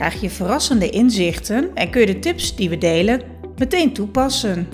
krijg 0.00 0.20
je 0.20 0.30
verrassende 0.30 0.90
inzichten 0.90 1.70
en 1.74 1.90
kun 1.90 2.00
je 2.00 2.06
de 2.06 2.18
tips 2.18 2.56
die 2.56 2.68
we 2.68 2.78
delen 2.78 3.22
meteen 3.56 3.92
toepassen. 3.92 4.68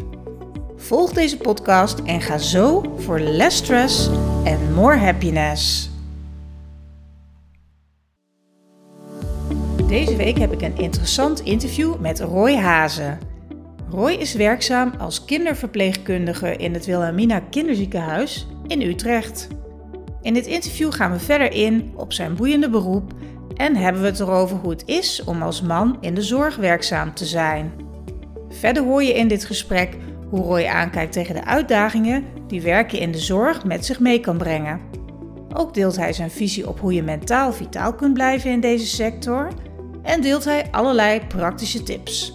Volg 0.76 1.12
deze 1.12 1.36
podcast 1.36 1.98
en 1.98 2.20
ga 2.20 2.38
zo 2.38 2.94
voor 2.96 3.20
less 3.20 3.56
stress 3.56 4.10
en 4.44 4.72
more 4.74 4.96
happiness. 4.96 5.90
Deze 9.88 10.16
week 10.16 10.38
heb 10.38 10.52
ik 10.52 10.62
een 10.62 10.76
interessant 10.76 11.40
interview 11.40 12.00
met 12.00 12.20
Roy 12.20 12.56
Hazen. 12.56 13.18
Roy 13.90 14.12
is 14.12 14.34
werkzaam 14.34 14.92
als 14.98 15.24
kinderverpleegkundige 15.24 16.56
in 16.56 16.74
het 16.74 16.86
Wilhelmina 16.86 17.40
Kinderziekenhuis 17.40 18.46
in 18.66 18.82
Utrecht. 18.82 19.48
In 20.22 20.34
dit 20.34 20.46
interview 20.46 20.92
gaan 20.92 21.12
we 21.12 21.18
verder 21.18 21.52
in 21.52 21.92
op 21.96 22.12
zijn 22.12 22.34
boeiende 22.34 22.70
beroep 22.70 23.14
en 23.56 23.76
hebben 23.76 24.02
we 24.02 24.08
het 24.08 24.20
erover 24.20 24.56
hoe 24.56 24.70
het 24.70 24.82
is 24.86 25.24
om 25.24 25.42
als 25.42 25.62
man 25.62 25.96
in 26.00 26.14
de 26.14 26.22
zorg 26.22 26.56
werkzaam 26.56 27.14
te 27.14 27.24
zijn. 27.24 27.72
Verder 28.48 28.82
hoor 28.82 29.02
je 29.02 29.14
in 29.14 29.28
dit 29.28 29.44
gesprek 29.44 29.96
hoe 30.28 30.42
Roy 30.42 30.66
aankijkt 30.66 31.12
tegen 31.12 31.34
de 31.34 31.44
uitdagingen 31.44 32.24
die 32.46 32.62
werken 32.62 32.98
in 32.98 33.12
de 33.12 33.18
zorg 33.18 33.64
met 33.64 33.84
zich 33.84 34.00
mee 34.00 34.20
kan 34.20 34.38
brengen. 34.38 34.80
Ook 35.54 35.74
deelt 35.74 35.96
hij 35.96 36.12
zijn 36.12 36.30
visie 36.30 36.68
op 36.68 36.80
hoe 36.80 36.92
je 36.92 37.02
mentaal 37.02 37.52
vitaal 37.52 37.94
kunt 37.94 38.14
blijven 38.14 38.50
in 38.50 38.60
deze 38.60 38.86
sector 38.86 39.48
en 40.02 40.20
deelt 40.20 40.44
hij 40.44 40.66
allerlei 40.70 41.20
praktische 41.26 41.82
tips. 41.82 42.32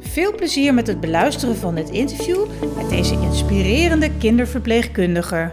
Veel 0.00 0.34
plezier 0.34 0.74
met 0.74 0.86
het 0.86 1.00
beluisteren 1.00 1.56
van 1.56 1.74
dit 1.74 1.90
interview 1.90 2.46
met 2.76 2.88
deze 2.88 3.14
inspirerende 3.14 4.10
kinderverpleegkundige. 4.18 5.52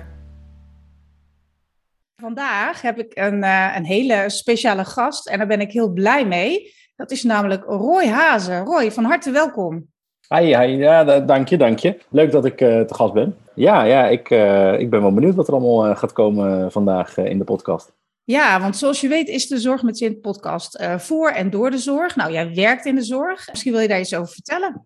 Vandaag 2.22 2.82
heb 2.82 3.00
ik 3.00 3.12
een, 3.14 3.44
uh, 3.44 3.74
een 3.76 3.86
hele 3.86 4.30
speciale 4.30 4.86
gast 4.86 5.28
en 5.28 5.38
daar 5.38 5.48
ben 5.48 5.62
ik 5.62 5.72
heel 5.72 5.90
blij 5.90 6.26
mee. 6.26 6.74
Dat 6.96 7.12
is 7.12 7.24
namelijk 7.24 7.64
Roy 7.64 8.08
Hazen. 8.08 8.66
Roy, 8.66 8.92
van 8.92 9.04
harte 9.04 9.32
welkom. 9.32 9.88
Hi, 10.30 10.58
hi. 10.58 10.78
Ja, 10.78 11.20
dank 11.20 11.48
je, 11.48 11.58
dank 11.58 11.80
je. 11.80 11.98
Leuk 12.10 12.32
dat 12.32 12.46
ik 12.46 12.62
uh, 12.62 12.82
te 12.82 12.94
gast 12.94 13.14
ben. 13.14 13.38
Ja, 13.54 13.84
ja 13.84 14.08
ik, 14.08 14.30
uh, 14.30 14.80
ik 14.80 14.90
ben 14.90 15.02
wel 15.02 15.14
benieuwd 15.14 15.36
wat 15.36 15.48
er 15.48 15.54
allemaal 15.54 15.96
gaat 15.96 16.14
komen 16.14 16.72
vandaag 16.72 17.18
in 17.18 17.38
de 17.38 17.44
podcast. 17.44 17.94
Ja, 18.24 18.60
want 18.60 18.78
zoals 18.78 19.02
je 19.02 19.08
weet 19.08 19.28
is 19.28 19.48
de 19.48 19.58
Zorg 19.58 19.84
met 19.84 19.98
Zin 19.98 20.22
podcast 20.22 20.84
voor 20.98 21.30
en 21.30 21.50
door 21.50 21.72
de 21.72 21.78
zorg. 21.78 22.16
Nou, 22.16 22.32
jij 22.32 22.54
werkt 22.54 22.86
in 22.86 22.96
de 22.96 23.04
zorg. 23.04 23.48
Misschien 23.50 23.72
wil 23.72 23.82
je 23.82 23.88
daar 23.88 24.00
iets 24.00 24.16
over 24.16 24.34
vertellen. 24.34 24.86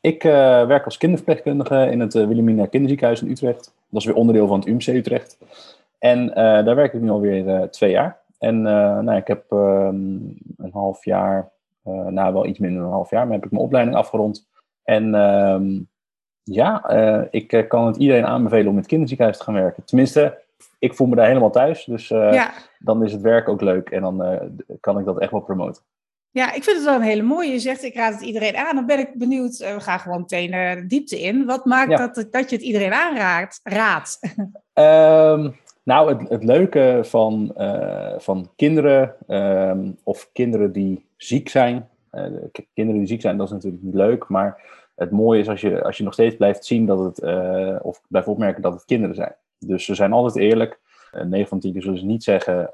Ik 0.00 0.22
werk 0.22 0.84
als 0.84 0.98
kinderverpleegkundige 0.98 1.88
in 1.90 2.00
het 2.00 2.12
Wilhelmina 2.12 2.66
Kinderziekenhuis 2.66 3.22
in 3.22 3.30
Utrecht. 3.30 3.72
Dat 3.90 4.00
is 4.00 4.06
weer 4.06 4.16
onderdeel 4.16 4.46
van 4.46 4.58
het 4.58 4.68
UMC 4.68 4.86
Utrecht. 4.86 5.38
En 6.00 6.28
uh, 6.28 6.34
daar 6.34 6.74
werk 6.74 6.92
ik 6.92 7.00
nu 7.00 7.10
alweer 7.10 7.46
uh, 7.46 7.62
twee 7.62 7.90
jaar. 7.90 8.18
En 8.38 8.56
uh, 8.56 8.98
nou, 8.98 9.16
ik 9.16 9.26
heb 9.26 9.44
um, 9.50 10.36
een 10.56 10.72
half 10.72 11.04
jaar, 11.04 11.50
nou 12.08 12.32
wel 12.32 12.46
iets 12.46 12.58
minder 12.58 12.78
dan 12.78 12.88
een 12.88 12.94
half 12.94 13.10
jaar, 13.10 13.24
maar 13.24 13.34
heb 13.34 13.44
ik 13.44 13.50
mijn 13.50 13.64
opleiding 13.64 13.96
afgerond. 13.96 14.48
En 14.84 15.14
um, 15.14 15.88
ja, 16.42 16.88
ik 17.30 17.64
kan 17.68 17.86
het 17.86 17.96
iedereen 17.96 18.26
aanbevelen 18.26 18.66
om 18.66 18.72
in 18.72 18.78
het 18.78 18.86
kinderziekenhuis 18.86 19.38
te 19.38 19.44
gaan 19.44 19.54
werken. 19.54 19.84
Tenminste, 19.84 20.38
ik 20.78 20.94
voel 20.94 21.06
me 21.06 21.16
daar 21.16 21.26
helemaal 21.26 21.50
thuis. 21.50 21.84
Dus 21.84 22.08
ja. 22.08 22.52
dan 22.78 23.04
is 23.04 23.12
het 23.12 23.20
werk 23.20 23.48
ook 23.48 23.60
leuk 23.60 23.90
en 23.90 24.02
dan 24.02 24.38
kan 24.80 24.98
ik 24.98 25.04
dat 25.04 25.20
echt 25.20 25.30
wel 25.30 25.40
promoten. 25.40 25.82
Ja, 26.30 26.52
ik 26.52 26.64
vind 26.64 26.76
het 26.76 26.84
wel 26.84 26.94
een 26.94 27.02
hele 27.02 27.22
mooie. 27.22 27.52
Je 27.52 27.58
zegt, 27.58 27.82
ik 27.82 27.94
raad 27.94 28.12
het 28.12 28.22
iedereen 28.22 28.56
aan. 28.56 28.74
Dan 28.74 28.86
ben 28.86 28.98
ik 28.98 29.14
benieuwd, 29.14 29.56
we 29.56 29.80
gaan 29.80 30.00
gewoon 30.00 30.20
meteen 30.20 30.50
de 30.50 30.86
diepte 30.86 31.20
in. 31.20 31.46
Wat 31.46 31.64
maakt 31.64 31.90
ja. 31.90 31.96
dat, 31.96 32.26
dat 32.30 32.50
je 32.50 32.56
het 32.56 32.64
iedereen 32.64 32.92
aanraadt? 32.92 33.60
Raadt? 33.62 34.18
Um, 34.74 35.56
nou, 35.90 36.08
het, 36.08 36.28
het 36.28 36.44
leuke 36.44 37.00
van, 37.02 37.54
uh, 37.56 38.18
van 38.18 38.50
kinderen 38.56 39.14
um, 39.28 39.98
of 40.02 40.30
kinderen 40.32 40.72
die 40.72 41.06
ziek 41.16 41.48
zijn. 41.48 41.88
Uh, 42.12 42.24
kinderen 42.74 43.00
die 43.00 43.08
ziek 43.08 43.20
zijn, 43.20 43.36
dat 43.36 43.46
is 43.46 43.52
natuurlijk 43.52 43.82
niet 43.82 43.94
leuk. 43.94 44.28
Maar 44.28 44.62
het 44.94 45.10
mooie 45.10 45.40
is 45.40 45.48
als 45.48 45.60
je, 45.60 45.82
als 45.82 45.96
je 45.96 46.04
nog 46.04 46.12
steeds 46.12 46.36
blijft 46.36 46.64
zien 46.64 46.86
dat 46.86 46.98
het, 46.98 47.22
uh, 47.22 47.76
of 47.82 48.00
blijft 48.08 48.28
opmerken 48.28 48.62
dat 48.62 48.72
het 48.72 48.84
kinderen 48.84 49.14
zijn. 49.14 49.34
Dus 49.58 49.84
ze 49.84 49.94
zijn 49.94 50.12
altijd 50.12 50.44
eerlijk. 50.44 50.80
9 51.24 51.48
van 51.48 51.60
10 51.60 51.72
keer 51.72 51.82
zullen 51.82 51.98
ze 51.98 52.04
niet 52.04 52.24
zeggen 52.24 52.70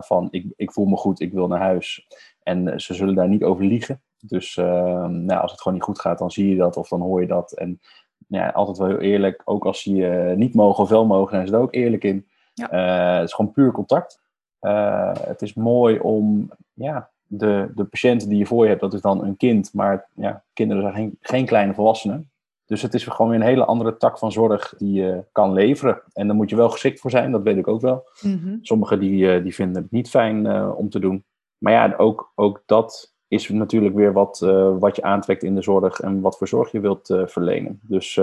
van 0.00 0.28
ik, 0.30 0.46
ik 0.56 0.72
voel 0.72 0.86
me 0.86 0.96
goed, 0.96 1.20
ik 1.20 1.32
wil 1.32 1.46
naar 1.46 1.60
huis. 1.60 2.06
En 2.42 2.80
ze 2.80 2.94
zullen 2.94 3.14
daar 3.14 3.28
niet 3.28 3.42
over 3.42 3.64
liegen. 3.64 4.02
Dus 4.20 4.56
ehm, 4.56 5.24
nou, 5.24 5.40
als 5.40 5.50
het 5.50 5.60
gewoon 5.60 5.78
niet 5.78 5.86
goed 5.86 6.00
gaat, 6.00 6.18
dan 6.18 6.30
zie 6.30 6.48
je 6.48 6.56
dat 6.56 6.76
of 6.76 6.88
dan 6.88 7.00
hoor 7.00 7.20
je 7.20 7.26
dat. 7.26 7.52
En 7.52 7.80
ja, 8.28 8.48
altijd 8.48 8.78
wel 8.78 8.86
heel 8.86 8.98
eerlijk. 8.98 9.42
Ook 9.44 9.64
als 9.64 9.82
ze 9.82 9.94
je 9.94 10.34
niet 10.36 10.54
mogen 10.54 10.82
of 10.82 10.88
wel 10.88 11.06
mogen, 11.06 11.34
zijn 11.34 11.46
ze 11.46 11.54
er 11.54 11.60
ook 11.60 11.74
eerlijk 11.74 12.04
in. 12.04 12.26
Ja. 12.56 12.72
Uh, 12.72 13.18
het 13.18 13.28
is 13.28 13.34
gewoon 13.34 13.52
puur 13.52 13.72
contact. 13.72 14.20
Uh, 14.60 15.12
het 15.20 15.42
is 15.42 15.54
mooi 15.54 15.98
om 15.98 16.50
ja, 16.72 17.10
de, 17.26 17.70
de 17.74 17.84
patiënt 17.84 18.28
die 18.28 18.38
je 18.38 18.46
voor 18.46 18.62
je 18.62 18.68
hebt, 18.68 18.80
dat 18.80 18.94
is 18.94 19.00
dan 19.00 19.24
een 19.24 19.36
kind, 19.36 19.74
maar 19.74 20.08
ja, 20.14 20.42
kinderen 20.52 20.82
zijn 20.82 20.94
geen, 20.94 21.18
geen 21.20 21.46
kleine 21.46 21.74
volwassenen. 21.74 22.30
Dus 22.66 22.82
het 22.82 22.94
is 22.94 23.04
gewoon 23.04 23.30
weer 23.30 23.40
een 23.40 23.46
hele 23.46 23.64
andere 23.64 23.96
tak 23.96 24.18
van 24.18 24.32
zorg 24.32 24.74
die 24.78 24.92
je 24.92 25.24
kan 25.32 25.52
leveren. 25.52 26.02
En 26.12 26.26
daar 26.26 26.36
moet 26.36 26.50
je 26.50 26.56
wel 26.56 26.70
geschikt 26.70 27.00
voor 27.00 27.10
zijn, 27.10 27.32
dat 27.32 27.42
weet 27.42 27.56
ik 27.56 27.68
ook 27.68 27.80
wel. 27.80 28.04
Mm 28.22 28.40
-hmm. 28.42 28.58
Sommigen 28.62 29.00
die, 29.00 29.36
uh, 29.36 29.42
die 29.42 29.54
vinden 29.54 29.82
het 29.82 29.90
niet 29.90 30.08
fijn 30.08 30.44
uh, 30.44 30.72
om 30.76 30.90
te 30.90 30.98
doen. 30.98 31.24
Maar 31.58 31.72
ja, 31.72 31.94
ook, 31.96 32.32
ook 32.34 32.62
dat 32.66 33.14
is 33.28 33.48
natuurlijk 33.48 33.94
weer 33.94 34.12
wat, 34.12 34.40
uh, 34.44 34.78
wat 34.78 34.96
je 34.96 35.02
aantrekt 35.02 35.42
in 35.42 35.54
de 35.54 35.62
zorg 35.62 36.00
en 36.00 36.20
wat 36.20 36.36
voor 36.36 36.48
zorg 36.48 36.72
je 36.72 36.80
wilt 36.80 37.14
verlenen. 37.26 37.80
Dus 37.82 38.20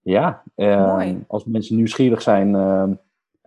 ja, 0.00 0.42
als 1.26 1.44
mensen 1.44 1.76
nieuwsgierig 1.76 2.22
zijn 2.22 2.54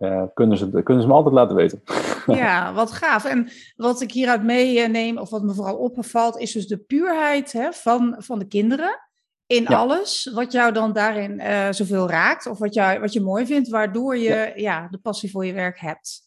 uh, 0.00 0.22
kunnen, 0.34 0.58
ze, 0.58 0.82
kunnen 0.82 1.02
ze 1.02 1.08
me 1.08 1.14
altijd 1.14 1.34
laten 1.34 1.56
weten. 1.56 1.82
Ja, 2.26 2.72
wat 2.72 2.90
gaaf. 2.90 3.24
En 3.24 3.48
wat 3.76 4.00
ik 4.00 4.12
hieruit 4.12 4.42
meeneem, 4.42 5.18
of 5.18 5.30
wat 5.30 5.42
me 5.42 5.54
vooral 5.54 5.76
opvalt, 5.76 6.38
is 6.38 6.52
dus 6.52 6.66
de 6.66 6.78
puurheid 6.78 7.52
hè, 7.52 7.72
van, 7.72 8.14
van 8.18 8.38
de 8.38 8.46
kinderen 8.46 8.98
in 9.46 9.62
ja. 9.62 9.76
alles. 9.76 10.30
Wat 10.34 10.52
jou 10.52 10.72
dan 10.72 10.92
daarin 10.92 11.40
uh, 11.40 11.66
zoveel 11.70 12.08
raakt, 12.08 12.46
of 12.46 12.58
wat, 12.58 12.74
jou, 12.74 13.00
wat 13.00 13.12
je 13.12 13.20
mooi 13.20 13.46
vindt, 13.46 13.68
waardoor 13.68 14.16
je 14.16 14.28
ja. 14.28 14.52
ja. 14.54 14.88
de 14.90 14.98
passie 14.98 15.30
voor 15.30 15.46
je 15.46 15.52
werk 15.52 15.80
hebt. 15.80 16.22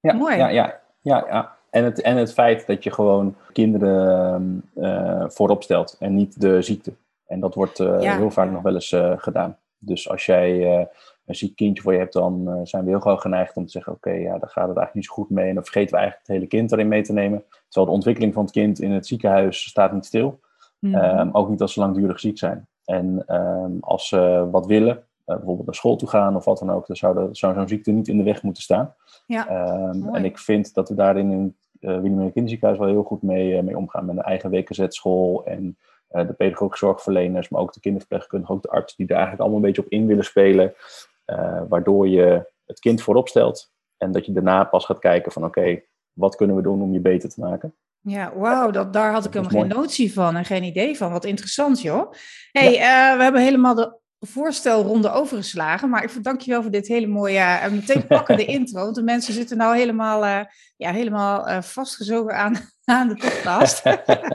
Ja, 0.00 0.12
mooi. 0.12 0.36
Ja, 0.36 0.48
ja, 0.48 0.80
ja, 1.00 1.24
ja. 1.28 1.56
En, 1.70 1.84
het, 1.84 2.00
en 2.00 2.16
het 2.16 2.32
feit 2.32 2.66
dat 2.66 2.84
je 2.84 2.90
gewoon 2.90 3.36
kinderen 3.52 4.70
uh, 4.74 5.24
voorop 5.28 5.62
stelt 5.62 5.96
en 5.98 6.14
niet 6.14 6.40
de 6.40 6.62
ziekte. 6.62 6.92
En 7.26 7.40
dat 7.40 7.54
wordt 7.54 7.78
heel 7.78 8.30
vaak 8.30 8.50
nog 8.50 8.62
wel 8.62 8.74
eens 8.74 8.96
gedaan. 9.16 9.56
Dus 9.78 10.08
als 10.08 10.26
jij 10.26 10.88
een 11.28 11.34
ziek 11.34 11.56
kindje 11.56 11.82
voor 11.82 11.92
je 11.92 11.98
hebt, 11.98 12.12
dan 12.12 12.44
uh, 12.48 12.60
zijn 12.62 12.84
we 12.84 12.90
heel 12.90 13.00
gauw 13.00 13.16
geneigd 13.16 13.56
om 13.56 13.64
te 13.64 13.70
zeggen: 13.70 13.92
Oké, 13.92 14.08
okay, 14.08 14.22
ja, 14.22 14.38
daar 14.38 14.48
gaat 14.48 14.68
het 14.68 14.76
eigenlijk 14.76 14.94
niet 14.94 15.04
zo 15.04 15.14
goed 15.14 15.30
mee. 15.30 15.48
En 15.48 15.54
dan 15.54 15.64
vergeten 15.64 15.90
we 15.90 15.96
eigenlijk 15.96 16.26
het 16.26 16.36
hele 16.36 16.48
kind 16.48 16.72
erin 16.72 16.88
mee 16.88 17.02
te 17.02 17.12
nemen. 17.12 17.44
Terwijl 17.68 17.86
de 17.86 17.96
ontwikkeling 17.96 18.34
van 18.34 18.42
het 18.42 18.52
kind 18.52 18.80
in 18.80 18.90
het 18.90 19.06
ziekenhuis 19.06 19.68
staat 19.68 19.92
niet 19.92 20.06
stil. 20.06 20.40
Mm 20.78 20.94
-hmm. 20.94 21.18
um, 21.18 21.30
ook 21.32 21.48
niet 21.48 21.60
als 21.60 21.72
ze 21.72 21.80
langdurig 21.80 22.20
ziek 22.20 22.38
zijn. 22.38 22.66
En 22.84 23.34
um, 23.34 23.78
als 23.80 24.08
ze 24.08 24.48
wat 24.50 24.66
willen, 24.66 24.96
uh, 24.96 25.36
bijvoorbeeld 25.36 25.66
naar 25.66 25.74
school 25.74 25.96
toe 25.96 26.08
gaan 26.08 26.36
of 26.36 26.44
wat 26.44 26.58
dan 26.58 26.70
ook, 26.70 26.86
dan 26.86 26.96
zou, 26.96 27.28
zou 27.32 27.54
zo'n 27.54 27.68
ziekte 27.68 27.90
niet 27.90 28.08
in 28.08 28.16
de 28.16 28.22
weg 28.22 28.42
moeten 28.42 28.62
staan. 28.62 28.94
Ja, 29.26 29.70
um, 29.90 30.14
en 30.14 30.24
ik 30.24 30.38
vind 30.38 30.74
dat 30.74 30.88
we 30.88 30.94
daarin 30.94 31.30
in 31.30 31.56
het 31.80 32.04
uh, 32.04 32.32
Kinderziekenhuis 32.32 32.78
wel 32.78 32.88
heel 32.88 33.02
goed 33.02 33.22
mee, 33.22 33.62
mee 33.62 33.76
omgaan. 33.76 34.04
Met 34.06 34.16
een 34.16 34.22
eigen 34.22 34.50
WKZ-school 34.50 35.44
en 35.44 35.76
de 36.08 36.34
pedagogische 36.36 36.84
zorgverleners, 36.84 37.48
maar 37.48 37.60
ook 37.60 37.72
de 37.72 37.80
kinderverpleegkundigen, 37.80 38.54
ook 38.54 38.62
de 38.62 38.68
artsen 38.68 38.96
die 38.96 39.06
daar 39.06 39.16
eigenlijk 39.16 39.44
allemaal 39.44 39.64
een 39.64 39.72
beetje 39.74 39.84
op 39.84 39.92
in 39.92 40.06
willen 40.06 40.24
spelen. 40.24 40.74
Uh, 41.32 41.62
waardoor 41.68 42.08
je 42.08 42.50
het 42.66 42.80
kind 42.80 43.02
voorop 43.02 43.28
stelt 43.28 43.72
en 43.96 44.12
dat 44.12 44.26
je 44.26 44.32
daarna 44.32 44.64
pas 44.64 44.84
gaat 44.84 44.98
kijken 44.98 45.32
van 45.32 45.44
oké, 45.44 45.58
okay, 45.58 45.88
wat 46.12 46.36
kunnen 46.36 46.56
we 46.56 46.62
doen 46.62 46.82
om 46.82 46.92
je 46.92 47.00
beter 47.00 47.28
te 47.28 47.40
maken. 47.40 47.74
Ja, 48.00 48.32
wauw, 48.36 48.70
dat, 48.70 48.92
daar 48.92 49.12
had 49.12 49.24
ik 49.24 49.32
helemaal 49.32 49.60
geen 49.60 49.76
notie 49.76 50.12
van 50.12 50.36
en 50.36 50.44
geen 50.44 50.62
idee 50.62 50.96
van. 50.96 51.12
Wat 51.12 51.24
interessant 51.24 51.82
joh. 51.82 52.12
hey, 52.52 52.72
ja. 52.72 53.12
uh, 53.12 53.16
we 53.16 53.22
hebben 53.22 53.42
helemaal 53.42 53.74
de 53.74 53.98
voorstelronde 54.20 55.10
overgeslagen, 55.10 55.88
maar 55.88 56.04
ik 56.04 56.24
dank 56.24 56.40
je 56.40 56.50
wel 56.50 56.62
voor 56.62 56.70
dit 56.70 56.88
hele 56.88 57.06
mooie 57.06 57.38
en 57.38 57.74
uh, 57.74 57.80
meteen 57.80 58.06
pakkende 58.16 58.44
intro. 58.44 58.82
Want 58.82 58.94
de 58.94 59.02
mensen 59.02 59.34
zitten 59.34 59.56
nou 59.56 59.76
helemaal, 59.76 60.24
uh, 60.24 60.40
ja, 60.76 60.92
helemaal 60.92 61.62
vastgezogen 61.62 62.36
aan, 62.36 62.56
aan 62.84 63.08
de 63.08 63.14
podcast. 63.14 63.82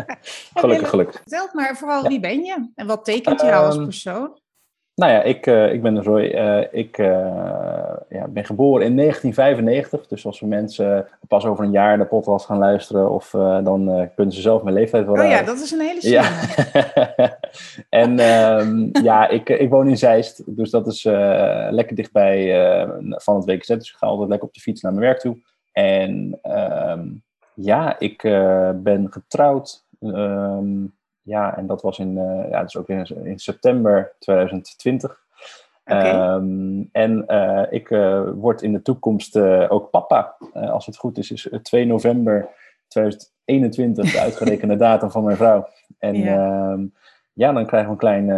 gelukkig, 0.54 0.90
gelukkig. 0.90 1.16
Vertel 1.16 1.50
maar 1.54 1.78
vooral, 1.78 2.08
wie 2.08 2.20
ben 2.20 2.44
je 2.44 2.72
en 2.76 2.88
wat 2.88 3.06
tekent 3.06 3.42
jou 3.42 3.66
als 3.66 3.78
persoon? 3.78 4.42
Nou 4.96 5.12
ja, 5.12 5.22
ik, 5.22 5.46
uh, 5.46 5.74
ik 5.74 5.82
ben 5.82 6.04
Roy. 6.04 6.24
Uh, 6.24 6.64
ik 6.72 6.98
uh, 6.98 7.08
ja, 8.10 8.28
ben 8.28 8.46
geboren 8.46 8.86
in 8.86 8.96
1995. 8.96 10.08
Dus 10.08 10.26
als 10.26 10.40
we 10.40 10.46
mensen 10.46 11.08
pas 11.28 11.46
over 11.46 11.64
een 11.64 11.72
jaar 11.72 11.98
de 11.98 12.06
podcast 12.06 12.46
gaan 12.46 12.58
luisteren, 12.58 13.10
of, 13.10 13.30
dan 13.64 14.10
kunnen 14.16 14.34
ze 14.34 14.42
zelf 14.42 14.64
mijn 14.64 14.76
leeftijd 14.76 15.06
wel. 15.06 15.24
Oh 15.24 15.30
ja, 15.30 15.44
dat 15.44 15.60
is 15.60 15.72
een 15.72 15.80
hele. 15.80 16.10
Ja. 16.10 16.32
en 18.04 18.20
ehm, 18.20 19.04
ja, 19.04 19.28
ik, 19.28 19.50
ik 19.50 19.70
woon 19.70 19.88
in 19.88 19.98
Zeist, 19.98 20.56
dus 20.56 20.70
dat 20.70 20.88
is 20.88 21.04
lekker 21.70 21.96
dichtbij 21.96 22.88
van 23.10 23.36
het 23.36 23.46
WKZ. 23.46 23.68
Dus 23.68 23.92
ik 23.92 23.98
ga 23.98 24.08
altijd 24.08 24.30
lekker 24.30 24.48
op 24.48 24.54
de 24.54 24.62
fiets 24.62 24.82
naar 24.82 24.94
mijn 24.94 25.06
werk 25.06 25.20
toe. 25.20 25.38
En 25.72 26.40
ehm, 26.42 27.08
ja, 27.54 28.00
ik 28.00 28.22
ben 28.76 29.08
getrouwd. 29.10 29.86
Um, 30.00 30.94
ja, 31.24 31.58
en 31.58 31.68
dat 31.68 31.82
was 31.82 32.00
in, 32.00 32.14
ja, 32.50 32.62
dus 32.62 32.78
ook 32.78 32.90
in, 32.90 33.06
in 33.24 33.40
september 33.40 34.12
2020. 34.20 35.22
Okay. 35.86 36.36
Um, 36.36 36.90
en 36.92 37.26
uh, 37.28 37.64
ik 37.70 37.90
uh, 37.90 38.22
word 38.36 38.62
in 38.62 38.72
de 38.74 38.82
toekomst 38.82 39.36
uh, 39.36 39.66
ook 39.70 39.90
papa. 39.90 40.36
als 40.54 40.86
het 40.86 40.98
goed 40.98 41.18
is, 41.18 41.32
is 41.32 41.50
2 41.62 41.86
november 41.86 42.50
2021 42.88 44.12
de 44.12 44.20
uitgerekende 44.20 44.76
datum 44.86 45.12
van 45.12 45.24
mijn 45.24 45.38
vrouw. 45.38 45.68
En 46.00 46.16
ja, 46.16 46.78
ja 47.34 47.52
dan 47.52 47.66
krijgen 47.66 47.88
we 47.88 47.94
een 47.94 48.00
kleine, 48.00 48.36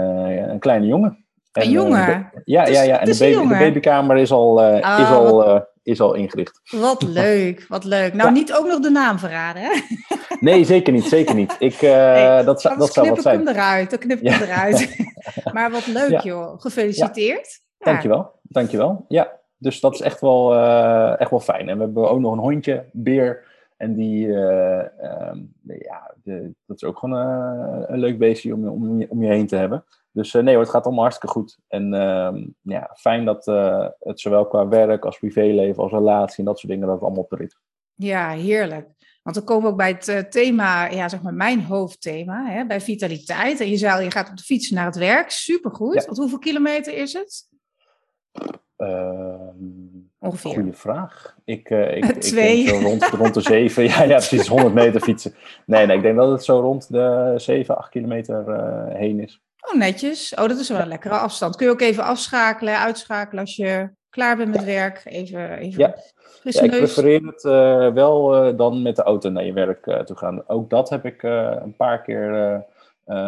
een 0.50 0.60
kleine 0.60 0.86
jongen. 0.86 1.26
En, 1.52 1.62
een 1.62 1.70
jongen? 1.70 2.32
ja, 2.46 2.68
ja, 2.68 2.82
ja. 2.82 3.00
En 3.00 3.06
de, 3.06 3.18
baby, 3.18 3.48
de, 3.48 3.58
babykamer 3.58 4.18
is 4.18 4.32
al, 4.32 4.58
oh, 4.58 4.98
is 5.00 5.10
al 5.10 5.64
is 5.86 6.02
al 6.02 6.14
ingericht. 6.14 6.62
Wat 6.72 7.02
leuk, 7.02 7.66
wat 7.68 7.84
leuk. 7.84 8.14
Nou, 8.14 8.32
niet 8.32 8.54
ook 8.54 8.68
nog 8.68 8.80
de 8.80 8.90
naam 8.90 9.20
verraden, 9.20 9.62
hè? 9.62 9.70
Nee, 10.46 10.64
zeker 10.64 10.94
niet, 10.94 11.04
zeker 11.04 11.36
niet. 11.36 11.56
Ik, 11.60 11.82
uh, 11.82 12.14
nee, 12.14 12.44
dat, 12.44 12.46
dat 12.46 12.62
zou 12.62 12.78
wat 12.78 12.92
zijn. 12.92 13.14
knip 13.14 13.18
ik 13.18 13.26
hem 13.26 13.48
eruit, 13.48 13.90
dan 13.90 14.00
knip 14.00 14.20
ik 14.20 14.30
hem 14.30 14.42
eruit. 14.42 14.98
maar 15.54 15.72
wat 15.72 15.88
leuk, 15.88 16.20
joh. 16.20 16.62
Gefeliciteerd. 16.62 17.62
Ja. 17.78 17.86
Dankjewel, 17.92 18.32
dankjewel. 18.42 19.06
Ja, 19.08 19.40
dus 19.58 19.80
dat 19.80 19.94
is 19.94 20.02
echt 20.02 20.22
wel, 20.22 20.54
uh, 20.54 21.20
echt 21.20 21.30
wel 21.30 21.40
fijn. 21.40 21.70
En 21.70 21.78
we 21.78 21.84
hebben 21.84 22.10
ook 22.10 22.20
nog 22.20 22.34
een 22.34 22.40
hondje, 22.40 22.86
Beer. 22.92 23.54
En 23.78 23.96
die, 23.96 24.28
uh, 24.28 24.84
um, 25.30 25.54
ja, 25.64 26.14
de, 26.24 26.54
dat 26.66 26.76
is 26.76 26.84
ook 26.84 26.98
gewoon 26.98 27.16
een 27.88 28.00
leuk 28.00 28.18
beestje 28.18 28.54
om, 28.54 28.68
om, 28.68 29.06
om 29.10 29.24
je 29.24 29.30
heen 29.30 29.48
te 29.48 29.56
hebben. 29.56 29.84
Dus 30.12 30.34
nee 30.34 30.54
hoor, 30.54 30.64
het 30.64 30.72
gaat 30.72 30.86
allemaal 30.86 31.04
hartstikke 31.04 31.36
goed. 31.36 31.58
En 31.68 31.94
uh, 31.94 32.44
ja, 32.62 32.92
fijn 32.96 33.26
dat 33.26 33.46
het 34.00 34.20
zowel 34.20 34.48
qua 34.48 34.68
werk 34.68 35.06
als 35.06 35.18
privéleven 35.18 35.84
als 35.84 35.92
relatie 35.92 36.38
en 36.38 36.46
dat 36.46 36.60
soort 36.60 36.72
dingen, 36.72 36.88
dat 36.88 36.96
het 36.96 37.06
allemaal 37.06 37.24
op 37.24 37.30
de 37.30 37.36
rit. 37.36 37.58
Ja, 37.96 38.30
heerlijk. 38.30 38.88
Want 39.26 39.38
dan 39.38 39.46
komen 39.46 39.64
we 39.64 39.70
ook 39.70 39.78
bij 39.78 39.98
het 40.00 40.32
thema, 40.32 40.90
ja, 40.90 41.10
zeg 41.10 41.22
maar 41.22 41.34
mijn 41.34 41.64
hoofdthema, 41.64 42.46
hè, 42.46 42.66
bij 42.66 42.82
vitaliteit. 42.82 43.60
En 43.60 43.70
je 43.70 43.78
zei 43.78 44.04
je 44.04 44.12
gaat 44.12 44.30
op 44.30 44.38
de 44.38 44.44
fiets 44.44 44.70
naar 44.70 44.86
het 44.86 44.96
werk, 44.96 45.30
supergoed. 45.30 45.94
Ja. 45.94 46.06
Want 46.06 46.18
hoeveel 46.18 46.40
kilometer 46.40 46.94
is 46.94 47.14
het? 47.14 47.48
Ehm, 48.76 49.54
Ongeveer. 50.20 50.54
Goeie 50.54 50.74
vraag. 50.74 51.36
Ik, 51.46 51.70
ik, 52.00 52.06
Twee. 52.06 52.60
Ik 52.60 52.66
denk 52.66 52.82
zo 52.82 52.88
rond, 52.88 53.04
rond 53.04 53.34
de 53.34 53.42
zeven, 53.42 53.84
ja, 53.90 54.04
ja, 54.04 54.16
precies, 54.16 54.48
100 54.48 54.74
meter 54.74 55.02
fietsen. 55.02 55.36
Nee, 55.66 55.86
nee, 55.86 55.98
ik 55.98 56.04
denk 56.04 56.16
dat 56.16 56.32
het 56.32 56.44
zo 56.44 56.60
rond 56.60 56.92
de 56.92 57.34
7, 57.36 57.78
8 57.78 57.90
kilometer 57.90 58.44
heen 58.98 59.20
is. 59.20 59.42
Oh, 59.62 59.80
netjes. 59.80 60.34
Oh, 60.34 60.48
dat 60.48 60.60
is 60.60 60.70
wel 60.70 60.80
een 60.80 60.88
lekkere 60.88 61.18
afstand. 61.18 61.56
Kun 61.56 61.66
je 61.66 61.72
ook 61.72 61.82
even 61.82 62.04
afschakelen, 62.04 62.80
uitschakelen 62.80 63.44
als 63.44 63.56
je 63.56 63.90
klaar 64.16 64.38
bent 64.38 64.52
met 64.52 64.64
werk? 64.64 65.02
Even, 65.06 65.58
even 65.58 65.80
ja. 65.80 65.96
ja 66.44 66.62
ik 66.62 66.70
prefereer 66.70 67.26
het 67.26 67.44
uh, 67.44 67.94
wel 67.94 68.48
uh, 68.48 68.58
dan 68.58 68.82
met 68.82 68.96
de 68.96 69.04
auto 69.04 69.30
naar 69.30 69.46
je 69.46 69.54
werk 69.54 69.86
uh, 69.86 70.00
toe 70.00 70.16
gaan. 70.16 70.48
Ook 70.48 70.70
dat 70.70 70.90
heb 70.90 71.06
ik 71.06 71.24
een 71.24 71.76
paar 71.76 72.02
keer 72.02 72.64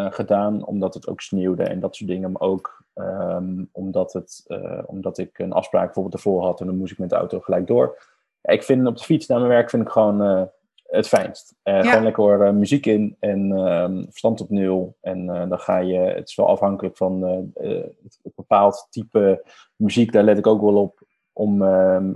gedaan, 0.10 0.66
omdat 0.66 0.94
het 0.94 1.08
ook 1.08 1.22
sneeuwde 1.22 1.64
en 1.64 1.80
dat 1.80 1.96
soort 1.96 2.10
dingen. 2.10 2.32
Maar 2.32 2.42
ook 2.42 2.84
um, 2.96 3.70
omdat, 3.72 4.14
het, 4.14 4.46
omdat 4.86 5.18
ik 5.18 5.40
een 5.40 5.52
afspraak 5.52 5.86
bijvoorbeeld 5.86 6.16
ervoor 6.16 6.42
had 6.42 6.60
en 6.60 6.66
dan 6.66 6.78
moest 6.78 6.92
ik 6.92 6.98
met 6.98 7.10
de 7.10 7.16
auto 7.16 7.40
gelijk 7.40 7.68
door. 7.68 7.98
ik 8.42 8.64
vind 8.64 8.88
op 8.88 8.98
de 8.98 9.04
fiets 9.04 9.28
naar 9.28 9.38
mijn 9.38 9.52
werk 9.52 9.70
vind 9.70 9.84
ik 9.84 9.90
gewoon 9.90 10.50
het 10.88 11.08
fijnst. 11.08 11.56
Uh, 11.64 11.82
Gewoon 11.82 12.04
lekker 12.04 12.24
hoor, 12.24 12.46
uh, 12.46 12.52
muziek 12.52 12.86
in 12.86 13.16
en 13.20 13.50
uh, 13.50 14.04
verstand 14.04 14.42
op 14.42 14.50
nul. 14.50 14.98
En 15.02 15.26
uh, 15.26 15.50
dan 15.50 15.60
ga 15.60 15.78
je, 15.78 15.98
het 15.98 16.30
is 16.30 16.36
wel 16.36 16.48
afhankelijk 16.48 16.98
van 16.98 17.22
het, 17.54 18.20
het 18.24 18.36
bepaald 18.36 18.88
type 18.90 19.44
muziek, 19.76 20.12
daar 20.12 20.24
let 20.24 20.38
ik 20.38 20.48
ook 20.48 20.62
wel 20.62 20.82
op 20.82 21.06
om 21.34 21.62
ehm, 21.62 22.14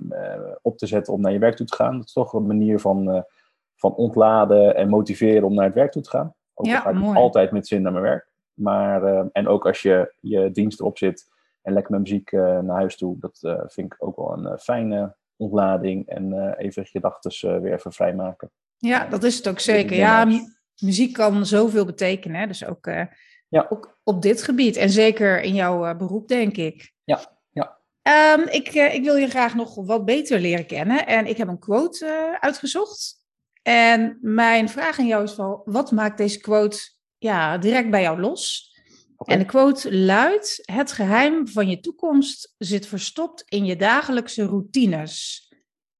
op 0.62 0.78
te 0.78 0.88
zetten 0.88 1.14
om 1.14 1.22
naar 1.22 1.32
je 1.32 1.40
werk 1.40 1.56
toe 1.56 1.66
te 1.66 1.76
gaan. 1.76 1.98
Dat 1.98 2.06
is 2.06 2.14
toch 2.14 2.34
een 2.34 2.48
manier 2.48 2.80
van, 2.80 3.26
van 3.76 3.96
ontladen 3.96 4.76
en 4.76 4.90
motiveren 4.90 5.44
om 5.44 5.54
naar 5.54 5.66
het 5.66 5.74
werk 5.74 5.92
toe 5.92 6.02
te 6.02 6.10
gaan. 6.10 6.36
Ook 6.54 6.66
ja, 6.66 6.80
ga 6.80 6.90
ik 6.90 6.96
mooi. 6.96 7.18
altijd 7.18 7.52
met 7.52 7.68
zin 7.68 7.82
naar 7.82 7.92
mijn 7.92 8.04
werk. 8.04 8.32
Maar, 8.54 9.04
ehm, 9.04 9.28
en 9.32 9.48
ook 9.48 9.68
als 9.68 9.82
je 9.82 10.14
je 10.20 10.52
dienst 10.52 10.80
erop 10.80 10.98
zit 10.98 11.30
en 11.62 11.74
lekker 11.74 11.92
met 11.92 12.02
muziek 12.02 12.32
naar 12.32 12.76
huis 12.76 12.98
toe, 12.98 13.20
dat 13.20 13.40
vind 13.66 13.94
ik 13.94 13.96
ook 14.00 14.16
wel 14.16 14.38
een 14.38 14.60
fijne 14.60 15.16
ontlading 15.36 16.08
en 16.08 16.54
even 16.54 16.86
gedachten 16.86 17.62
weer 17.62 17.74
even 17.74 17.94
vrijmaken. 17.94 18.52
Ja, 18.82 19.06
dat 19.06 19.24
is 19.24 19.38
het 19.38 19.48
ook 19.48 19.60
zeker. 19.60 19.98
Ja, 19.98 20.28
muziek 20.78 21.14
kan 21.14 21.46
zoveel 21.46 21.86
betekenen. 21.86 22.42
Hè? 22.42 22.48
Dus 22.48 22.66
ook, 22.66 22.88
uh, 22.88 23.04
ja. 23.48 23.66
ook 23.70 24.00
op 24.04 24.22
dit 24.22 24.44
gebied. 24.44 24.76
En 24.76 24.90
zeker 24.90 25.42
in 25.42 25.54
jouw 25.54 25.88
uh, 25.88 25.98
beroep, 25.98 26.28
denk 26.28 26.58
ik. 26.58 26.94
Ja, 27.04 27.38
ja. 27.52 27.80
Um, 28.38 28.48
ik, 28.48 28.76
uh, 28.76 28.94
ik 28.94 29.04
wil 29.04 29.16
je 29.16 29.28
graag 29.28 29.56
nog 29.56 29.76
wat 29.76 30.06
beter 30.06 30.40
leren 30.40 30.66
kennen. 30.66 31.08
En 31.08 31.28
ik 31.28 31.38
heb 31.38 31.48
een 31.48 31.60
quote 31.60 32.38
uitgezocht. 32.40 33.16
En 33.62 34.18
mijn 34.22 34.70
vraag 34.70 35.00
aan 35.00 35.08
jou 35.08 35.24
is 35.24 35.34
van, 35.34 35.62
wat 35.66 35.92
maakt 35.92 36.18
deze 36.18 36.40
quote 36.40 36.78
ja, 37.18 37.58
direct 37.58 37.90
bij 37.90 38.02
jou 38.02 38.20
los? 38.20 38.72
Okay. 39.16 39.36
En 39.36 39.42
de 39.42 39.48
quote 39.48 39.96
luidt: 39.98 40.60
Het 40.62 40.92
geheim 40.92 41.48
van 41.48 41.70
je 41.70 41.80
toekomst 41.80 42.56
zit 42.58 42.86
verstopt 42.86 43.44
in 43.46 43.66
je 43.66 43.76
dagelijkse 43.76 44.46
routines. 44.46 45.46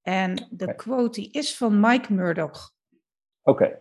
En 0.02 0.48
de 0.50 0.64
okay. 0.64 0.76
quote 0.76 1.22
die 1.22 1.32
is 1.32 1.58
van 1.58 1.80
Mike 1.80 2.14
Murdoch. 2.14 2.71
Oké. 3.44 3.80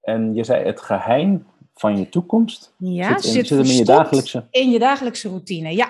En 0.00 0.34
je 0.34 0.44
zei 0.44 0.64
het 0.64 0.80
geheim 0.80 1.46
van 1.74 1.98
je 1.98 2.08
toekomst 2.08 2.74
ja, 2.76 3.18
zit, 3.18 3.34
in, 3.34 3.46
zit 3.46 3.68
in 3.68 3.76
je 3.76 3.84
dagelijkse... 3.84 4.44
In 4.50 4.70
je 4.70 4.78
dagelijkse 4.78 5.28
routine, 5.28 5.74
ja. 5.74 5.88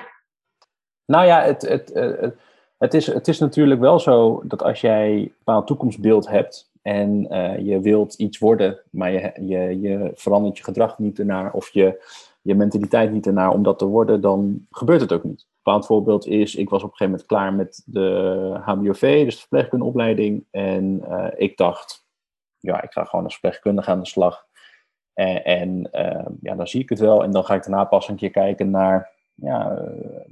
Nou 1.05 1.27
ja, 1.27 1.43
het, 1.43 1.63
het, 1.63 1.91
het, 1.95 2.37
het, 2.79 2.95
is, 2.95 3.07
het 3.07 3.29
is 3.29 3.39
natuurlijk 3.39 3.81
wel 3.81 4.01
zo 4.01 4.43
dat 4.45 4.63
als 4.63 4.81
jij 4.81 5.13
een 5.13 5.35
bepaald 5.39 5.67
toekomstbeeld 5.67 6.29
hebt 6.29 6.71
en 6.83 7.27
uh, 7.31 7.59
je 7.59 7.81
wilt 7.81 8.15
iets 8.15 8.39
worden, 8.39 8.81
maar 8.91 9.13
je, 9.13 9.33
je, 9.41 9.81
je 9.81 10.11
verandert 10.15 10.59
je 10.59 10.65
gedrag 10.65 10.99
niet 10.99 11.19
ernaar 11.19 11.53
of 11.53 11.69
je, 11.69 12.05
je 12.43 12.55
mentaliteit 12.55 13.13
niet 13.13 13.27
ernaar 13.27 13.51
om 13.51 13.63
dat 13.63 13.79
te 13.79 13.87
worden, 13.87 14.21
dan 14.21 14.67
gebeurt 14.71 15.01
het 15.01 15.13
ook 15.13 15.25
niet 15.25 15.47
bepaald 15.65 15.87
voorbeeld 15.87 16.27
is, 16.27 16.55
ik 16.55 16.69
was 16.69 16.83
op 16.83 16.91
een 16.91 16.97
gegeven 16.97 17.13
moment 17.13 17.29
klaar 17.29 17.55
met 17.55 17.83
de 17.87 18.61
HBOV, 18.65 19.25
dus 19.25 19.35
de 19.35 19.41
verpleegkundeopleiding. 19.41 20.45
En 20.51 21.05
uh, 21.09 21.27
ik 21.37 21.57
dacht, 21.57 22.04
ja, 22.65 22.83
ik 22.83 22.93
ga 22.93 23.05
gewoon 23.05 23.25
als 23.25 23.35
verpleegkundige 23.35 23.91
aan 23.91 24.01
de 24.01 24.07
slag. 24.07 24.47
En, 25.13 25.45
en 25.45 25.89
uh, 25.93 26.27
ja, 26.41 26.55
dan 26.55 26.67
zie 26.67 26.83
ik 26.83 26.89
het 26.89 26.99
wel. 26.99 27.23
En 27.23 27.31
dan 27.31 27.45
ga 27.45 27.55
ik 27.55 27.63
daarna 27.63 27.85
pas 27.85 28.09
een 28.09 28.17
keer 28.17 28.31
kijken 28.31 28.71
naar, 28.71 29.11
ja, 29.35 29.71
uh, 29.71 29.79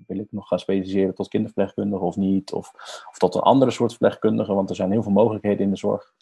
wil 0.06 0.18
ik 0.18 0.26
nog 0.30 0.48
gaan 0.48 0.58
specialiseren 0.58 1.14
tot 1.14 1.28
kinderverpleegkundige 1.28 2.04
of 2.04 2.16
niet? 2.16 2.52
Of, 2.52 2.72
of 3.10 3.18
tot 3.18 3.34
een 3.34 3.40
andere 3.40 3.70
soort 3.70 3.90
verpleegkundige, 3.90 4.54
want 4.54 4.70
er 4.70 4.76
zijn 4.76 4.90
heel 4.90 5.02
veel 5.02 5.12
mogelijkheden 5.12 5.64
in 5.64 5.70
de 5.70 5.76
zorg. 5.76 6.12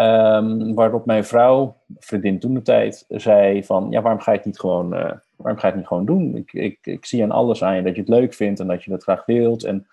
Um, 0.00 0.74
waarop 0.74 1.06
mijn 1.06 1.24
vrouw, 1.24 1.76
vriendin 1.98 2.38
toen 2.38 2.54
de 2.54 2.62
tijd, 2.62 3.04
zei 3.08 3.64
van, 3.64 3.86
ja, 3.90 4.02
waarom 4.02 4.20
ga 4.20 4.30
je 4.30 4.36
het 4.36 4.46
niet 4.46 4.60
gewoon, 4.60 4.94
uh, 4.94 5.12
waarom 5.36 5.60
ga 5.60 5.66
je 5.66 5.72
het 5.72 5.76
niet 5.76 5.86
gewoon 5.86 6.04
doen? 6.04 6.36
Ik, 6.36 6.52
ik, 6.52 6.78
ik 6.82 7.04
zie 7.04 7.22
aan 7.22 7.30
alles 7.30 7.64
aan 7.64 7.76
je 7.76 7.82
dat 7.82 7.94
je 7.94 8.00
het 8.00 8.10
leuk 8.10 8.34
vindt 8.34 8.60
en 8.60 8.66
dat 8.66 8.84
je 8.84 8.92
het 8.92 9.02
graag 9.02 9.24
wilt. 9.24 9.64
En 9.64 9.86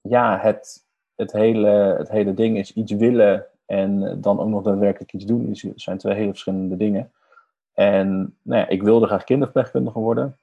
ja, 0.00 0.38
het, 0.38 0.86
het, 1.14 1.32
hele, 1.32 1.94
het 1.98 2.08
hele 2.08 2.34
ding 2.34 2.58
is 2.58 2.72
iets 2.72 2.92
willen 2.92 3.46
en 3.68 4.20
dan 4.20 4.40
ook 4.40 4.48
nog 4.48 4.62
daadwerkelijk 4.62 5.12
iets 5.12 5.24
doen, 5.24 5.48
is, 5.48 5.66
zijn 5.74 5.98
twee 5.98 6.14
hele 6.14 6.28
verschillende 6.28 6.76
dingen. 6.76 7.12
En 7.72 8.36
nou 8.42 8.60
ja, 8.60 8.68
ik 8.68 8.82
wilde 8.82 9.06
graag 9.06 9.24
kinderverpleegkundige 9.24 9.98
worden. 9.98 10.38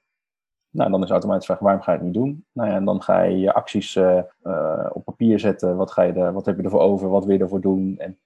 Nou, 0.70 0.90
dan 0.90 1.02
is 1.02 1.10
automatisch 1.10 1.46
de 1.46 1.56
waarom 1.60 1.82
ga 1.82 1.92
je 1.92 1.98
het 1.98 2.06
niet 2.06 2.14
doen? 2.14 2.46
Nou 2.52 2.68
ja, 2.68 2.74
en 2.74 2.84
dan 2.84 3.02
ga 3.02 3.22
je 3.22 3.38
je 3.38 3.52
acties 3.52 3.94
uh, 3.94 4.22
uh, 4.42 4.90
op 4.92 5.04
papier 5.04 5.38
zetten. 5.38 5.76
Wat, 5.76 5.92
ga 5.92 6.02
je 6.02 6.12
er, 6.12 6.32
wat 6.32 6.46
heb 6.46 6.56
je 6.56 6.62
ervoor 6.62 6.80
over? 6.80 7.08
Wat 7.08 7.24
wil 7.24 7.34
je 7.34 7.40
ervoor 7.40 7.60
doen? 7.60 7.94
En 7.98 8.18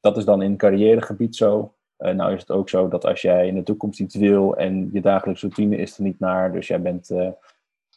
dat 0.00 0.16
is 0.16 0.24
dan 0.24 0.42
in 0.42 0.56
carrièregebied 0.56 1.36
zo. 1.36 1.74
Uh, 1.98 2.12
nou 2.12 2.32
is 2.32 2.40
het 2.40 2.50
ook 2.50 2.68
zo 2.68 2.88
dat 2.88 3.04
als 3.04 3.22
jij 3.22 3.46
in 3.46 3.54
de 3.54 3.62
toekomst 3.62 4.00
iets 4.00 4.14
wil 4.14 4.56
en 4.56 4.90
je 4.92 5.00
dagelijkse 5.00 5.46
routine 5.46 5.76
is 5.76 5.96
er 5.96 6.02
niet 6.02 6.18
naar, 6.18 6.52
dus 6.52 6.66
jij 6.66 6.82
bent, 6.82 7.10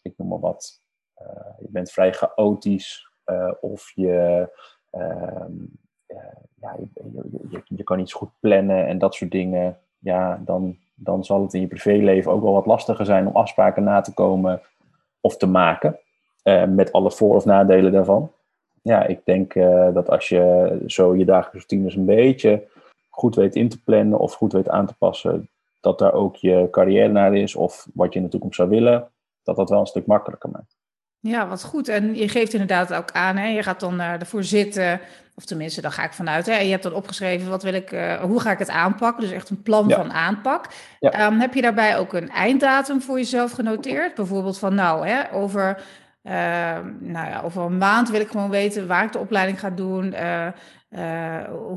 ik 0.02 0.14
noem 0.18 0.28
maar 0.28 0.40
wat, 0.40 0.82
je 1.60 1.68
bent 1.70 1.92
vrij 1.92 2.14
chaotisch 2.14 3.12
of 3.62 3.92
je, 3.96 4.50
ehm, 4.90 5.54
ja, 6.62 6.76
je, 6.80 6.88
je, 7.50 7.62
je, 7.66 7.84
kan 7.84 8.00
iets 8.00 8.14
goed 8.14 8.30
plannen 8.40 8.88
en 8.88 8.98
dat 8.98 9.16
soort 9.16 9.32
dingen, 9.32 9.78
ja, 10.00 10.42
dan, 10.46 10.78
dan 10.96 11.26
zal 11.26 11.42
het 11.42 11.54
in 11.54 11.62
je 11.62 11.68
privéleven 11.68 12.32
ook 12.32 12.42
wel 12.42 12.54
wat 12.54 12.66
lastiger 12.66 13.06
zijn 13.06 13.28
om 13.28 13.36
afspraken 13.36 13.84
na 13.84 14.02
te 14.02 14.14
komen 14.14 14.62
of 15.22 15.38
te 15.38 15.48
maken, 15.48 16.00
met 16.68 16.92
alle 16.92 17.12
voor- 17.12 17.36
of 17.36 17.46
nadelen 17.46 17.92
daarvan 17.92 18.32
ja, 18.88 19.06
ik 19.06 19.20
denk 19.24 19.56
uh, 19.56 19.94
dat 19.94 20.10
als 20.10 20.30
je 20.30 20.78
zo 20.86 21.16
je 21.16 21.26
dagelijkse 21.26 21.58
routines 21.58 21.96
een 21.96 22.06
beetje 22.06 22.68
goed 23.10 23.36
weet 23.36 23.56
in 23.56 23.70
te 23.70 23.84
plannen 23.84 24.20
of 24.20 24.34
goed 24.34 24.54
weet 24.54 24.70
aan 24.70 24.86
te 24.86 24.94
passen, 24.98 25.50
dat 25.82 26.00
daar 26.00 26.14
ook 26.14 26.36
je 26.36 26.68
carrière 26.72 27.12
naar 27.12 27.36
is 27.36 27.56
of 27.56 27.88
wat 27.94 28.14
je 28.14 28.20
in 28.20 28.26
de 28.26 28.32
toekomst 28.32 28.56
zou 28.56 28.70
willen, 28.70 29.08
dat 29.44 29.56
dat 29.56 29.70
wel 29.70 29.80
een 29.80 29.86
stuk 29.86 30.06
makkelijker 30.06 30.50
maakt. 30.50 30.76
Ja, 31.20 31.48
wat 31.48 31.64
goed. 31.64 31.88
En 31.88 32.16
je 32.16 32.30
geeft 32.30 32.54
inderdaad 32.54 32.94
ook 32.94 33.12
aan, 33.12 33.38
hè? 33.38 33.48
je 33.48 33.64
gaat 33.64 33.80
dan 33.80 34.00
ervoor 34.00 34.44
zitten, 34.44 35.00
of 35.38 35.46
tenminste, 35.46 35.82
daar 35.82 35.92
ga 35.92 36.04
ik 36.04 36.14
vanuit. 36.14 36.46
Hè? 36.46 36.58
Je 36.58 36.70
hebt 36.70 36.84
dan 36.84 36.94
opgeschreven, 36.94 37.50
wat 37.50 37.64
wil 37.64 37.74
ik, 37.74 37.92
uh, 37.92 38.14
hoe 38.14 38.40
ga 38.40 38.52
ik 38.52 38.60
het 38.60 38.70
aanpakken? 38.70 39.24
Dus 39.24 39.32
echt 39.32 39.50
een 39.50 39.62
plan 39.62 39.92
van 39.92 40.12
aanpak. 40.12 40.66
Ja. 41.00 41.26
Um, 41.26 41.40
heb 41.40 41.54
je 41.54 41.62
daarbij 41.62 41.98
ook 41.98 42.14
een 42.14 42.30
einddatum 42.30 43.02
voor 43.02 43.18
jezelf 43.18 43.52
genoteerd? 43.52 44.16
Bijvoorbeeld 44.16 44.60
van, 44.60 44.76
nou, 44.76 45.08
hè, 45.08 45.34
over, 45.34 45.84
uh, 46.24 46.34
nou 47.00 47.30
ja, 47.30 47.42
over 47.44 47.62
een 47.62 47.78
maand 47.78 48.10
wil 48.10 48.20
ik 48.20 48.28
gewoon 48.28 48.50
weten 48.50 48.88
waar 48.88 49.04
ik 49.04 49.12
de 49.12 49.20
opleiding 49.20 49.60
ga 49.60 49.70
doen, 49.70 50.14
uh, 50.14 50.48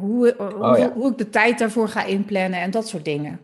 hoe, 0.00 0.34
oh, 0.38 0.52
hoe, 0.52 0.78
ja. 0.78 0.92
hoe, 0.92 1.10
ik 1.10 1.18
de 1.18 1.28
tijd 1.28 1.58
daarvoor 1.58 1.88
ga 1.88 2.04
inplannen 2.04 2.60
en 2.60 2.70
dat 2.70 2.88
soort 2.88 3.04
dingen. 3.04 3.40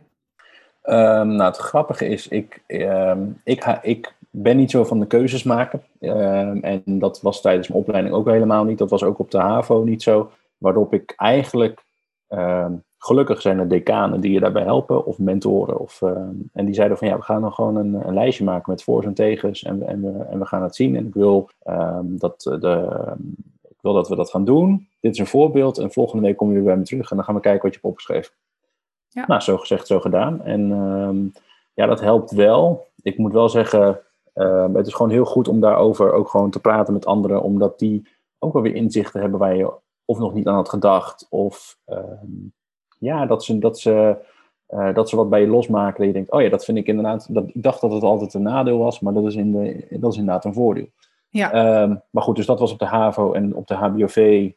Um, 0.82 1.28
nou, 1.28 1.42
het 1.42 1.56
grappige 1.56 2.08
is, 2.08 2.28
ik, 2.28 2.62
um, 2.66 3.40
ik, 3.44 3.62
ga, 3.62 3.82
ik 3.82 4.12
ben 4.42 4.56
niet 4.56 4.70
zo 4.70 4.84
van 4.84 5.00
de 5.00 5.06
keuzes 5.06 5.42
maken. 5.42 5.82
Ehm, 6.00 6.58
en 6.58 6.82
dat 6.84 7.20
was 7.20 7.40
tijdens 7.40 7.68
mijn 7.68 7.80
opleiding 7.80 8.14
ook 8.14 8.26
helemaal 8.26 8.64
niet. 8.64 8.78
Dat 8.78 8.90
was 8.90 9.02
ook 9.02 9.18
op 9.18 9.30
de 9.30 9.38
HAVO 9.38 9.84
niet 9.84 10.02
zo. 10.02 10.30
Waarop 10.58 10.92
ik 10.94 11.12
eigenlijk, 11.16 11.84
ehm, 12.28 12.72
gelukkig 12.98 13.40
zijn 13.40 13.58
er 13.58 13.68
decanen 13.68 14.20
die 14.20 14.32
je 14.32 14.40
daarbij 14.40 14.62
helpen, 14.62 15.06
of 15.06 15.18
mentoren. 15.18 15.78
Of, 15.78 16.02
ehm, 16.02 16.34
en 16.52 16.64
die 16.64 16.74
zeiden 16.74 16.98
van 16.98 17.08
ja, 17.08 17.16
we 17.16 17.22
gaan 17.22 17.40
dan 17.40 17.52
gewoon 17.52 17.76
een, 17.76 18.08
een 18.08 18.14
lijstje 18.14 18.44
maken 18.44 18.72
met 18.72 18.82
voor's 18.82 19.06
en 19.06 19.14
tegens. 19.14 19.62
En, 19.62 19.86
en, 19.86 20.02
we, 20.02 20.24
en 20.24 20.38
we 20.38 20.46
gaan 20.46 20.62
het 20.62 20.74
zien. 20.74 20.96
En 20.96 21.06
ik 21.06 21.14
wil, 21.14 21.50
dat 22.02 22.40
de, 22.60 22.88
ik 23.62 23.80
wil 23.80 23.92
dat 23.92 24.08
we 24.08 24.16
dat 24.16 24.30
gaan 24.30 24.44
doen. 24.44 24.88
Dit 25.00 25.12
is 25.12 25.18
een 25.18 25.26
voorbeeld. 25.26 25.78
En 25.78 25.92
volgende 25.92 26.22
week 26.26 26.36
kom 26.36 26.48
je 26.48 26.54
weer 26.54 26.64
bij 26.64 26.76
me 26.76 26.84
terug. 26.84 27.10
En 27.10 27.16
dan 27.16 27.24
gaan 27.24 27.34
we 27.34 27.40
kijken 27.40 27.62
wat 27.62 27.72
je 27.72 27.78
hebt 27.82 27.92
opgeschreven. 27.92 28.32
Ja. 29.08 29.24
Nou, 29.26 29.40
zo 29.40 29.56
gezegd, 29.56 29.86
zo 29.86 30.00
gedaan. 30.00 30.44
En 30.44 31.32
ja, 31.74 31.86
dat 31.86 32.00
helpt 32.00 32.30
wel. 32.30 32.86
Ik 33.02 33.18
moet 33.18 33.32
wel 33.32 33.48
zeggen, 33.48 34.00
Ehm, 34.36 34.74
het 34.74 34.86
is 34.86 34.94
gewoon 34.94 35.12
heel 35.12 35.24
goed 35.24 35.48
om 35.48 35.60
daarover 35.60 36.12
ook 36.12 36.28
gewoon 36.28 36.50
te 36.50 36.60
praten 36.60 36.92
met 36.92 37.06
anderen, 37.06 37.42
omdat 37.42 37.78
die 37.78 38.08
ook 38.38 38.52
wel 38.52 38.62
weer 38.62 38.74
inzichten 38.74 39.20
hebben 39.20 39.38
waar 39.38 39.56
je 39.56 39.72
of 40.04 40.18
nog 40.18 40.34
niet 40.34 40.46
aan 40.46 40.54
had 40.54 40.68
gedacht, 40.68 41.26
of 41.30 41.78
ehm, 41.84 42.48
ja, 42.98 43.26
dat 43.26 43.44
ze, 43.44 43.58
dat, 43.58 43.78
ze, 43.78 44.16
uh, 44.68 44.94
dat 44.94 45.08
ze 45.08 45.16
wat 45.16 45.30
bij 45.30 45.40
je 45.40 45.46
losmaken. 45.46 45.96
Dat 45.96 46.06
je 46.06 46.12
denkt, 46.12 46.30
oh 46.30 46.42
ja, 46.42 46.48
dat 46.48 46.64
vind 46.64 46.78
ik 46.78 46.86
inderdaad, 46.86 47.34
dat, 47.34 47.48
ik 47.48 47.62
dacht 47.62 47.80
dat 47.80 47.92
het 47.92 48.02
altijd 48.02 48.34
een 48.34 48.42
nadeel 48.42 48.78
was, 48.78 49.00
maar 49.00 49.12
dat 49.12 49.24
is, 49.24 49.34
in 49.34 49.52
de, 49.52 49.86
dat 49.90 50.12
is 50.12 50.18
inderdaad 50.18 50.44
een 50.44 50.54
voordeel. 50.54 50.88
Ja. 51.28 51.82
Um, 51.82 52.02
maar 52.10 52.22
goed, 52.22 52.36
dus 52.36 52.46
dat 52.46 52.58
was 52.58 52.72
op 52.72 52.78
de 52.78 52.86
HAVO 52.86 53.32
en 53.32 53.54
op 53.54 53.66
de 53.66 53.74
HBOV. 53.74 54.50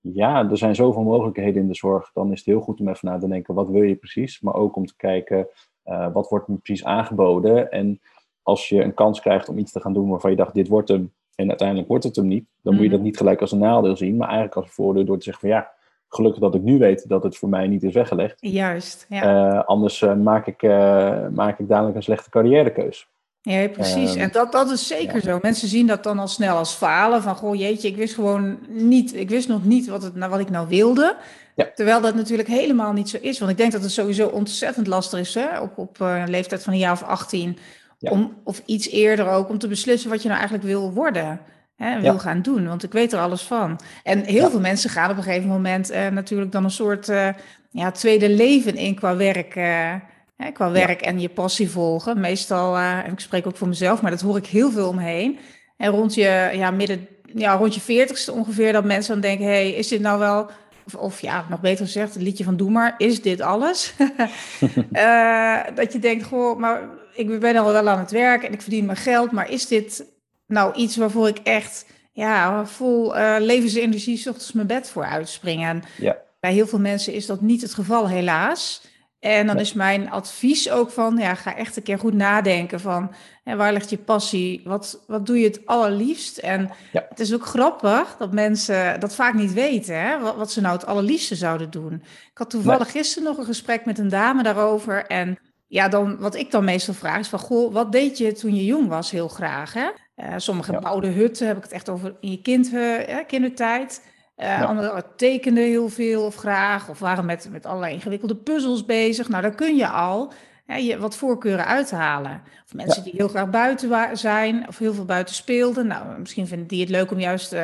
Ja, 0.00 0.50
er 0.50 0.58
zijn 0.58 0.74
zoveel 0.74 1.02
mogelijkheden 1.02 1.62
in 1.62 1.68
de 1.68 1.74
zorg. 1.74 2.10
Dan 2.12 2.32
is 2.32 2.38
het 2.38 2.46
heel 2.46 2.60
goed 2.60 2.80
om 2.80 2.88
even 2.88 3.08
na 3.08 3.18
te 3.18 3.28
denken, 3.28 3.54
wat 3.54 3.68
wil 3.68 3.82
je 3.82 3.94
precies? 3.94 4.40
Maar 4.40 4.54
ook 4.54 4.76
om 4.76 4.86
te 4.86 4.96
kijken, 4.96 5.48
uh, 5.84 6.12
wat 6.12 6.28
wordt 6.28 6.48
me 6.48 6.56
precies 6.56 6.84
aangeboden? 6.84 7.70
En 7.70 8.00
als 8.42 8.68
je 8.68 8.82
een 8.82 8.94
kans 8.94 9.20
krijgt 9.20 9.48
om 9.48 9.58
iets 9.58 9.72
te 9.72 9.80
gaan 9.80 9.92
doen 9.92 10.08
waarvan 10.08 10.30
je 10.30 10.36
dacht, 10.36 10.54
dit 10.54 10.68
wordt 10.68 10.88
hem, 10.88 11.12
en 11.34 11.48
uiteindelijk 11.48 11.88
wordt 11.88 12.04
het 12.04 12.16
hem 12.16 12.26
niet, 12.26 12.44
dan 12.62 12.72
moet 12.72 12.82
je 12.82 12.88
mhm. 12.88 12.96
dat 12.96 13.04
niet 13.04 13.16
gelijk 13.16 13.40
als 13.40 13.52
een 13.52 13.58
nadeel 13.58 13.96
zien, 13.96 14.16
maar 14.16 14.28
eigenlijk 14.28 14.56
als 14.56 14.66
een 14.66 14.72
voordeel 14.72 15.04
door 15.04 15.18
te 15.18 15.24
zeggen 15.24 15.48
van 15.48 15.58
ja, 15.58 15.72
gelukkig 16.08 16.40
dat 16.40 16.54
ik 16.54 16.62
nu 16.62 16.78
weet 16.78 17.08
dat 17.08 17.22
het 17.22 17.36
voor 17.36 17.48
mij 17.48 17.66
niet 17.66 17.82
is 17.82 17.94
weggelegd. 17.94 18.36
Juist, 18.40 19.06
ja. 19.08 19.52
Uh, 19.52 19.64
anders 19.64 20.00
uh, 20.00 20.14
maak, 20.14 20.46
ik, 20.46 20.62
uh, 20.62 21.28
maak 21.28 21.58
ik 21.58 21.68
dadelijk 21.68 21.96
een 21.96 22.02
slechte 22.02 22.30
carrièrekeus. 22.30 23.10
Ja, 23.44 23.68
precies. 23.68 24.10
Ehm, 24.10 24.20
en 24.20 24.30
dat, 24.32 24.52
dat 24.52 24.70
is 24.70 24.86
zeker 24.86 25.20
zo. 25.20 25.38
Mensen 25.42 25.68
zien 25.68 25.86
dat 25.86 26.02
dan 26.02 26.18
al 26.18 26.28
snel 26.28 26.56
als 26.56 26.74
falen. 26.74 27.22
Van, 27.22 27.34
goh, 27.34 27.54
jeetje, 27.54 27.88
ik 27.88 27.96
wist 27.96 28.14
gewoon 28.14 28.58
niet, 28.68 29.14
ik 29.14 29.28
wist 29.28 29.48
nog 29.48 29.64
niet 29.64 29.88
wat, 29.88 30.02
het, 30.02 30.14
nou, 30.14 30.30
wat 30.30 30.40
ik 30.40 30.50
nou 30.50 30.68
wilde. 30.68 31.16
Ja. 31.54 31.70
Terwijl 31.74 32.00
dat 32.00 32.14
natuurlijk 32.14 32.48
helemaal 32.48 32.92
niet 32.92 33.08
zo 33.08 33.18
is. 33.20 33.38
Want 33.38 33.50
ik 33.50 33.56
denk 33.56 33.72
dat 33.72 33.82
het 33.82 33.90
sowieso 33.90 34.28
ontzettend 34.28 34.86
lastig 34.86 35.20
is, 35.20 35.34
hè? 35.34 35.60
Op, 35.60 35.78
op 35.78 36.00
een 36.00 36.30
leeftijd 36.30 36.62
van 36.62 36.72
een 36.72 36.78
jaar 36.78 36.92
of 36.92 37.02
18, 37.02 37.58
om, 38.02 38.40
of 38.44 38.62
iets 38.66 38.88
eerder 38.88 39.28
ook, 39.28 39.48
om 39.48 39.58
te 39.58 39.68
beslissen 39.68 40.10
wat 40.10 40.22
je 40.22 40.28
nou 40.28 40.40
eigenlijk 40.40 40.68
wil 40.68 40.92
worden. 40.92 41.40
Hè, 41.76 42.00
wil 42.00 42.18
gaan 42.18 42.42
doen, 42.42 42.66
want 42.68 42.82
ik 42.82 42.92
weet 42.92 43.12
er 43.12 43.18
alles 43.18 43.42
van. 43.42 43.80
En 44.02 44.24
heel 44.24 44.50
veel 44.50 44.60
mensen 44.60 44.90
gaan 44.90 45.10
op 45.10 45.16
een 45.16 45.22
gegeven 45.22 45.48
moment 45.48 45.90
eh, 45.90 46.08
natuurlijk 46.08 46.52
dan 46.52 46.64
een 46.64 46.70
soort 46.70 47.08
uh, 47.08 47.28
ja, 47.70 47.90
tweede 47.90 48.28
leven 48.28 48.76
in 48.76 48.94
qua 48.94 49.16
werk. 49.16 49.56
Uh, 49.56 49.94
hè, 50.36 50.50
qua 50.52 50.70
werk 50.70 51.00
en 51.00 51.20
je 51.20 51.28
passie 51.28 51.70
volgen. 51.70 52.20
Meestal, 52.20 52.78
en 52.78 53.12
ik 53.12 53.20
spreek 53.20 53.46
ook 53.46 53.56
voor 53.56 53.68
mezelf, 53.68 54.02
maar 54.02 54.10
dat 54.10 54.20
hoor 54.20 54.36
ik 54.36 54.46
heel 54.46 54.70
veel 54.70 54.88
omheen. 54.88 55.38
En 55.76 55.90
rond 55.90 56.14
je, 56.14 56.50
ja, 56.54 56.70
midden, 56.70 57.08
ja, 57.34 57.54
rond 57.54 57.74
je 57.74 57.80
veertigste 57.80 58.32
ongeveer, 58.32 58.72
dat 58.72 58.84
mensen 58.84 59.12
dan 59.12 59.22
denken: 59.22 59.46
hey, 59.46 59.70
is 59.70 59.88
dit 59.88 60.00
nou 60.00 60.18
wel 60.18 60.50
of, 60.86 60.94
of, 60.94 61.20
ja, 61.20 61.46
nog 61.50 61.60
beter 61.60 61.84
gezegd, 61.84 62.14
het 62.14 62.22
liedje 62.22 62.44
van 62.44 62.56
Doe 62.56 62.70
maar, 62.70 62.94
is 62.98 63.22
dit 63.22 63.40
alles? 63.40 63.94
dat 65.74 65.92
je 65.92 65.98
denkt, 66.00 66.24
goh, 66.24 66.58
maar 66.58 66.80
ik 67.12 67.40
ben 67.40 67.56
al 67.56 67.72
wel 67.72 67.88
aan 67.88 67.98
het 67.98 68.10
werk 68.10 68.42
en 68.42 68.52
ik 68.52 68.62
verdien 68.62 68.84
mijn 68.84 68.98
geld, 68.98 69.30
maar 69.30 69.50
is 69.50 69.66
dit 69.66 70.04
nou 70.46 70.74
iets 70.74 70.96
waarvoor 70.96 71.28
ik 71.28 71.38
echt 71.38 71.86
ja, 72.12 72.66
vol 72.66 73.16
uh, 73.16 73.36
levensenergie 73.38 74.16
s 74.16 74.26
ochtends 74.26 74.52
mijn 74.52 74.66
bed 74.66 74.90
voor 74.90 75.04
uitspringen? 75.04 75.82
ja. 75.98 76.16
bij 76.40 76.52
heel 76.52 76.66
veel 76.66 76.78
mensen 76.78 77.12
is 77.12 77.26
dat 77.26 77.40
niet 77.40 77.62
het 77.62 77.74
geval, 77.74 78.08
helaas. 78.08 78.90
En 79.18 79.46
dan 79.46 79.58
is 79.58 79.72
mijn 79.72 80.10
advies 80.10 80.70
ook 80.70 80.90
van, 80.90 81.16
ja, 81.16 81.34
ga 81.34 81.56
echt 81.56 81.76
een 81.76 81.82
keer 81.82 81.98
goed 81.98 82.14
nadenken 82.14 82.80
van, 82.80 83.14
en 83.44 83.56
waar 83.56 83.72
ligt 83.72 83.90
je 83.90 83.98
passie? 83.98 84.60
Wat, 84.64 85.04
wat 85.06 85.26
doe 85.26 85.38
je 85.38 85.46
het 85.46 85.66
allerliefst? 85.66 86.38
En 86.38 86.70
het 86.92 87.20
is 87.20 87.34
ook 87.34 87.46
grappig 87.46 88.16
dat 88.18 88.32
mensen 88.32 89.00
dat 89.00 89.14
vaak 89.14 89.34
niet 89.34 89.52
weten, 89.52 90.00
hè? 90.00 90.20
Wat, 90.20 90.36
wat 90.36 90.52
ze 90.52 90.60
nou 90.60 90.74
het 90.74 90.86
allerliefste 90.86 91.34
zouden 91.34 91.70
doen. 91.70 91.92
Ik 92.30 92.38
had 92.38 92.50
toevallig 92.50 92.90
gisteren 92.90 93.28
nog 93.28 93.38
een 93.38 93.44
gesprek 93.44 93.84
met 93.84 93.98
een 93.98 94.08
dame 94.08 94.42
daarover 94.42 95.06
en 95.06 95.38
ja, 95.72 95.88
dan, 95.88 96.18
wat 96.18 96.34
ik 96.34 96.50
dan 96.50 96.64
meestal 96.64 96.94
vraag 96.94 97.18
is 97.18 97.28
van, 97.28 97.38
goh, 97.38 97.72
wat 97.72 97.92
deed 97.92 98.18
je 98.18 98.32
toen 98.32 98.54
je 98.54 98.64
jong 98.64 98.88
was 98.88 99.10
heel 99.10 99.28
graag? 99.28 99.72
Hè? 99.72 99.88
Uh, 100.16 100.34
sommige 100.36 100.78
bouwde 100.80 101.08
hutten, 101.08 101.46
heb 101.46 101.56
ik 101.56 101.62
het 101.62 101.72
echt 101.72 101.88
over 101.88 102.16
in 102.20 102.30
je 102.30 102.42
kind, 102.42 102.72
uh, 102.72 102.98
kindertijd. 103.26 104.06
Uh, 104.36 104.46
ja. 104.46 104.64
Anderen 104.64 105.04
tekenden 105.16 105.64
heel 105.64 105.88
veel 105.88 106.24
of 106.24 106.36
graag, 106.36 106.88
of 106.88 106.98
waren 106.98 107.24
met, 107.24 107.48
met 107.50 107.66
allerlei 107.66 107.94
ingewikkelde 107.94 108.36
puzzels 108.36 108.84
bezig. 108.84 109.28
Nou, 109.28 109.42
daar 109.42 109.54
kun 109.54 109.76
je 109.76 109.88
al 109.88 110.32
hè, 110.66 110.76
je 110.76 110.98
wat 110.98 111.16
voorkeuren 111.16 111.66
uithalen. 111.66 112.42
Of 112.64 112.74
mensen 112.74 113.02
die 113.02 113.14
heel 113.16 113.28
graag 113.28 113.50
buiten 113.50 114.18
zijn, 114.18 114.68
of 114.68 114.78
heel 114.78 114.94
veel 114.94 115.04
buiten 115.04 115.34
speelden. 115.34 115.86
Nou, 115.86 116.18
misschien 116.18 116.46
vinden 116.46 116.66
die 116.66 116.80
het 116.80 116.90
leuk 116.90 117.10
om 117.10 117.20
juist 117.20 117.56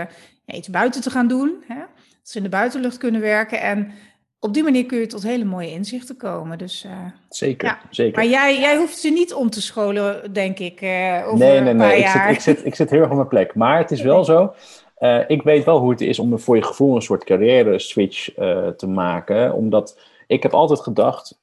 iets 0.47 0.69
buiten 0.71 1.01
te 1.01 1.11
gaan 1.11 1.29
doen. 1.29 1.65
Hè? 1.67 1.79
Dat 1.79 1.89
ze 2.23 2.37
in 2.37 2.43
de 2.43 2.49
buitenlucht 2.49 2.99
kunnen 2.99 3.21
werken. 3.21 3.61
En 3.61 3.93
op 4.41 4.55
die 4.55 4.63
manier 4.63 4.87
kun 4.87 4.99
je 4.99 5.07
tot 5.07 5.23
hele 5.23 5.45
mooie 5.45 5.71
inzichten 5.71 6.17
komen. 6.17 6.59
Dus, 6.59 6.85
uh, 6.85 6.93
zeker, 7.29 7.69
ja. 7.69 7.81
zeker. 7.91 8.17
Maar 8.17 8.31
jij, 8.31 8.59
jij 8.59 8.77
hoeft 8.77 8.99
ze 8.99 9.11
niet 9.11 9.35
om 9.35 9.51
te 9.51 9.63
scholen, 9.63 10.33
denk 10.33 10.59
ik. 10.59 10.81
Uh, 10.83 11.23
over 11.27 11.39
nee, 11.39 11.61
nee, 11.61 11.75
nee. 11.75 11.99
Ik 11.99 12.07
zit, 12.07 12.31
ik, 12.31 12.41
zit, 12.41 12.65
ik 12.65 12.75
zit 12.75 12.91
heel 12.91 13.01
erg 13.01 13.11
op 13.11 13.17
mijn 13.17 13.29
plek. 13.29 13.55
Maar 13.55 13.79
het 13.79 13.91
is 13.91 14.01
wel 14.01 14.25
zo. 14.25 14.55
Uh, 14.99 15.21
ik 15.29 15.43
weet 15.43 15.65
wel 15.65 15.79
hoe 15.79 15.91
het 15.91 16.01
is 16.01 16.19
om 16.19 16.39
voor 16.39 16.57
je 16.57 16.63
gevoel 16.63 16.95
een 16.95 17.03
soort 17.03 17.25
carrière 17.25 17.79
switch 17.79 18.35
te 18.77 18.87
maken. 18.87 19.55
Omdat 19.55 19.99
ik 20.27 20.43
heb 20.43 20.53
altijd 20.53 20.81
gedacht, 20.81 21.41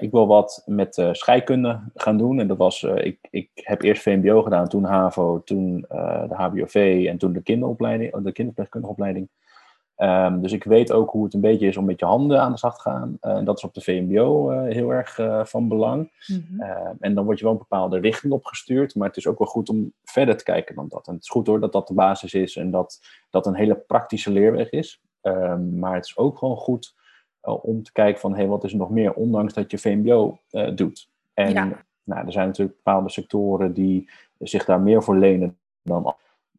ik 0.00 0.10
wil 0.10 0.26
wat 0.26 0.62
met 0.66 1.08
scheikunde 1.12 1.80
gaan 1.94 2.18
doen. 2.18 2.40
En 2.40 2.46
dat 2.46 2.56
was, 2.56 2.82
ik, 2.82 3.18
ik 3.30 3.50
heb 3.54 3.82
eerst 3.82 4.02
VMBO 4.02 4.42
gedaan, 4.42 4.68
toen 4.68 4.84
HAVO, 4.84 5.42
toen 5.44 5.84
de 6.28 6.34
HBOV 6.34 7.04
en 7.08 7.18
toen 7.18 7.32
de 7.32 7.42
kinderopleiding, 7.42 8.10
de 8.10 8.32
kinderverpleegkundige 8.32 8.92
opleiding. 8.92 9.28
Um, 9.98 10.42
dus 10.42 10.52
ik 10.52 10.64
weet 10.64 10.92
ook 10.92 11.10
hoe 11.10 11.24
het 11.24 11.34
een 11.34 11.40
beetje 11.40 11.66
is 11.66 11.76
om 11.76 11.84
met 11.84 12.00
je 12.00 12.06
handen 12.06 12.40
aan 12.40 12.52
de 12.52 12.58
slag 12.58 12.76
te 12.76 12.80
gaan. 12.80 13.18
Uh, 13.22 13.44
dat 13.44 13.56
is 13.56 13.64
op 13.64 13.74
de 13.74 13.80
VMBO 13.80 14.52
uh, 14.52 14.72
heel 14.72 14.90
erg 14.90 15.18
uh, 15.18 15.44
van 15.44 15.68
belang. 15.68 16.10
Mm 16.26 16.44
-hmm. 16.48 16.96
en 17.00 17.14
dan 17.14 17.24
word 17.24 17.38
je 17.38 17.44
wel 17.44 17.52
een 17.52 17.58
bepaalde 17.58 17.98
richting 17.98 18.32
opgestuurd. 18.32 18.94
Maar 18.94 19.08
het 19.08 19.16
is 19.16 19.26
ook 19.26 19.38
wel 19.38 19.48
goed 19.48 19.68
om 19.68 19.92
verder 20.04 20.36
te 20.36 20.44
kijken 20.44 20.74
dan 20.74 20.88
dat. 20.88 21.06
En 21.06 21.14
het 21.14 21.22
is 21.22 21.28
goed 21.28 21.46
hoor 21.46 21.60
dat 21.60 21.72
dat 21.72 21.88
de 21.88 21.94
basis 21.94 22.34
is 22.34 22.56
en 22.56 22.70
dat 22.70 23.00
dat 23.30 23.46
een 23.46 23.54
hele 23.54 23.74
praktische 23.74 24.30
leerweg 24.30 24.70
is. 24.70 25.02
Um, 25.22 25.78
maar 25.78 25.94
het 25.94 26.04
is 26.04 26.16
ook 26.16 26.38
gewoon 26.38 26.56
goed 26.56 26.94
om 27.42 27.82
te 27.82 27.92
kijken 27.92 28.20
van... 28.20 28.30
hé, 28.30 28.38
hey, 28.38 28.46
wat 28.46 28.64
is 28.64 28.72
er 28.72 28.78
nog 28.78 28.90
meer, 28.90 29.12
ondanks 29.12 29.54
dat 29.54 29.70
je 29.70 29.78
VMBO 29.78 30.38
doet. 30.74 31.08
En 31.34 31.52
ja. 31.52 31.84
nou, 32.04 32.26
er 32.26 32.32
zijn 32.32 32.46
natuurlijk 32.46 32.76
bepaalde 32.76 33.10
sectoren 33.10 33.72
die 33.72 34.10
zich 34.38 34.64
daar 34.64 34.80
meer 34.80 35.02
voor 35.02 35.16
lenen 35.16 35.58
dan 35.82 36.14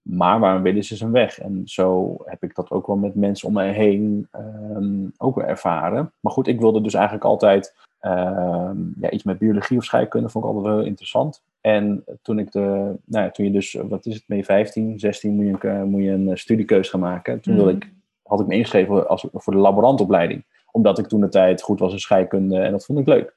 maar 0.10 0.40
waarom 0.40 0.62
willen 0.62 0.84
ze 0.84 0.96
zijn 0.96 1.12
weg? 1.12 1.40
En 1.40 1.62
zo 1.66 2.18
heb 2.26 2.44
ik 2.44 2.56
dat 2.56 2.70
ook 2.70 2.88
wel 2.88 2.96
met 2.96 3.16
mensen 3.16 3.48
om 3.48 3.54
mij 3.54 3.72
heen 3.72 4.28
um, 4.76 5.12
ook 5.18 5.36
wel 5.36 5.46
ervaren. 5.46 6.12
Maar 6.20 6.32
goed, 6.32 6.48
ik 6.48 6.60
wilde 6.60 6.82
dus 6.82 6.94
eigenlijk 6.94 7.26
altijd 7.26 7.76
um, 8.02 8.96
ja, 9.00 9.10
iets 9.10 9.24
met 9.24 9.38
biologie 9.38 9.78
of 9.78 9.84
scheikunde, 9.84 10.30
vond 10.30 10.46
ik 10.46 10.52
altijd 10.52 10.76
wel 10.76 10.86
interessant. 10.86 11.44
En 11.62 12.04
toen 12.22 12.40
ik 12.40 12.52
de, 12.52 12.60
nou 13.06 13.26
ja, 13.26 13.32
toen 13.32 13.46
je 13.46 13.52
dus, 13.52 13.74
wat 13.74 14.06
is 14.06 14.14
het, 14.14 14.24
mee 14.28 14.46
15, 14.46 15.00
16 15.00 15.36
moet 15.36 15.46
je 15.46 15.70
een, 15.70 15.90
moet 15.90 16.04
je 16.04 16.12
een 16.12 16.38
studiekeus 16.38 16.90
gaan 16.90 17.00
maken. 17.00 17.42
Toen 17.42 17.56
wilde 17.56 17.72
mm. 17.72 17.78
ik, 17.78 17.94
had 18.24 18.40
ik 18.40 18.48
me 18.48 18.56
ingeschreven 18.56 19.08
als, 19.08 19.28
voor 19.34 19.54
de 19.54 19.60
laborantopleiding. 19.60 20.46
Omdat 20.72 21.00
ik 21.00 21.08
toen 21.08 21.22
de 21.22 21.30
tijd 21.30 21.62
goed 21.62 21.80
was 21.80 21.92
in 21.92 22.00
scheikunde 22.00 22.60
en 22.60 22.72
dat 22.72 22.86
vond 22.86 23.00
ik 23.00 23.08
leuk. 23.08 23.36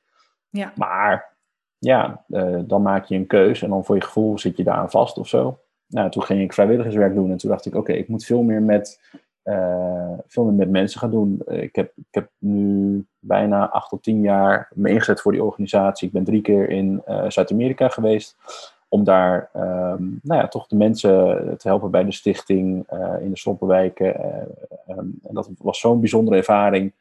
Ja. 0.50 0.72
Maar 0.76 1.36
ja, 1.78 2.24
uh, 2.28 2.60
dan 2.64 2.82
maak 2.82 3.04
je 3.04 3.16
een 3.16 3.26
keus 3.26 3.62
en 3.62 3.70
dan 3.70 3.84
voor 3.84 3.94
je 3.94 4.02
gevoel 4.02 4.38
zit 4.38 4.56
je 4.56 4.64
daar 4.64 4.76
aan 4.76 4.90
vast 4.90 5.18
of 5.18 5.28
zo 5.28 5.58
nou, 5.92 6.10
toen 6.10 6.22
ging 6.22 6.40
ik 6.40 6.52
vrijwilligerswerk 6.52 7.14
doen 7.14 7.30
en 7.30 7.36
toen 7.36 7.50
dacht 7.50 7.66
ik, 7.66 7.74
oké, 7.74 7.92
ik 7.92 8.08
moet 8.08 8.24
veel 8.24 8.42
meer 8.42 8.62
met, 8.62 9.00
uh, 9.44 10.12
veel 10.26 10.44
meer 10.44 10.54
met 10.54 10.70
mensen 10.70 11.00
gaan 11.00 11.10
doen. 11.10 11.42
Ik 11.46 11.76
heb, 11.76 11.92
ik 11.96 12.14
heb 12.14 12.30
nu 12.38 13.06
bijna 13.18 13.68
acht 13.70 13.88
tot 13.88 14.02
tien 14.02 14.20
jaar 14.20 14.68
me 14.74 14.90
ingezet 14.90 15.20
voor 15.20 15.32
die 15.32 15.44
organisatie. 15.44 16.06
Ik 16.06 16.12
ben 16.12 16.24
drie 16.24 16.40
keer 16.40 16.70
in 16.70 17.02
uh, 17.08 17.24
Zuid-Amerika 17.28 17.88
geweest. 17.88 18.36
om 18.88 19.04
daar 19.04 19.50
ehm, 19.52 20.04
nou 20.22 20.40
ja, 20.40 20.48
toch 20.48 20.66
de 20.66 20.76
mensen 20.76 21.10
te 21.58 21.68
helpen 21.68 21.90
bij 21.90 22.04
de 22.04 22.12
stichting 22.12 22.86
in 23.20 23.30
de 23.30 23.38
sloppenwijken. 23.38 24.14
Ehm, 24.86 25.06
en 25.22 25.34
dat 25.34 25.50
was 25.58 25.80
zo'n 25.80 26.00
bijzondere 26.00 26.36
ervaring 26.36 26.92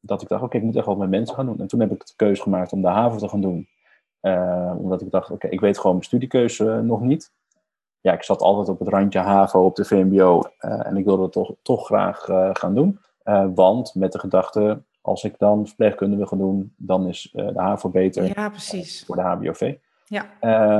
dat 0.00 0.22
ik 0.22 0.28
dacht, 0.28 0.42
oké, 0.42 0.56
ik 0.56 0.62
moet 0.62 0.76
echt 0.76 0.86
wat 0.86 0.98
met 0.98 1.10
mensen 1.10 1.34
gaan 1.34 1.46
doen. 1.46 1.60
En 1.60 1.66
toen 1.66 1.80
heb 1.80 1.90
ik 1.90 2.06
de 2.06 2.12
keuze 2.16 2.42
gemaakt 2.42 2.72
om 2.72 2.82
de 2.82 2.88
haven 2.88 3.18
te 3.18 3.28
gaan 3.28 3.40
doen. 3.40 3.68
omdat 4.78 5.00
ik 5.00 5.10
dacht, 5.10 5.30
oké, 5.30 5.48
ik 5.48 5.60
weet 5.60 5.76
gewoon 5.76 5.92
mijn 5.92 6.04
studiekeuze 6.04 6.80
nog 6.82 7.00
niet 7.00 7.32
ja, 8.04 8.12
ik 8.12 8.22
zat 8.22 8.40
altijd 8.40 8.68
op 8.68 8.78
het 8.78 8.88
randje 8.88 9.18
HAVO 9.18 9.64
op 9.64 9.76
de 9.76 9.84
VMBO 9.84 10.42
uh, 10.60 10.86
en 10.86 10.96
ik 10.96 11.04
wilde 11.04 11.22
het 11.22 11.32
toch, 11.32 11.52
toch 11.62 11.86
graag 11.86 12.28
uh, 12.28 12.50
gaan 12.52 12.74
doen. 12.74 12.98
Uh, 13.24 13.46
want 13.54 13.94
met 13.94 14.12
de 14.12 14.18
gedachte, 14.18 14.82
als 15.00 15.24
ik 15.24 15.38
dan 15.38 15.66
verpleegkunde 15.66 16.16
wil 16.16 16.26
gaan 16.26 16.38
doen, 16.38 16.74
dan 16.76 17.08
is 17.08 17.30
de 17.32 17.52
HAVO 17.54 17.88
beter 17.88 18.24
ja, 18.36 18.48
precies. 18.48 19.04
voor 19.06 19.16
de 19.16 19.22
HBOV. 19.22 19.74
Ja. 20.06 20.26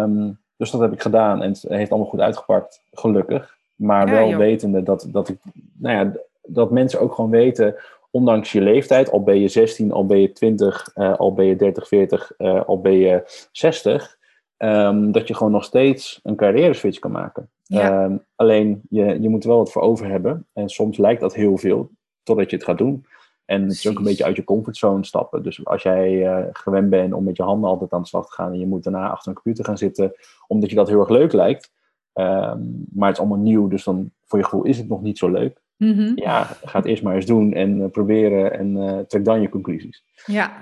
Um, 0.03 0.39
dus 0.57 0.71
dat 0.71 0.81
heb 0.81 0.93
ik 0.93 1.03
gedaan 1.03 1.43
en 1.43 1.49
het 1.49 1.65
heeft 1.69 1.91
allemaal 1.91 2.11
goed 2.11 2.21
uitgepakt, 2.21 2.83
gelukkig. 2.93 3.57
Maar 3.75 4.07
Ja, 4.07 4.13
wel 4.13 4.29
joh. 4.29 4.39
wetende 4.39 4.83
dat, 4.83 5.07
dat, 5.09 5.29
ik, 5.29 5.39
nou 5.79 5.97
ja, 5.97 6.13
dat 6.43 6.71
mensen 6.71 7.01
ook 7.01 7.15
gewoon 7.15 7.31
weten, 7.31 7.77
ondanks 8.11 8.53
je 8.53 8.61
leeftijd, 8.61 9.11
al 9.11 9.23
ben 9.23 9.41
je 9.41 9.49
16, 9.49 9.93
al 9.93 10.07
ben 10.07 10.21
je 10.21 10.33
20, 10.33 10.91
eh, 10.95 11.17
al 11.17 11.33
ben 11.33 11.45
je 11.45 11.57
30, 11.57 11.89
40, 11.89 12.33
eh, 12.37 12.65
al 12.65 12.81
ben 12.81 12.93
je 12.93 13.47
60, 13.53 14.19
ehm, 14.57 15.11
dat 15.11 15.29
je 15.29 15.35
gewoon 15.35 15.53
nog 15.53 15.65
steeds 15.65 16.21
een 16.23 16.37
carrière 16.37 16.75
switch 16.75 16.99
kan 16.99 17.11
maken. 17.11 17.51
Ja. 17.63 18.05
Ehm, 18.05 18.17
alleen 18.35 18.83
je, 18.89 19.21
je 19.21 19.29
moet 19.29 19.43
er 19.43 19.49
wel 19.49 19.59
wat 19.59 19.73
voor 19.73 19.83
over 19.83 20.07
hebben. 20.09 20.47
En 20.53 20.69
soms 20.69 20.99
lijkt 20.99 21.21
dat 21.21 21.35
heel 21.35 21.57
veel, 21.57 21.91
totdat 22.23 22.51
je 22.51 22.57
het 22.57 22.65
gaat 22.65 22.79
doen. 22.79 23.05
En 23.45 23.63
het 23.63 23.73
is 23.73 23.89
ook 23.89 23.99
een 23.99 24.05
beetje 24.05 24.25
uit 24.25 24.37
je 24.37 24.45
comfortzone 24.45 25.05
stappen. 25.05 25.43
Dus 25.43 25.65
als 25.65 25.83
jij 25.83 26.27
eh, 26.27 26.45
gewend 26.53 26.91
bent 26.91 27.13
om 27.13 27.25
met 27.25 27.37
je 27.37 27.43
handen 27.43 27.71
altijd 27.71 27.93
aan 27.93 28.03
de 28.03 28.09
slag 28.09 28.27
te 28.27 28.33
gaan 28.33 28.53
en 28.53 28.59
je 28.59 28.67
moet 28.67 28.85
daarna 28.85 29.09
achter 29.09 29.29
een 29.29 29.35
computer 29.35 29.65
gaan 29.65 29.79
zitten, 29.79 30.13
omdat 30.47 30.71
je 30.71 30.77
dat 30.77 30.89
heel 30.89 31.01
erg 31.01 31.09
leuk 31.09 31.33
lijkt, 31.33 31.73
ehm, 32.13 32.61
maar 32.93 33.09
het 33.09 33.17
is 33.17 33.25
allemaal 33.25 33.45
nieuw, 33.45 33.69
dus 33.69 33.85
dan 33.85 34.11
voor 34.25 34.39
je 34.39 34.45
gevoel 34.45 34.65
is 34.65 34.79
het 34.79 34.89
nog 34.89 35.03
niet 35.03 35.19
zo 35.19 35.31
leuk. 35.31 35.63
Mhm. 35.77 36.13
Ja, 36.15 36.45
ga 36.45 36.79
het 36.79 36.87
eerst 36.87 37.03
maar 37.03 37.15
eens 37.15 37.27
doen 37.27 37.53
en 37.53 37.83
eh, 37.83 37.91
proberen 37.91 38.59
en 38.59 38.77
eh, 38.77 38.99
trek 38.99 39.25
dan 39.25 39.41
je 39.41 39.49
conclusies. 39.49 40.05
ja. 40.27 40.61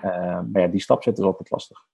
Maar 0.52 0.62
ja, 0.62 0.68
die 0.68 0.80
stap 0.80 1.02
zetten 1.02 1.22
is 1.22 1.30
altijd 1.30 1.50
lastig. 1.50 1.86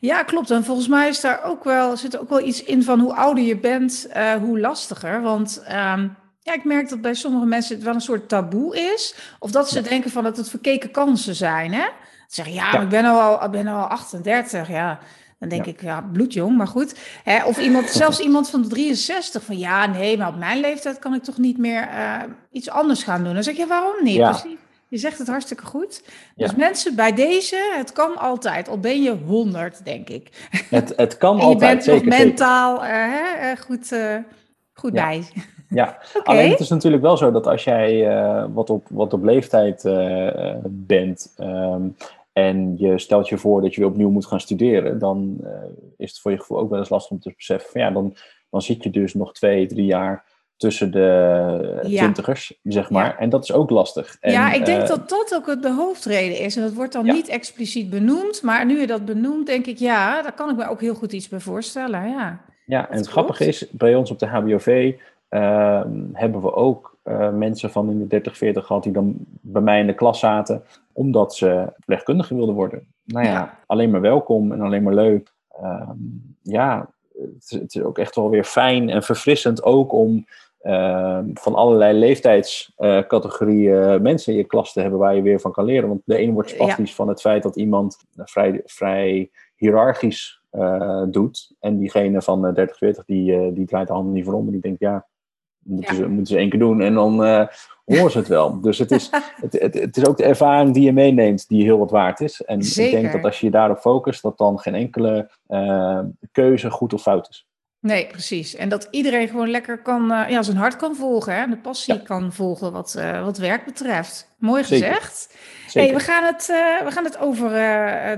Ja, 0.00 0.22
klopt. 0.22 0.50
En 0.50 0.64
volgens 0.64 0.88
mij 0.88 1.08
is 1.08 1.20
daar 1.20 1.44
ook 1.44 1.64
wel, 1.64 1.96
zit 1.96 2.14
er 2.14 2.20
ook 2.20 2.28
wel 2.28 2.46
iets 2.46 2.62
in 2.62 2.82
van 2.82 3.00
hoe 3.00 3.14
ouder 3.14 3.44
je 3.44 3.56
bent, 3.58 4.06
eh, 4.12 4.32
hoe 4.32 4.60
lastiger. 4.60 5.22
Want 5.22 5.62
ehm, 5.66 6.08
ja, 6.40 6.52
ik 6.54 6.64
merk 6.64 6.88
dat 6.88 7.00
bij 7.00 7.14
sommige 7.14 7.46
mensen 7.46 7.74
het 7.74 7.84
wel 7.84 7.94
een 7.94 8.00
soort 8.00 8.28
taboe 8.28 8.76
is. 8.94 9.14
Of 9.38 9.50
dat 9.50 9.68
ze 9.68 9.80
denken 9.80 10.10
van 10.10 10.22
dat 10.24 10.36
het 10.36 10.48
verkeken 10.50 10.90
kansen 10.90 11.34
zijn. 11.34 11.72
Hè? 11.72 11.84
Ze 12.28 12.34
zeggen, 12.34 12.54
ja, 12.54 12.64
Ja. 12.64 12.72
maar 12.72 12.82
ik 12.82 12.88
ben 12.88 13.04
al, 13.04 13.44
ik 13.44 13.50
ben 13.50 13.66
al 13.66 13.84
38. 13.84 14.68
Ja, 14.68 14.98
dan 15.38 15.48
denk 15.48 15.64
Ja. 15.64 15.70
ik, 15.72 15.80
ja, 15.82 16.00
bloedjong, 16.12 16.56
maar 16.56 16.66
goed. 16.68 16.94
Hè? 17.24 17.44
Of 17.44 17.58
iemand, 17.58 17.88
zelfs 18.02 18.20
iemand 18.20 18.50
van 18.50 18.68
63 18.68 19.42
van 19.42 19.58
ja, 19.58 19.86
nee, 19.86 20.18
maar 20.18 20.28
op 20.28 20.38
mijn 20.38 20.60
leeftijd 20.60 20.98
kan 20.98 21.14
ik 21.14 21.22
toch 21.22 21.38
niet 21.38 21.58
meer 21.58 21.88
eh, 21.88 22.22
iets 22.52 22.70
anders 22.70 23.02
gaan 23.02 23.24
doen. 23.24 23.34
Dan 23.34 23.42
zeg 23.42 23.56
je, 23.56 23.66
waarom 23.66 23.94
niet? 24.04 24.14
Ja. 24.14 24.30
Precies. 24.30 24.58
Je 24.94 25.00
zegt 25.00 25.18
het 25.18 25.28
hartstikke 25.28 25.64
goed. 25.64 26.02
Ja. 26.36 26.46
Dus 26.46 26.56
mensen, 26.56 26.94
bij 26.96 27.12
deze, 27.12 27.72
het 27.76 27.92
kan 27.92 28.16
altijd. 28.16 28.68
Al 28.68 28.78
ben 28.78 29.02
je 29.02 29.16
100, 29.26 29.84
denk 29.84 30.08
ik. 30.08 30.48
Het, 30.70 30.92
het 30.96 31.16
kan 31.16 31.34
En 31.40 31.40
je 31.40 31.42
altijd, 31.46 31.72
bent 31.72 31.84
zeker. 31.84 32.08
nog 32.08 32.18
mentaal 32.18 32.84
eh, 32.84 33.50
eh, 33.50 33.58
goed, 33.58 33.92
eh, 33.92 34.16
goed 34.72 34.94
Ja. 34.94 35.04
bij. 35.08 35.24
Ja, 35.68 35.98
alleen 36.24 36.50
het 36.50 36.60
is 36.60 36.68
natuurlijk 36.68 37.02
wel 37.02 37.16
zo 37.16 37.30
dat 37.30 37.46
als 37.46 37.64
jij 37.64 38.08
wat, 38.52 38.70
op, 38.70 38.86
wat 38.90 39.12
op 39.12 39.24
leeftijd 39.24 39.82
bent 40.68 41.32
ehm, 41.36 41.82
en 42.32 42.74
je 42.78 42.98
stelt 42.98 43.28
je 43.28 43.38
voor 43.38 43.62
dat 43.62 43.74
je 43.74 43.80
weer 43.80 43.90
opnieuw 43.90 44.10
moet 44.10 44.26
gaan 44.26 44.40
studeren, 44.40 44.98
dan 44.98 45.40
is 45.96 46.10
het 46.10 46.20
voor 46.20 46.30
je 46.30 46.38
gevoel 46.38 46.58
ook 46.58 46.70
wel 46.70 46.78
eens 46.78 46.88
lastig 46.88 47.10
om 47.10 47.20
te 47.20 47.32
beseffen 47.36 47.70
van 47.70 47.80
ja, 47.80 47.90
dan, 47.90 48.16
dan 48.50 48.62
zit 48.62 48.82
je 48.82 48.90
dus 48.90 49.14
nog 49.14 49.32
twee, 49.32 49.66
drie 49.66 49.84
jaar 49.86 50.24
tussen 50.56 50.90
de 50.92 51.80
Ja. 51.86 51.98
twintigers, 52.02 52.58
zeg 52.62 52.90
maar. 52.90 53.16
En 53.18 53.28
dat 53.28 53.42
is 53.42 53.52
ook 53.52 53.70
lastig. 53.70 54.16
En, 54.20 54.32
ja, 54.32 54.52
ik 54.52 54.64
denk 54.66 54.82
eh, 54.82 54.88
dat 54.88 55.08
dat 55.08 55.34
ook 55.34 55.62
de 55.62 55.72
hoofdreden 55.72 56.38
is. 56.38 56.56
En 56.56 56.62
dat 56.62 56.72
wordt 56.72 56.92
dan 56.92 57.04
Ja. 57.04 57.12
niet 57.12 57.28
expliciet 57.28 57.90
benoemd. 57.90 58.42
Maar 58.42 58.66
nu 58.66 58.80
je 58.80 58.86
dat 58.86 59.04
benoemt, 59.04 59.46
denk 59.46 59.66
ik, 59.66 59.78
ja, 59.78 60.22
daar 60.22 60.32
kan 60.34 60.50
ik 60.50 60.56
me 60.56 60.68
ook 60.68 60.80
heel 60.80 60.94
goed 60.94 61.12
iets 61.12 61.28
bij 61.28 61.40
voorstellen. 61.40 62.08
Ja, 62.08 62.40
Ja, 62.66 62.90
en 62.90 62.96
het 62.96 63.06
grappige 63.08 63.46
is, 63.46 63.70
bij 63.70 63.94
ons 63.94 64.10
op 64.10 64.18
de 64.18 64.26
HBOV 64.26 64.94
ehm, 65.28 65.90
hebben 66.12 66.40
we 66.40 66.54
ook 66.54 66.96
eh, 67.02 67.30
mensen 67.30 67.70
van 67.70 67.90
in 67.90 67.98
de 67.98 68.06
30, 68.06 68.36
40 68.36 68.66
gehad 68.66 68.82
die 68.82 68.92
dan 68.92 69.14
bij 69.40 69.62
mij 69.62 69.80
in 69.80 69.86
de 69.86 69.94
klas 69.94 70.18
zaten, 70.18 70.62
omdat 70.92 71.34
ze 71.34 71.64
verpleegkundige 71.74 72.34
wilden 72.34 72.54
worden. 72.54 72.86
Nou 73.04 73.26
ja, 73.26 73.58
alleen 73.66 73.90
maar 73.90 74.00
welkom 74.00 74.52
en 74.52 74.60
alleen 74.60 74.82
maar 74.82 74.94
leuk. 74.94 75.32
Ehm, 75.62 75.96
ja, 76.42 76.88
het 77.48 77.74
is, 77.74 77.82
ook 77.82 77.98
echt 77.98 78.14
wel 78.14 78.30
weer 78.30 78.44
fijn 78.44 78.90
en 78.90 79.02
verfrissend 79.02 79.62
ook 79.62 79.92
om 79.92 80.26
ehm, 80.60 81.24
van 81.34 81.54
allerlei 81.54 81.98
leeftijdscategorieën 81.98 84.02
mensen 84.02 84.32
in 84.32 84.38
je 84.38 84.44
klas 84.44 84.72
te 84.72 84.80
hebben 84.80 84.98
waar 84.98 85.14
je 85.14 85.22
weer 85.22 85.40
van 85.40 85.52
kan 85.52 85.64
leren. 85.64 85.88
Want 85.88 86.02
de 86.04 86.20
een 86.20 86.32
wordt 86.32 86.48
Ja. 86.50 86.54
spastisch 86.54 86.94
van 86.94 87.08
het 87.08 87.20
feit 87.20 87.42
dat 87.42 87.56
iemand 87.56 87.96
eh, 88.16 88.24
vrij, 88.26 88.62
vrij 88.64 89.30
hiërarchisch 89.56 90.40
eh, 90.50 91.02
doet. 91.08 91.52
En 91.60 91.78
diegene 91.78 92.22
van 92.22 92.46
eh, 92.46 92.54
30, 92.54 92.76
40, 92.76 93.04
die, 93.04 93.34
eh, 93.34 93.54
die 93.54 93.66
draait 93.66 93.86
de 93.86 93.92
handen 93.92 94.12
niet 94.12 94.24
voor 94.24 94.34
om. 94.34 94.46
En 94.46 94.52
die 94.52 94.60
denkt, 94.60 94.80
ja, 94.80 95.06
moeten, 95.62 95.94
Ja. 95.94 96.00
Ze, 96.02 96.08
moeten 96.08 96.26
ze 96.26 96.36
één 96.38 96.50
keer 96.50 96.58
doen 96.58 96.80
en 96.80 96.94
dan 96.94 97.16
horen 97.84 98.10
ze 98.10 98.18
het 98.18 98.28
wel. 98.28 98.60
Dus 98.60 98.78
het 98.78 98.90
is, 98.90 99.10
het, 99.42 99.52
het, 99.52 99.74
het 99.74 99.96
is 99.96 100.06
ook 100.06 100.16
de 100.16 100.24
ervaring 100.24 100.74
die 100.74 100.82
je 100.82 100.92
meeneemt 100.92 101.48
die 101.48 101.62
heel 101.62 101.78
wat 101.78 101.90
waard 101.90 102.20
is. 102.20 102.42
En 102.42 102.60
ik 102.60 102.74
denk 102.74 103.12
dat 103.12 103.24
als 103.24 103.40
je 103.40 103.46
je 103.46 103.52
daarop 103.52 103.78
focust, 103.78 104.22
dat 104.22 104.38
dan 104.38 104.58
geen 104.58 104.74
enkele 104.74 105.30
eh, 105.46 105.98
keuze 106.32 106.70
goed 106.70 106.92
of 106.94 107.02
fout 107.02 107.28
is. 107.28 107.46
nee, 107.80 108.06
precies. 108.06 108.54
En 108.54 108.68
dat 108.68 108.88
iedereen 108.90 109.28
gewoon 109.28 109.50
lekker 109.50 109.78
kan, 109.82 110.12
eh, 110.12 110.30
ja, 110.30 110.42
zijn 110.42 110.56
hart 110.56 110.76
kan 110.76 110.94
volgen. 110.96 111.34
Hè? 111.36 111.46
De 111.46 111.56
passie 111.56 111.94
Ja. 111.94 112.00
kan 112.00 112.32
volgen 112.32 112.72
wat, 112.72 112.94
eh, 112.94 113.24
wat 113.24 113.38
werk 113.38 113.64
betreft. 113.64 114.34
Mooi 114.38 114.64
gezegd. 114.64 115.34
Zeker. 115.66 115.90
Hey, 115.90 115.98
we, 115.98 116.04
gaan 116.04 116.24
het, 116.24 116.46
we 116.84 116.90
gaan 116.90 117.04
het 117.04 117.18
over 117.18 117.50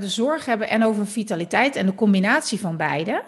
de 0.01 0.09
zorg 0.09 0.45
hebben 0.45 0.69
en 0.69 0.85
over 0.85 1.07
vitaliteit 1.07 1.77
en 1.77 1.87
de 1.87 1.95
combinatie 1.95 2.61
van 2.61 2.77
beide. 2.77 3.23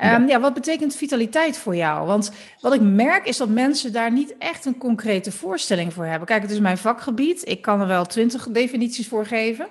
Ehm, 0.00 0.26
ja. 0.26 0.40
wat 0.40 0.54
betekent 0.54 0.94
vitaliteit 0.96 1.58
voor 1.58 1.76
jou? 1.76 2.06
Want 2.06 2.32
wat 2.60 2.74
ik 2.74 2.80
merk 2.80 3.26
is 3.26 3.36
dat 3.36 3.48
mensen 3.48 3.92
daar 3.92 4.12
niet 4.12 4.34
echt 4.38 4.64
een 4.64 4.78
concrete 4.78 5.32
voorstelling 5.32 5.92
voor 5.92 6.04
hebben. 6.04 6.26
Kijk, 6.28 6.42
het 6.42 6.50
is 6.50 6.60
mijn 6.60 6.78
vakgebied. 6.78 7.48
Ik 7.48 7.62
kan 7.62 7.80
er 7.80 7.86
wel 7.86 8.04
twintig 8.04 8.48
definities 8.48 9.08
voor 9.08 9.26
geven. 9.26 9.66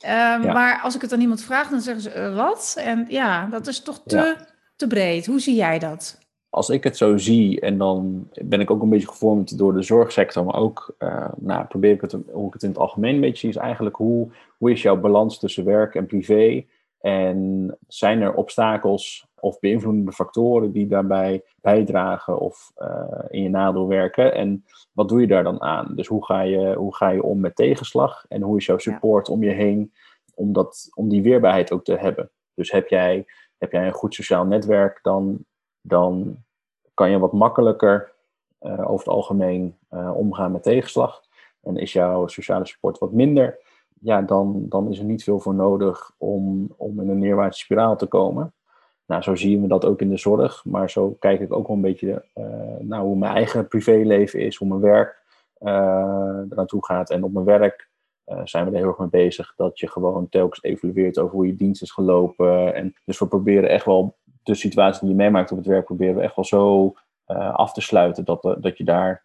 Ehm, 0.00 0.42
Ja. 0.42 0.52
Maar 0.52 0.80
als 0.82 0.94
ik 0.94 1.00
het 1.00 1.12
aan 1.12 1.20
iemand 1.20 1.42
vraag, 1.42 1.68
dan 1.68 1.80
zeggen 1.80 2.02
ze 2.02 2.10
eh, 2.10 2.36
wat? 2.36 2.74
En 2.78 3.06
ja, 3.08 3.46
dat 3.46 3.66
is 3.66 3.80
toch 3.80 4.02
te, 4.06 4.16
Ja. 4.16 4.36
te 4.76 4.86
breed. 4.86 5.26
Hoe 5.26 5.40
zie 5.40 5.54
jij 5.54 5.78
dat? 5.78 6.22
als 6.54 6.70
ik 6.70 6.84
het 6.84 6.96
zo 6.96 7.16
zie, 7.16 7.60
en 7.60 7.78
dan 7.78 8.28
ben 8.42 8.60
ik 8.60 8.70
ook 8.70 8.82
een 8.82 8.88
beetje 8.88 9.08
gevormd 9.08 9.58
door 9.58 9.74
de 9.74 9.82
zorgsector, 9.82 10.44
maar 10.44 10.54
ook 10.56 10.94
eh, 10.98 11.28
nou, 11.36 11.64
probeer 11.64 11.92
ik 11.92 12.00
het, 12.00 12.16
hoe 12.32 12.46
ik 12.46 12.52
het 12.52 12.62
in 12.62 12.68
het 12.68 12.78
algemeen 12.78 13.14
een 13.14 13.20
beetje 13.20 13.38
zie, 13.38 13.48
is 13.48 13.56
eigenlijk 13.56 13.96
hoe, 13.96 14.28
hoe 14.58 14.70
is 14.70 14.82
jouw 14.82 14.96
balans 15.00 15.38
tussen 15.38 15.64
werk 15.64 15.94
en 15.94 16.06
privé? 16.06 16.64
En 17.00 17.76
zijn 17.88 18.20
er 18.20 18.34
obstakels 18.34 19.26
of 19.44 19.60
beïnvloedende 19.60 20.12
factoren 20.12 20.72
die 20.72 20.86
daarbij 20.86 21.42
bijdragen 21.60 22.38
of 22.38 22.72
eh, 22.74 23.24
in 23.28 23.42
je 23.42 23.48
nadeel 23.48 23.88
werken? 23.88 24.34
En 24.34 24.64
wat 24.92 25.08
doe 25.08 25.20
je 25.20 25.26
daar 25.26 25.44
dan 25.44 25.62
aan? 25.62 25.92
Dus 25.94 26.06
hoe 26.06 26.24
ga 26.24 26.40
je, 26.40 26.74
hoe 26.74 26.94
ga 26.94 27.08
je 27.08 27.22
om 27.22 27.40
met 27.40 27.56
tegenslag? 27.56 28.24
En 28.28 28.42
hoe 28.42 28.56
is 28.56 28.66
jouw 28.66 28.78
support 28.78 29.28
om 29.28 29.42
je 29.42 29.50
heen 29.50 29.92
om, 30.34 30.52
dat, 30.52 30.88
om 30.94 31.08
die 31.08 31.22
weerbaarheid 31.22 31.72
ook 31.72 31.84
te 31.84 31.96
hebben? 31.96 32.30
Dus 32.54 32.70
heb 32.70 32.88
jij, 32.88 33.26
heb 33.58 33.72
jij 33.72 33.86
een 33.86 33.92
goed 33.92 34.14
sociaal 34.14 34.44
netwerk, 34.44 34.98
dan, 35.02 35.44
dan 35.80 36.36
kan 36.94 37.10
je 37.10 37.18
wat 37.18 37.32
makkelijker 37.32 38.12
eh, 38.58 38.90
over 38.90 39.06
het 39.06 39.14
algemeen 39.14 39.76
eh, 39.88 40.16
omgaan 40.16 40.52
met 40.52 40.62
tegenslag. 40.62 41.22
En 41.62 41.76
is 41.76 41.92
jouw 41.92 42.26
sociale 42.26 42.66
support 42.66 42.98
wat 42.98 43.12
minder, 43.12 43.58
ja, 44.00 44.22
dan, 44.22 44.66
dan 44.68 44.90
is 44.90 44.98
er 44.98 45.04
niet 45.04 45.24
veel 45.24 45.40
voor 45.40 45.54
nodig 45.54 46.10
om, 46.18 46.74
om 46.76 47.00
in 47.00 47.08
een 47.08 47.18
neerwaartse 47.18 47.64
spiraal 47.64 47.96
te 47.96 48.06
komen. 48.06 48.54
Nou, 49.06 49.22
zo 49.22 49.34
zien 49.34 49.62
we 49.62 49.68
dat 49.68 49.84
ook 49.84 50.00
in 50.00 50.08
de 50.08 50.16
zorg, 50.16 50.64
maar 50.64 50.90
zo 50.90 51.10
kijk 51.10 51.40
ik 51.40 51.52
ook 51.52 51.66
wel 51.66 51.76
een 51.76 51.82
beetje 51.82 52.24
uh, 52.34 52.44
naar 52.78 53.00
hoe 53.00 53.16
mijn 53.16 53.34
eigen 53.34 53.68
privéleven 53.68 54.40
is, 54.40 54.56
hoe 54.56 54.68
mijn 54.68 54.80
werk 54.80 55.22
uh, 55.60 55.70
er 56.50 56.56
naartoe 56.56 56.84
gaat. 56.84 57.10
En 57.10 57.24
op 57.24 57.32
mijn 57.32 57.44
werk 57.44 57.88
uh, 58.26 58.40
zijn 58.44 58.64
we 58.64 58.70
er 58.70 58.76
heel 58.76 58.86
erg 58.88 58.98
mee 58.98 59.08
bezig 59.08 59.52
dat 59.56 59.78
je 59.78 59.88
gewoon 59.88 60.28
telkens 60.28 60.62
evalueert 60.62 61.18
over 61.18 61.34
hoe 61.34 61.46
je 61.46 61.54
dienst 61.54 61.82
is 61.82 61.90
gelopen. 61.90 62.74
En 62.74 62.94
dus 63.04 63.18
we 63.18 63.26
proberen 63.26 63.68
echt 63.68 63.84
wel 63.84 64.16
de 64.42 64.54
situatie 64.54 65.00
die 65.00 65.08
je 65.08 65.14
meemaakt 65.14 65.50
op 65.50 65.58
het 65.58 65.66
werk, 65.66 65.84
proberen 65.84 66.14
we 66.14 66.22
echt 66.22 66.36
wel 66.36 66.44
zo 66.44 66.94
af 67.52 67.72
te 67.72 67.80
sluiten 67.80 68.24
dat, 68.24 68.56
dat 68.60 68.78
je 68.78 68.84
daar 68.84 69.24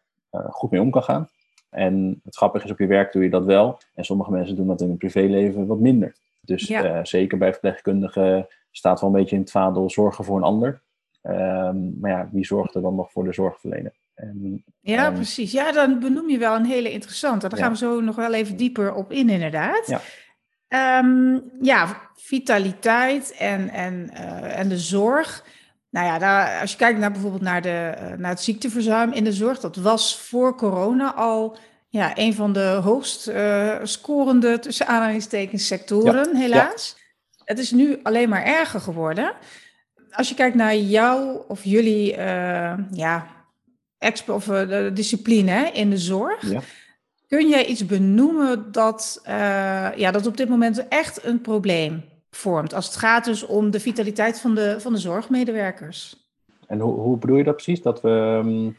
goed 0.49 0.71
mee 0.71 0.81
om 0.81 0.91
kan 0.91 1.03
gaan. 1.03 1.27
En 1.69 2.21
het 2.23 2.35
grappige 2.35 2.65
is, 2.65 2.71
op 2.71 2.79
je 2.79 2.87
werk 2.87 3.11
doe 3.11 3.23
je 3.23 3.29
dat 3.29 3.45
wel. 3.45 3.77
En 3.93 4.03
sommige 4.05 4.31
mensen 4.31 4.55
doen 4.55 4.67
dat 4.67 4.81
in 4.81 4.87
hun 4.87 4.97
privéleven 4.97 5.67
wat 5.67 5.79
minder. 5.79 6.15
Dus 6.41 6.67
Ja. 6.67 7.05
zeker 7.05 7.37
bij 7.37 7.51
verpleegkundigen 7.51 8.47
staat 8.71 8.99
wel 9.01 9.09
een 9.09 9.15
beetje 9.15 9.35
in 9.35 9.41
het 9.41 9.51
vaandel 9.51 9.89
zorgen 9.89 10.25
voor 10.25 10.37
een 10.37 10.43
ander. 10.43 10.81
Um, 11.23 11.97
maar 11.99 12.11
ja, 12.11 12.29
wie 12.31 12.45
zorgt 12.45 12.75
er 12.75 12.81
dan 12.81 12.95
nog 12.95 13.11
voor 13.11 13.23
de 13.23 13.33
zorgverlener? 13.33 13.93
En, 14.15 14.63
Ja, 14.79 15.05
en- 15.05 15.13
precies. 15.13 15.51
Ja, 15.51 15.71
dan 15.71 15.99
benoem 15.99 16.29
je 16.29 16.37
wel 16.37 16.55
een 16.55 16.65
hele 16.65 16.91
interessante. 16.91 17.47
Daar 17.49 17.57
Ja. 17.57 17.63
gaan 17.63 17.73
we 17.73 17.79
zo 17.79 18.01
nog 18.01 18.15
wel 18.15 18.33
even 18.33 18.57
dieper 18.57 18.93
op 18.93 19.11
in, 19.11 19.29
inderdaad. 19.29 19.87
Ja. 19.87 20.01
Ehm, 20.67 21.39
ja, 21.61 22.01
vitaliteit 22.15 23.35
en, 23.37 23.69
en, 23.69 24.09
eh, 24.09 24.59
en 24.59 24.69
de 24.69 24.77
zorg. 24.77 25.45
Nou 25.89 26.05
ja, 26.05 26.17
daar, 26.19 26.61
als 26.61 26.71
je 26.71 26.77
kijkt 26.77 26.99
naar 26.99 27.11
bijvoorbeeld 27.11 27.41
naar, 27.41 27.61
de, 27.61 27.93
naar 28.17 28.29
het 28.29 28.41
ziekteverzuim 28.41 29.11
in 29.11 29.23
de 29.23 29.33
zorg, 29.33 29.59
dat 29.59 29.75
was 29.75 30.19
voor 30.21 30.55
corona 30.55 31.13
al 31.13 31.57
ja, 31.89 32.11
een 32.17 32.33
van 32.33 32.53
de 32.53 32.79
hoogst 32.83 33.29
uh, 33.29 33.75
scorende, 33.83 34.59
tussen 34.59 34.87
aanhalingstekens, 34.87 35.67
sectoren, 35.67 36.35
helaas. 36.35 36.97
Het 37.43 37.59
is 37.59 37.71
nu 37.71 37.99
alleen 38.03 38.29
maar 38.29 38.43
erger 38.43 38.79
geworden. 38.79 39.33
Als 40.11 40.29
je 40.29 40.35
kijkt 40.35 40.55
naar 40.55 40.75
jou 40.75 41.41
of 41.47 41.63
jullie 41.63 42.11
uh, 42.11 42.73
ja, 42.91 43.27
expo 43.97 44.33
of 44.33 44.47
uh, 44.47 44.67
de 44.69 44.91
discipline 44.93 45.71
in 45.71 45.89
de 45.89 45.97
zorg, 45.97 46.51
ja. 46.51 46.61
kun 47.27 47.49
jij 47.49 47.65
iets 47.65 47.85
benoemen 47.85 48.71
dat, 48.71 49.21
ja, 49.95 50.11
dat 50.11 50.27
op 50.27 50.37
dit 50.37 50.49
moment 50.49 50.87
echt 50.87 51.25
een 51.25 51.41
probleem 51.41 52.03
vormt? 52.31 52.73
Als 52.73 52.85
het 52.85 52.95
gaat 52.95 53.25
dus 53.25 53.45
om 53.45 53.71
de 53.71 53.79
vitaliteit 53.79 54.39
van 54.39 54.55
de, 54.55 54.75
van 54.79 54.93
de 54.93 54.99
zorgmedewerkers. 54.99 56.27
En 56.67 56.79
hoe, 56.79 56.99
hoe 56.99 57.17
bedoel 57.17 57.37
je 57.37 57.43
dat 57.43 57.55
precies? 57.55 57.81
Dat 57.81 58.01
we. 58.01 58.41
Um 58.45 58.77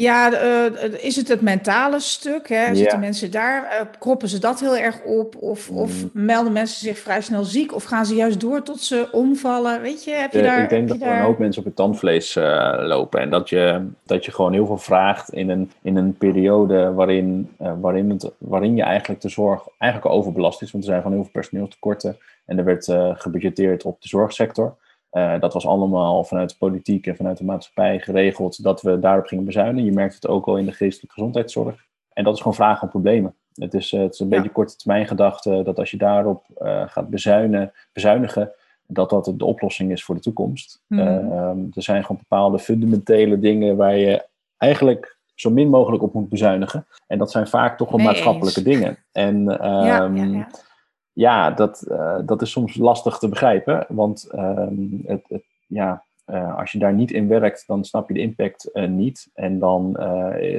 ja, 0.00 0.32
uh, 0.32 1.04
is 1.04 1.16
het 1.16 1.28
het 1.28 1.40
mentale 1.40 2.00
stuk? 2.00 2.48
Hè? 2.48 2.74
Zitten 2.74 3.00
mensen 3.00 3.30
daar, 3.30 3.62
uh, 3.62 3.86
kroppen 3.98 4.28
ze 4.28 4.38
dat 4.38 4.60
heel 4.60 4.76
erg 4.76 5.02
op? 5.02 5.36
Of, 5.36 5.70
of 5.70 6.02
mm. 6.02 6.10
melden 6.12 6.52
mensen 6.52 6.80
zich 6.80 6.98
vrij 6.98 7.20
snel 7.20 7.44
ziek? 7.44 7.74
Of 7.74 7.84
gaan 7.84 8.06
ze 8.06 8.14
juist 8.14 8.40
door 8.40 8.62
tot 8.62 8.80
ze 8.80 9.08
omvallen? 9.12 9.80
Weet 9.80 10.04
je, 10.04 10.10
heb 10.10 10.32
je 10.32 10.42
daar... 10.42 10.62
Ik 10.62 10.68
denk 10.68 10.88
dat 10.88 11.00
er 11.00 11.12
een 11.12 11.22
hoop 11.22 11.38
mensen 11.38 11.60
op 11.60 11.66
het 11.66 11.76
tandvlees 11.76 12.34
lopen. 12.78 13.20
En 13.20 13.30
dat 13.30 13.48
je, 13.48 13.86
dat 14.02 14.24
je 14.24 14.32
gewoon 14.32 14.52
heel 14.52 14.66
veel 14.66 14.78
vraagt 14.78 15.32
in 15.32 15.50
een, 15.50 15.70
in 15.82 15.96
een 15.96 16.16
periode 16.16 16.92
waarin, 16.92 17.50
waarin, 17.80 18.10
het, 18.10 18.30
waarin 18.38 18.76
je 18.76 18.82
eigenlijk 18.82 19.20
de 19.20 19.28
zorg 19.28 19.62
eigenlijk 19.78 20.14
overbelast 20.14 20.62
is. 20.62 20.70
Want 20.70 20.84
er 20.84 20.90
zijn 20.90 21.02
gewoon 21.02 21.16
heel 21.16 21.24
veel 21.24 21.40
personeelstekorten. 21.40 22.18
En 22.44 22.58
er 22.58 22.64
werd 22.64 22.92
gebudgeteerd 23.14 23.84
op 23.84 24.02
de 24.02 24.08
zorgsector. 24.08 24.76
Uh, 25.12 25.40
dat 25.40 25.52
was 25.52 25.66
allemaal 25.66 26.24
vanuit 26.24 26.50
de 26.50 26.56
politiek 26.58 27.06
en 27.06 27.16
vanuit 27.16 27.38
de 27.38 27.44
maatschappij 27.44 28.00
geregeld 28.00 28.62
dat 28.62 28.82
we 28.82 28.98
daarop 28.98 29.26
gingen 29.26 29.44
bezuinigen. 29.44 29.84
Je 29.84 29.92
merkt 29.92 30.14
het 30.14 30.26
ook 30.26 30.46
al 30.46 30.56
in 30.56 30.64
de 30.64 30.72
geestelijke 30.72 31.14
gezondheidszorg. 31.14 31.86
En 32.12 32.24
dat 32.24 32.34
is 32.34 32.38
gewoon 32.38 32.54
vragen 32.56 32.82
om 32.82 32.88
problemen. 32.88 33.34
Het 33.54 33.74
is, 33.74 33.92
uh, 33.92 34.00
het 34.00 34.14
is 34.14 34.20
een 34.20 34.28
beetje 34.28 34.50
korte 34.50 34.76
termijn 34.76 35.06
gedachte 35.06 35.62
dat 35.64 35.78
als 35.78 35.90
je 35.90 35.96
daarop 35.96 36.44
uh, 36.62 36.82
gaat 36.86 37.10
bezuinigen, 37.10 37.72
bezuinigen, 37.92 38.52
dat 38.86 39.10
dat 39.10 39.32
de 39.36 39.44
oplossing 39.44 39.92
is 39.92 40.04
voor 40.04 40.14
de 40.14 40.20
toekomst. 40.20 40.82
Mm. 40.86 40.98
er 41.74 41.82
zijn 41.82 42.02
gewoon 42.02 42.22
bepaalde 42.28 42.58
fundamentele 42.58 43.38
dingen 43.38 43.76
waar 43.76 43.96
je 43.96 44.26
eigenlijk 44.56 45.18
zo 45.34 45.50
min 45.50 45.68
mogelijk 45.68 46.02
op 46.02 46.14
moet 46.14 46.28
bezuinigen. 46.28 46.86
En 47.06 47.18
dat 47.18 47.30
zijn 47.30 47.46
vaak 47.46 47.76
toch 47.76 47.90
wel 47.90 48.00
maatschappelijke 48.00 48.62
dingen. 48.62 48.98
En 49.12 49.44
ja, 49.44 49.84
ja, 49.86 50.04
ehm, 50.04 50.16
ja 50.16 50.48
ja, 51.20 51.50
dat, 51.50 51.84
uh, 51.88 52.18
dat 52.24 52.42
is 52.42 52.50
soms 52.50 52.76
lastig 52.76 53.18
te 53.18 53.28
begrijpen. 53.28 53.86
Want 53.88 54.28
uh, 54.34 54.66
het, 55.04 55.24
het, 55.28 55.44
ja, 55.66 56.04
uh, 56.26 56.58
als 56.58 56.72
je 56.72 56.78
daar 56.78 56.94
niet 56.94 57.10
in 57.10 57.28
werkt, 57.28 57.64
dan 57.66 57.84
snap 57.84 58.08
je 58.08 58.14
de 58.14 58.20
impact 58.20 58.70
uh, 58.72 58.88
niet. 58.88 59.30
En 59.34 59.58
dan 59.58 59.98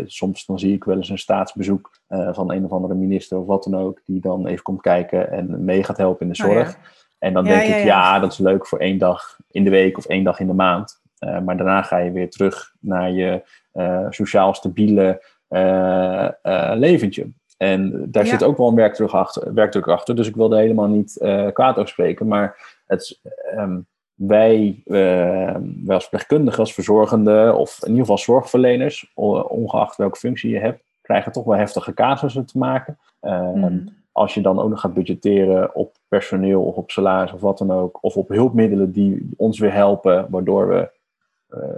soms 0.05 0.45
dan 0.45 0.59
zie 0.59 0.73
ik 0.73 0.83
wel 0.83 0.95
eens 0.95 1.09
een 1.09 1.17
staatsbezoek 1.17 1.99
van 2.07 2.51
een 2.51 2.65
of 2.65 2.71
andere 2.71 2.93
minister 2.93 3.37
of 3.37 3.45
wat 3.45 3.63
dan 3.63 3.75
ook, 3.75 4.01
die 4.05 4.21
dan 4.21 4.47
even 4.47 4.63
komt 4.63 4.81
kijken 4.81 5.31
en 5.31 5.65
mee 5.65 5.83
gaat 5.83 5.97
helpen 5.97 6.25
in 6.25 6.31
de 6.31 6.37
zorg. 6.37 6.69
Oh, 6.69 6.73
ja. 6.83 6.89
En 7.19 7.33
dan 7.33 7.45
ja, 7.45 7.51
denk 7.51 7.69
ja, 7.69 7.75
ik, 7.75 7.83
ja, 7.83 8.19
dat 8.19 8.31
is 8.31 8.37
leuk 8.37 8.67
voor 8.67 8.79
één 8.79 8.97
dag 8.97 9.37
in 9.51 9.63
de 9.63 9.69
week 9.69 9.97
of 9.97 10.05
één 10.05 10.23
dag 10.23 10.39
in 10.39 10.47
de 10.47 10.53
maand. 10.53 11.01
maar 11.19 11.57
daarna 11.57 11.81
ga 11.81 11.97
je 11.97 12.11
weer 12.11 12.29
terug 12.29 12.73
naar 12.79 13.11
je 13.11 13.43
sociaal 14.09 14.53
stabiele 14.53 15.25
leventje. 16.73 17.31
En 17.61 18.11
daar 18.11 18.25
zit 18.25 18.43
ook 18.43 18.57
wel 18.57 18.67
een 18.67 18.75
werkdruk 18.75 19.09
achter, 19.09 19.53
werkdruk 19.53 19.87
achter. 19.87 20.15
Dus 20.15 20.27
ik 20.27 20.35
wilde 20.35 20.57
helemaal 20.57 20.87
niet 20.87 21.17
uh, 21.21 21.47
kwaad 21.53 21.75
over 21.75 21.89
spreken. 21.89 22.27
Maar 22.27 22.77
het, 22.87 23.19
um, 23.57 23.87
wij, 24.13 24.83
uh, 24.85 24.95
wij 25.83 25.95
als 25.95 26.01
verpleegkundigen, 26.03 26.59
als 26.59 26.73
verzorgenden 26.73 27.57
of 27.57 27.77
in 27.81 27.87
ieder 27.87 28.01
geval 28.01 28.17
zorgverleners, 28.17 29.11
ongeacht 29.15 29.95
welke 29.95 30.17
functie 30.17 30.49
je 30.49 30.59
hebt, 30.59 30.83
krijgen 31.01 31.31
toch 31.31 31.43
wel 31.43 31.55
heftige 31.57 31.93
casussen 31.93 32.45
te 32.45 32.57
maken. 32.57 32.97
Mm. 33.21 33.89
Als 34.11 34.33
je 34.33 34.41
dan 34.41 34.59
ook 34.59 34.69
nog 34.69 34.79
gaat 34.79 34.93
budgetteren 34.93 35.75
op 35.75 35.95
personeel 36.07 36.61
of 36.61 36.75
op 36.75 36.91
salaris 36.91 37.33
of 37.33 37.41
wat 37.41 37.57
dan 37.57 37.71
ook, 37.71 37.97
of 38.01 38.17
op 38.17 38.29
hulpmiddelen 38.29 38.91
die 38.91 39.29
ons 39.37 39.59
weer 39.59 39.73
helpen, 39.73 40.27
waardoor 40.29 40.67
we 40.67 40.89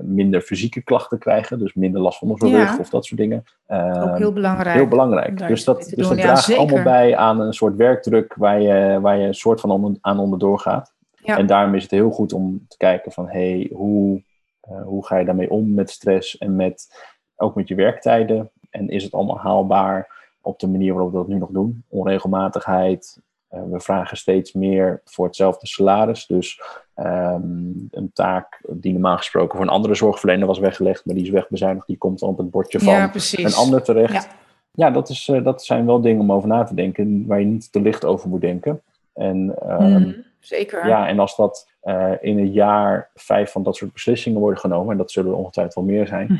minder 0.01 0.41
fysieke 0.41 0.81
klachten 0.81 1.19
krijgen, 1.19 1.59
dus 1.59 1.73
minder 1.73 2.01
last 2.01 2.17
van 2.17 2.29
onze 2.29 2.49
rug 2.49 2.79
of 2.79 2.89
dat 2.89 3.05
soort 3.05 3.19
dingen. 3.19 3.43
Ook 3.67 4.17
heel 4.17 4.33
belangrijk. 4.33 4.75
Heel 4.75 4.87
belangrijk. 4.87 5.47
Dus 5.47 5.63
dat, 5.63 5.91
dus 5.95 6.07
dat 6.07 6.17
draagt 6.17 6.57
allemaal 6.57 6.83
bij 6.83 7.15
aan 7.15 7.39
een 7.39 7.53
soort 7.53 7.75
werkdruk 7.75 8.33
waar 8.33 8.61
je, 8.61 8.99
waar 9.01 9.17
je 9.17 9.27
een 9.27 9.33
soort 9.33 9.59
van 9.59 9.71
onder, 9.71 9.97
aan 10.01 10.19
onderdoor 10.19 10.59
gaat. 10.59 10.93
Ja. 11.23 11.37
En 11.37 11.45
daarom 11.45 11.75
is 11.75 11.81
het 11.81 11.91
heel 11.91 12.11
goed 12.11 12.33
om 12.33 12.65
te 12.67 12.77
kijken 12.77 13.11
van, 13.11 13.29
hey, 13.29 13.71
hoe, 13.73 14.23
uh, 14.71 14.83
hoe 14.83 15.05
ga 15.05 15.17
je 15.17 15.25
daarmee 15.25 15.49
om 15.49 15.73
met 15.73 15.89
stress 15.89 16.37
en 16.37 16.55
met, 16.55 17.05
ook 17.35 17.55
met 17.55 17.67
je 17.67 17.75
werktijden? 17.75 18.51
En 18.69 18.89
is 18.89 19.03
het 19.03 19.13
allemaal 19.13 19.39
haalbaar 19.39 20.21
op 20.41 20.59
de 20.59 20.67
manier 20.67 20.93
waarop 20.93 21.11
we 21.11 21.17
dat 21.17 21.27
nu 21.27 21.37
nog 21.37 21.49
doen? 21.49 21.83
Onregelmatigheid, 21.87 23.19
uh, 23.51 23.59
we 23.71 23.79
vragen 23.79 24.17
steeds 24.17 24.53
meer 24.53 25.01
voor 25.05 25.25
hetzelfde 25.25 25.67
salaris. 25.67 26.25
Dus 26.25 26.61
Um, 26.95 27.87
een 27.91 28.11
taak 28.13 28.61
die 28.69 28.91
normaal 28.91 29.17
gesproken 29.17 29.57
voor 29.57 29.65
een 29.65 29.71
andere 29.71 29.95
zorgverlener 29.95 30.47
was 30.47 30.59
weggelegd, 30.59 31.05
maar 31.05 31.15
die 31.15 31.23
is 31.23 31.29
wegbezuinigd, 31.29 31.87
die 31.87 31.97
komt 31.97 32.19
dan 32.19 32.29
op 32.29 32.37
het 32.37 32.49
bordje 32.49 32.79
van 32.79 32.93
ja, 32.93 33.11
een 33.31 33.53
ander 33.53 33.83
terecht. 33.83 34.13
Ja, 34.13 34.25
ja 34.71 34.91
dat, 34.91 35.09
is, 35.09 35.27
uh, 35.27 35.43
dat 35.43 35.63
zijn 35.63 35.85
wel 35.85 36.01
dingen 36.01 36.21
om 36.21 36.31
over 36.31 36.47
na 36.47 36.63
te 36.63 36.75
denken, 36.75 37.27
waar 37.27 37.39
je 37.39 37.45
niet 37.45 37.71
te 37.71 37.81
licht 37.81 38.05
over 38.05 38.29
moet 38.29 38.41
denken. 38.41 38.81
En, 39.13 39.55
um, 39.67 40.01
mm, 40.01 40.23
zeker. 40.39 40.87
Ja, 40.87 41.07
en 41.07 41.19
als 41.19 41.35
dat 41.35 41.69
uh, 41.83 42.11
in 42.21 42.37
een 42.37 42.51
jaar 42.51 43.09
vijf 43.13 43.51
van 43.51 43.63
dat 43.63 43.75
soort 43.75 43.93
beslissingen 43.93 44.39
worden 44.39 44.59
genomen, 44.59 44.91
en 44.91 44.97
dat 44.97 45.11
zullen 45.11 45.31
er 45.31 45.37
ongetwijfeld 45.37 45.75
wel 45.75 45.95
meer 45.95 46.07
zijn, 46.07 46.27
hm. 46.27 46.35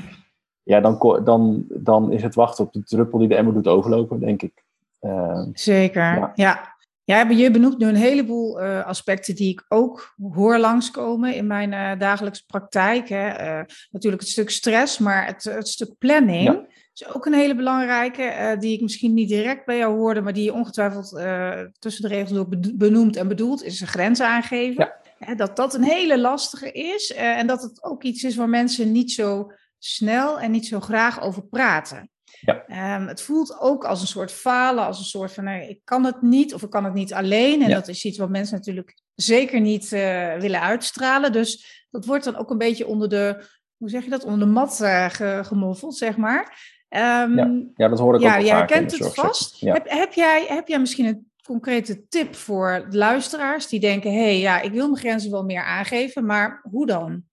ja, 0.63 0.79
dan, 0.79 1.21
dan, 1.23 1.65
dan 1.69 2.11
is 2.11 2.23
het 2.23 2.35
wachten 2.35 2.65
op 2.65 2.73
de 2.73 2.83
druppel 2.83 3.19
die 3.19 3.27
de 3.27 3.35
emmer 3.35 3.53
doet 3.53 3.67
overlopen, 3.67 4.19
denk 4.19 4.41
ik. 4.41 4.63
Uh, 5.01 5.41
zeker, 5.53 6.01
ja. 6.03 6.31
Ja, 6.35 6.72
je 7.05 7.51
benoemt 7.51 7.77
nu 7.77 7.87
een 7.87 7.95
heleboel 7.95 8.61
uh, 8.61 8.85
aspecten 8.85 9.35
die 9.35 9.51
ik 9.51 9.65
ook 9.67 10.15
hoor 10.33 10.57
langskomen 10.57 11.35
in 11.35 11.47
mijn 11.47 11.71
uh, 11.71 11.99
dagelijkse 11.99 12.43
praktijk. 12.45 13.09
Hè. 13.09 13.57
Uh, 13.59 13.65
natuurlijk 13.91 14.21
het 14.21 14.31
stuk 14.31 14.49
stress, 14.49 14.97
maar 14.97 15.25
het, 15.25 15.43
het 15.43 15.67
stuk 15.67 15.97
planning 15.97 16.43
ja. 16.43 16.65
is 16.93 17.13
ook 17.15 17.25
een 17.25 17.33
hele 17.33 17.55
belangrijke, 17.55 18.55
die 18.59 18.73
ik 18.73 18.81
misschien 18.81 19.13
niet 19.13 19.29
direct 19.29 19.65
bij 19.65 19.77
jou 19.77 19.95
hoorde, 19.95 20.21
maar 20.21 20.33
die 20.33 20.43
je 20.43 20.53
ongetwijfeld 20.53 21.09
tussen 21.79 22.01
de 22.01 22.07
regels 22.07 22.31
door 22.31 22.47
benoemd 22.75 23.15
en 23.15 23.27
bedoeld, 23.27 23.63
is 23.63 23.81
een 23.81 23.87
grens 23.87 24.21
aangeven. 24.21 24.93
Ja. 25.19 25.35
dat 25.35 25.55
dat 25.55 25.73
een 25.73 25.83
hele 25.83 26.19
lastige 26.19 26.71
is 26.71 27.13
en 27.13 27.47
dat 27.47 27.61
het 27.61 27.83
ook 27.83 28.03
iets 28.03 28.23
is 28.23 28.35
waar 28.35 28.49
mensen 28.49 28.91
niet 28.91 29.11
zo 29.11 29.51
snel 29.79 30.39
en 30.39 30.51
niet 30.51 30.65
zo 30.65 30.79
graag 30.79 31.21
over 31.21 31.43
praten. 31.43 32.11
Ja. 32.45 32.95
Um, 32.97 33.08
het 33.08 33.21
voelt 33.21 33.60
ook 33.60 33.86
als 33.86 34.01
een 34.01 34.08
soort 34.08 34.32
falen, 34.32 34.86
als 34.86 34.99
een 34.99 35.06
soort 35.06 35.34
van 35.34 35.43
nee, 35.43 35.69
ik 35.69 35.82
kan 35.84 36.03
het 36.03 36.21
niet 36.21 36.53
of 36.53 36.63
ik 36.63 36.69
kan 36.69 36.84
het 36.84 36.93
niet 36.93 37.13
alleen. 37.13 37.62
En 37.62 37.69
dat 37.69 37.88
is 37.88 38.06
iets 38.06 38.17
wat 38.17 38.29
mensen 38.29 38.56
natuurlijk 38.56 38.97
zeker 39.15 39.62
niet 39.62 39.91
uh, 39.91 40.36
willen 40.36 40.62
uitstralen. 40.62 41.32
Dus 41.32 41.86
dat 41.91 42.06
wordt 42.06 42.23
dan 42.23 42.36
ook 42.36 42.49
een 42.49 42.58
beetje 42.58 42.88
onder 42.88 43.10
de, 43.10 43.45
hoe 43.77 43.89
zeg 43.89 44.03
je 44.03 44.10
dat, 44.10 44.23
onder 44.23 44.39
de 44.39 44.53
mat 44.53 44.79
uh, 44.82 45.10
gemoffeld, 45.43 45.97
zeg 45.97 46.17
maar. 46.17 46.41
Um, 46.89 47.36
ja. 47.38 47.63
ja, 47.75 47.88
dat 47.88 47.99
hoor 47.99 48.15
ik 48.15 48.21
ja, 48.21 48.36
ook 48.36 48.41
Ja, 48.41 48.58
jij 48.58 48.65
kent 48.65 48.97
het 48.97 49.13
vast. 49.13 49.60
Heb, 49.60 49.89
heb, 49.89 50.13
jij, 50.13 50.45
heb 50.47 50.67
jij 50.67 50.79
misschien 50.79 51.06
een 51.06 51.32
concrete 51.45 52.08
tip 52.08 52.36
voor 52.36 52.86
luisteraars 52.89 53.67
die 53.67 53.79
denken: 53.79 54.12
hé, 54.12 54.17
hey, 54.17 54.39
ja, 54.39 54.62
ik 54.62 54.71
wil 54.71 54.88
mijn 54.88 54.99
grenzen 54.99 55.32
wel 55.32 55.43
meer 55.43 55.63
aangeven, 55.63 56.25
maar 56.25 56.60
hoe 56.71 56.86
dan? 56.86 57.23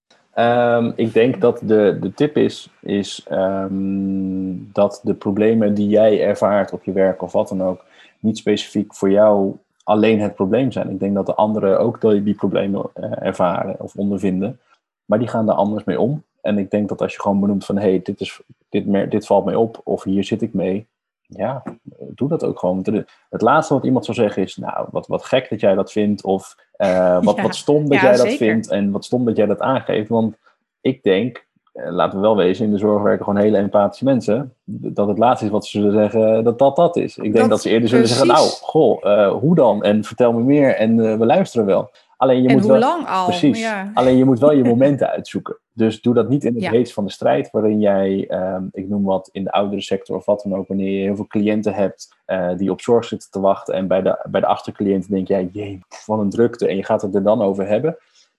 Um, 0.41 0.93
ik 0.97 1.13
denk 1.13 1.41
dat 1.41 1.61
de, 1.65 1.99
de 2.01 2.15
tip 2.15 2.37
is, 2.37 2.71
is 2.81 3.27
um, 3.33 4.71
dat 4.73 5.01
de 5.05 5.15
problemen 5.15 5.75
die 5.75 5.89
jij 5.89 6.23
ervaart 6.23 6.73
op 6.73 6.85
je 6.85 6.93
werk 6.93 7.23
of 7.23 7.33
wat 7.33 7.49
dan 7.49 7.63
ook, 7.63 7.85
niet 8.21 8.39
specifiek 8.39 8.95
voor 8.95 9.11
jou 9.11 9.57
alleen 9.85 10.21
het 10.21 10.35
probleem 10.35 10.73
zijn. 10.73 10.91
Ik 10.91 11.01
denk 11.01 11.15
dat 11.15 11.27
de 11.27 11.35
anderen 11.35 11.81
ook 11.81 12.01
die 12.01 12.35
problemen 12.35 12.91
uh, 12.95 13.13
ervaren 13.23 13.81
of 13.81 13.95
ondervinden, 13.97 14.59
maar 15.05 15.19
die 15.19 15.29
gaan 15.29 15.47
daar 15.47 15.57
anders 15.57 15.85
mee 15.85 16.01
om. 16.01 16.23
En 16.41 16.59
ik 16.59 16.71
denk 16.71 16.89
dat 16.89 17.01
als 17.01 17.13
je 17.13 17.21
gewoon 17.21 17.41
benoemt 17.41 17.65
van 17.65 17.77
hé, 17.77 17.89
hey, 17.89 18.01
dit, 18.03 18.21
is, 18.21 18.41
dit, 18.69 19.11
dit 19.11 19.27
valt 19.27 19.45
mij 19.45 19.55
op 19.55 19.81
of 19.85 20.03
hier 20.03 20.25
zit 20.25 20.43
ik 20.43 20.55
mee, 20.55 20.87
ja, 21.31 21.63
doe 21.99 22.29
dat 22.29 22.45
ook 22.45 22.59
gewoon. 22.59 23.05
Het 23.31 23.43
laatste 23.43 23.75
wat 23.75 23.85
iemand 23.85 24.05
zou 24.05 24.17
zeggen 24.17 24.43
is, 24.43 24.57
nou, 24.57 24.87
wat, 24.91 25.07
wat 25.07 25.25
gek 25.25 25.51
dat 25.51 25.61
jij 25.61 25.75
dat 25.75 25.93
vindt. 25.93 26.25
Of 26.25 26.57
uh, 26.77 27.23
wat, 27.23 27.41
wat 27.41 27.55
stom 27.55 27.89
dat 27.89 28.01
jij 28.01 28.17
dat 28.17 28.33
vindt. 28.33 28.69
En 28.69 28.91
wat 28.91 29.05
stom 29.05 29.25
dat 29.25 29.37
jij 29.37 29.47
dat 29.47 29.61
aangeeft. 29.61 30.09
Want 30.09 30.37
ik 30.81 31.03
denk, 31.03 31.47
uh, 31.75 31.91
laten 31.91 32.19
we 32.19 32.25
wel 32.25 32.37
wezen, 32.37 32.65
in 32.65 32.71
de 32.71 32.79
zorg 32.79 33.03
werken 33.03 33.25
gewoon 33.25 33.41
hele 33.41 33.57
empathische 33.57 34.05
mensen. 34.05 34.55
Dat 34.65 35.09
het 35.09 35.19
laatste 35.19 35.45
is 35.45 35.51
wat 35.51 35.67
ze 35.67 35.79
zullen 35.79 35.93
zeggen, 35.93 36.45
dat 36.45 36.59
dat 36.59 36.77
dat 36.77 36.97
is. 36.97 37.17
Ik 37.17 37.33
denk 37.33 37.49
dat, 37.49 37.63
ze 37.63 37.71
eerder 37.71 37.89
zullen 37.89 38.09
zeggen, 38.09 38.27
nou, 38.27 38.49
goh, 38.49 39.05
uh, 39.05 39.33
hoe 39.33 39.55
dan? 39.55 39.83
En 39.83 40.05
vertel 40.05 40.33
me 40.33 40.43
meer 40.43 40.77
en 40.77 41.19
we 41.19 41.27
luisteren 41.27 41.67
wel. 41.67 41.91
Alleen 42.21 42.43
je 42.43 42.49
en 42.49 42.55
moet 42.55 42.63
hoe 42.63 42.73
wel, 42.73 42.81
lang 42.81 43.07
al? 43.07 43.27
Precies. 43.27 43.61
Ja. 43.61 43.91
Alleen 43.95 44.17
je 44.17 44.25
moet 44.25 44.39
wel 44.39 44.53
je 44.53 44.65
momenten 44.65 45.11
uitzoeken. 45.17 45.59
Dus 45.73 46.01
doe 46.01 46.15
dat 46.15 46.29
niet 46.29 46.45
in 46.45 46.55
het 46.55 46.63
ja. 46.63 46.71
heet 46.71 46.93
van 46.93 47.05
de 47.05 47.11
strijd, 47.11 47.51
waarin 47.51 47.81
jij, 47.81 48.31
um, 48.31 48.69
ik 48.73 48.89
noem 48.89 49.05
wat, 49.05 49.29
in 49.33 49.45
de 49.45 49.53
oudere 49.53 49.83
sector 49.83 50.17
of 50.17 50.25
wat 50.25 50.43
dan 50.43 50.59
ook, 50.59 50.69
wanneer 50.69 50.91
je 50.91 51.05
heel 51.05 51.17
veel 51.17 51.27
cliënten 51.27 51.75
hebt 51.75 52.17
uh, 52.27 52.57
die 52.57 52.71
op 52.71 52.81
zorg 52.81 53.05
zitten 53.05 53.31
te 53.31 53.41
wachten. 53.41 53.75
En 53.75 53.87
bij 53.87 54.03
de, 54.03 54.27
bij 54.31 54.41
de 54.41 54.47
achtercliënten 54.47 55.11
denk 55.11 55.29
jij, 55.29 55.49
jee, 55.53 55.81
wat 56.07 56.19
een 56.19 56.31
drukte. 56.31 56.69
En 56.69 56.77
je 56.77 56.85
gaat 56.85 57.03
het 57.03 57.15
er 57.15 57.23
dan 57.23 57.43
over 57.43 57.67
hebben. 57.67 57.97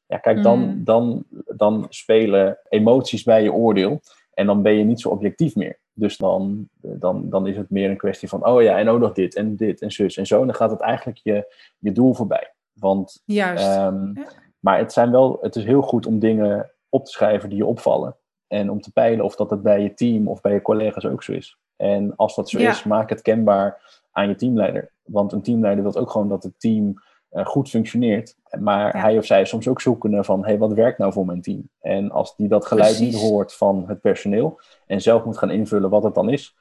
Ja, 0.08 0.17
kijk, 0.17 0.44
dan, 0.44 0.60
Mm. 0.60 0.84
dan, 0.84 1.24
dan 1.56 1.86
spelen 1.89 2.58
emoties 2.70 3.24
bij 3.24 3.44
je 3.44 3.54
oordeel. 3.54 4.02
En 4.34 4.46
dan 4.46 4.62
ben 4.62 4.74
je 4.74 4.84
niet 4.84 5.02
zo 5.02 5.10
objectief 5.10 5.56
meer. 5.56 5.80
Dus 5.94 6.17
dan, 6.17 6.67
dan, 6.82 7.30
dan 7.30 7.48
is 7.48 7.58
het 7.58 7.70
meer 7.70 7.89
een 7.89 7.98
kwestie 7.98 8.30
van, 8.30 8.46
oh 8.46 8.62
ja, 8.62 8.78
en 8.78 8.89
ook 8.89 9.00
nog 9.00 9.13
dit 9.13 9.36
en 9.36 9.56
dit 9.56 9.82
en 9.82 9.91
zus 9.91 10.17
en 10.17 10.28
zo. 10.28 10.39
En 10.39 10.46
dan 10.46 10.56
gaat 10.56 10.72
het 10.72 10.80
eigenlijk 10.80 11.20
je, 11.24 11.54
je 11.78 11.91
doel 11.91 12.13
voorbij. 12.13 12.54
Want, 12.74 13.22
Juist. 13.26 13.64
ehm, 13.68 14.06
Ja. 14.20 14.28
Maar 14.60 14.78
het, 14.78 14.94
zijn 14.94 15.12
wel, 15.12 15.38
het 15.42 15.56
is 15.56 15.64
heel 15.64 15.82
goed 15.82 16.06
om 16.06 16.20
dingen 16.20 16.72
op 16.90 17.06
te 17.06 17.12
schrijven 17.12 17.50
die 17.50 17.58
je 17.58 17.66
opvallen. 17.66 18.16
En 18.48 18.70
om 18.70 18.82
te 18.82 18.92
peilen 18.92 19.26
of 19.26 19.36
dat 19.36 19.50
het 19.50 19.62
bij 19.62 19.82
je 19.82 19.94
team 19.94 20.28
of 20.28 20.42
bij 20.42 20.54
je 20.54 20.62
collega's 20.62 21.06
ook 21.06 21.24
zo 21.24 21.32
is. 21.32 21.58
En 21.76 22.16
als 22.16 22.36
dat 22.36 22.50
zo 22.50 22.60
Ja. 22.60 22.70
is, 22.70 22.84
maak 22.84 23.10
het 23.10 23.22
kenbaar 23.22 24.00
aan 24.12 24.28
je 24.28 24.36
teamleider. 24.36 24.92
Want 25.04 25.32
een 25.32 25.42
teamleider 25.42 25.84
wil 25.84 25.96
ook 25.96 26.10
gewoon 26.12 26.30
dat 26.30 26.44
het 26.44 26.60
team 26.60 26.94
eh, 27.30 27.46
goed 27.46 27.70
functioneert. 27.70 28.36
Maar 28.60 28.96
Ja. 28.96 29.02
hij 29.02 29.18
of 29.18 29.26
zij 29.26 29.42
is 29.42 29.50
soms 29.50 29.68
ook 29.68 29.82
zoekende 29.82 30.24
van, 30.24 30.46
hey, 30.46 30.58
wat 30.58 30.74
werkt 30.74 30.98
nou 30.98 31.14
voor 31.14 31.26
mijn 31.26 31.42
team? 31.42 31.70
En 31.80 32.12
als 32.12 32.36
die 32.36 32.48
dat 32.48 32.66
geluid 32.66 33.00
niet 33.00 33.16
hoort 33.16 33.54
van 33.54 33.84
het 33.88 34.02
personeel 34.02 34.60
en 34.88 35.02
zelf 35.02 35.26
moet 35.26 35.38
gaan 35.38 35.50
invullen 35.52 35.90
wat 35.90 36.04
het 36.04 36.14
dan 36.14 36.30
is, 36.30 36.56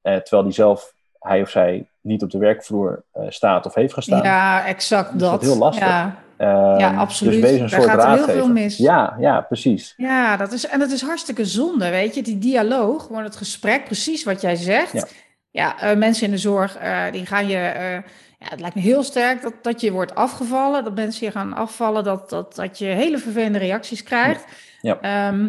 eh, 0.00 0.16
terwijl 0.16 0.42
die 0.42 0.52
zelf, 0.52 0.94
hij 1.24 1.40
of 1.40 1.50
zij, 1.50 1.86
niet 2.00 2.22
op 2.22 2.30
de 2.30 2.38
werkvloer 2.38 3.02
eh, 3.12 3.22
staat 3.28 3.66
of 3.66 3.74
heeft 3.74 3.92
gestaan. 3.92 4.22
ja, 4.22 4.66
exact 4.66 5.14
is 5.14 5.20
dat. 5.20 5.30
dat 5.30 5.42
heel 5.42 5.58
lastig. 5.58 5.86
Ja, 5.86 6.24
Ehm, 6.36 6.78
Ja, 6.78 6.94
absoluut. 6.94 7.32
Dus 7.32 7.42
wees 7.42 7.60
een 7.60 7.68
Daar 7.68 7.80
soort 7.80 7.90
gaat 7.90 8.16
heel 8.16 8.34
veel 8.34 8.48
mis. 8.48 8.76
Ja, 8.76 9.16
ja, 9.18 9.40
precies. 9.40 9.94
ja 9.96 10.36
dat 10.36 10.52
is, 10.52 10.66
en 10.66 10.78
dat 10.78 10.90
is 10.90 11.02
hartstikke 11.02 11.44
zonde, 11.44 11.90
weet 11.90 12.14
je. 12.14 12.22
Die 12.22 12.38
dialoog, 12.38 13.06
gewoon 13.06 13.24
het 13.24 13.36
gesprek, 13.36 13.84
precies 13.84 14.24
wat 14.24 14.40
jij 14.40 14.56
zegt. 14.56 14.92
Ja. 14.92 15.06
Ja, 15.50 15.80
eh, 15.80 15.96
mensen 15.96 16.24
in 16.24 16.30
de 16.30 16.38
zorg, 16.38 16.76
eh, 16.76 17.02
die 17.12 17.26
gaan 17.26 17.46
je... 17.46 17.58
ja, 18.38 18.48
het 18.48 18.60
lijkt 18.60 18.74
me 18.74 18.80
heel 18.80 19.02
sterk 19.02 19.42
dat, 19.42 19.52
dat 19.62 19.80
je 19.80 19.92
wordt 19.92 20.14
afgevallen, 20.14 20.84
dat 20.84 20.94
mensen 20.94 21.26
je 21.26 21.32
gaan 21.32 21.52
afvallen, 21.52 22.04
dat, 22.04 22.30
dat, 22.30 22.54
dat 22.54 22.78
je 22.78 22.84
hele 22.84 23.18
vervelende 23.18 23.58
reacties 23.58 24.02
krijgt. 24.02 24.44
Ja. 24.80 24.98
Ehm, 25.00 25.48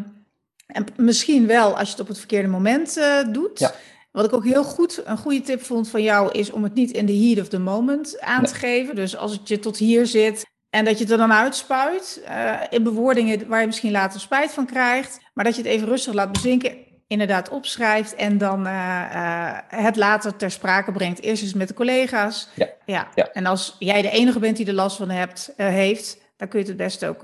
en 0.68 0.86
misschien 0.96 1.48
wel 1.48 1.78
als 1.78 1.86
je 1.86 1.92
het 1.92 2.02
op 2.02 2.08
het 2.08 2.18
verkeerde 2.18 2.48
moment 2.48 3.00
doet. 3.32 3.74
Wat 4.16 4.26
ik 4.26 4.34
ook 4.34 4.46
heel 4.46 4.64
goed, 4.64 5.02
een 5.06 5.18
goede 5.18 5.42
tip 5.42 5.64
vond 5.64 5.90
van 5.90 6.04
jou, 6.04 6.32
is 6.32 6.52
om 6.52 6.64
het 6.64 6.74
niet 6.74 6.92
in 6.92 7.06
de 7.06 7.18
heat 7.18 7.40
of 7.40 7.48
the 7.48 7.60
moment 7.60 8.20
aan 8.20 8.46
te 8.46 8.56
geven. 8.56 8.96
Dus 8.96 9.18
als 9.18 9.32
het 9.32 9.48
je 9.48 9.60
tot 9.60 9.78
hier 9.78 10.06
zit 10.06 10.46
en 10.70 10.86
dat 10.86 10.98
je 10.98 11.04
het 11.04 11.12
er 11.12 11.18
dan 11.18 11.34
uitspuit 11.34 12.22
eh, 12.26 12.54
in 12.70 12.84
bewoordingen 12.84 13.48
waar 13.48 13.60
je 13.60 13.66
misschien 13.66 13.92
later 13.92 14.20
spijt 14.20 14.52
van 14.52 14.66
krijgt, 14.66 15.20
maar 15.34 15.46
dat 15.46 15.56
je 15.56 15.62
het 15.62 15.72
even 15.72 15.88
rustig 15.88 16.14
laat 16.14 16.32
bezinken, 16.32 16.78
inderdaad 17.08 17.50
opschrijft 17.50 18.16
en 18.16 18.38
dan 18.38 18.68
eh, 18.68 19.02
eh, 19.14 19.58
het 19.68 19.96
later 19.96 20.36
ter 20.36 20.52
sprake 20.52 20.92
brengt. 20.92 21.22
Eerst 21.22 21.44
eens 21.44 21.54
met 21.54 21.68
de 21.68 21.74
collega's. 21.74 22.50
Ja. 22.54 22.70
Ja. 22.86 23.08
Ja. 23.16 23.30
En 23.32 23.46
als 23.46 23.76
jij 23.80 24.02
de 24.02 24.10
enige 24.10 24.40
bent 24.40 24.58
die 24.58 24.68
er 24.68 24.74
last 24.74 24.98
van 24.98 25.10
hebt, 25.10 25.54
heeft, 25.56 26.18
dan 26.38 26.48
kun 26.48 26.60
je 26.60 26.66
het 26.66 26.74
het 26.74 26.88
beste 26.88 27.08
ook 27.08 27.24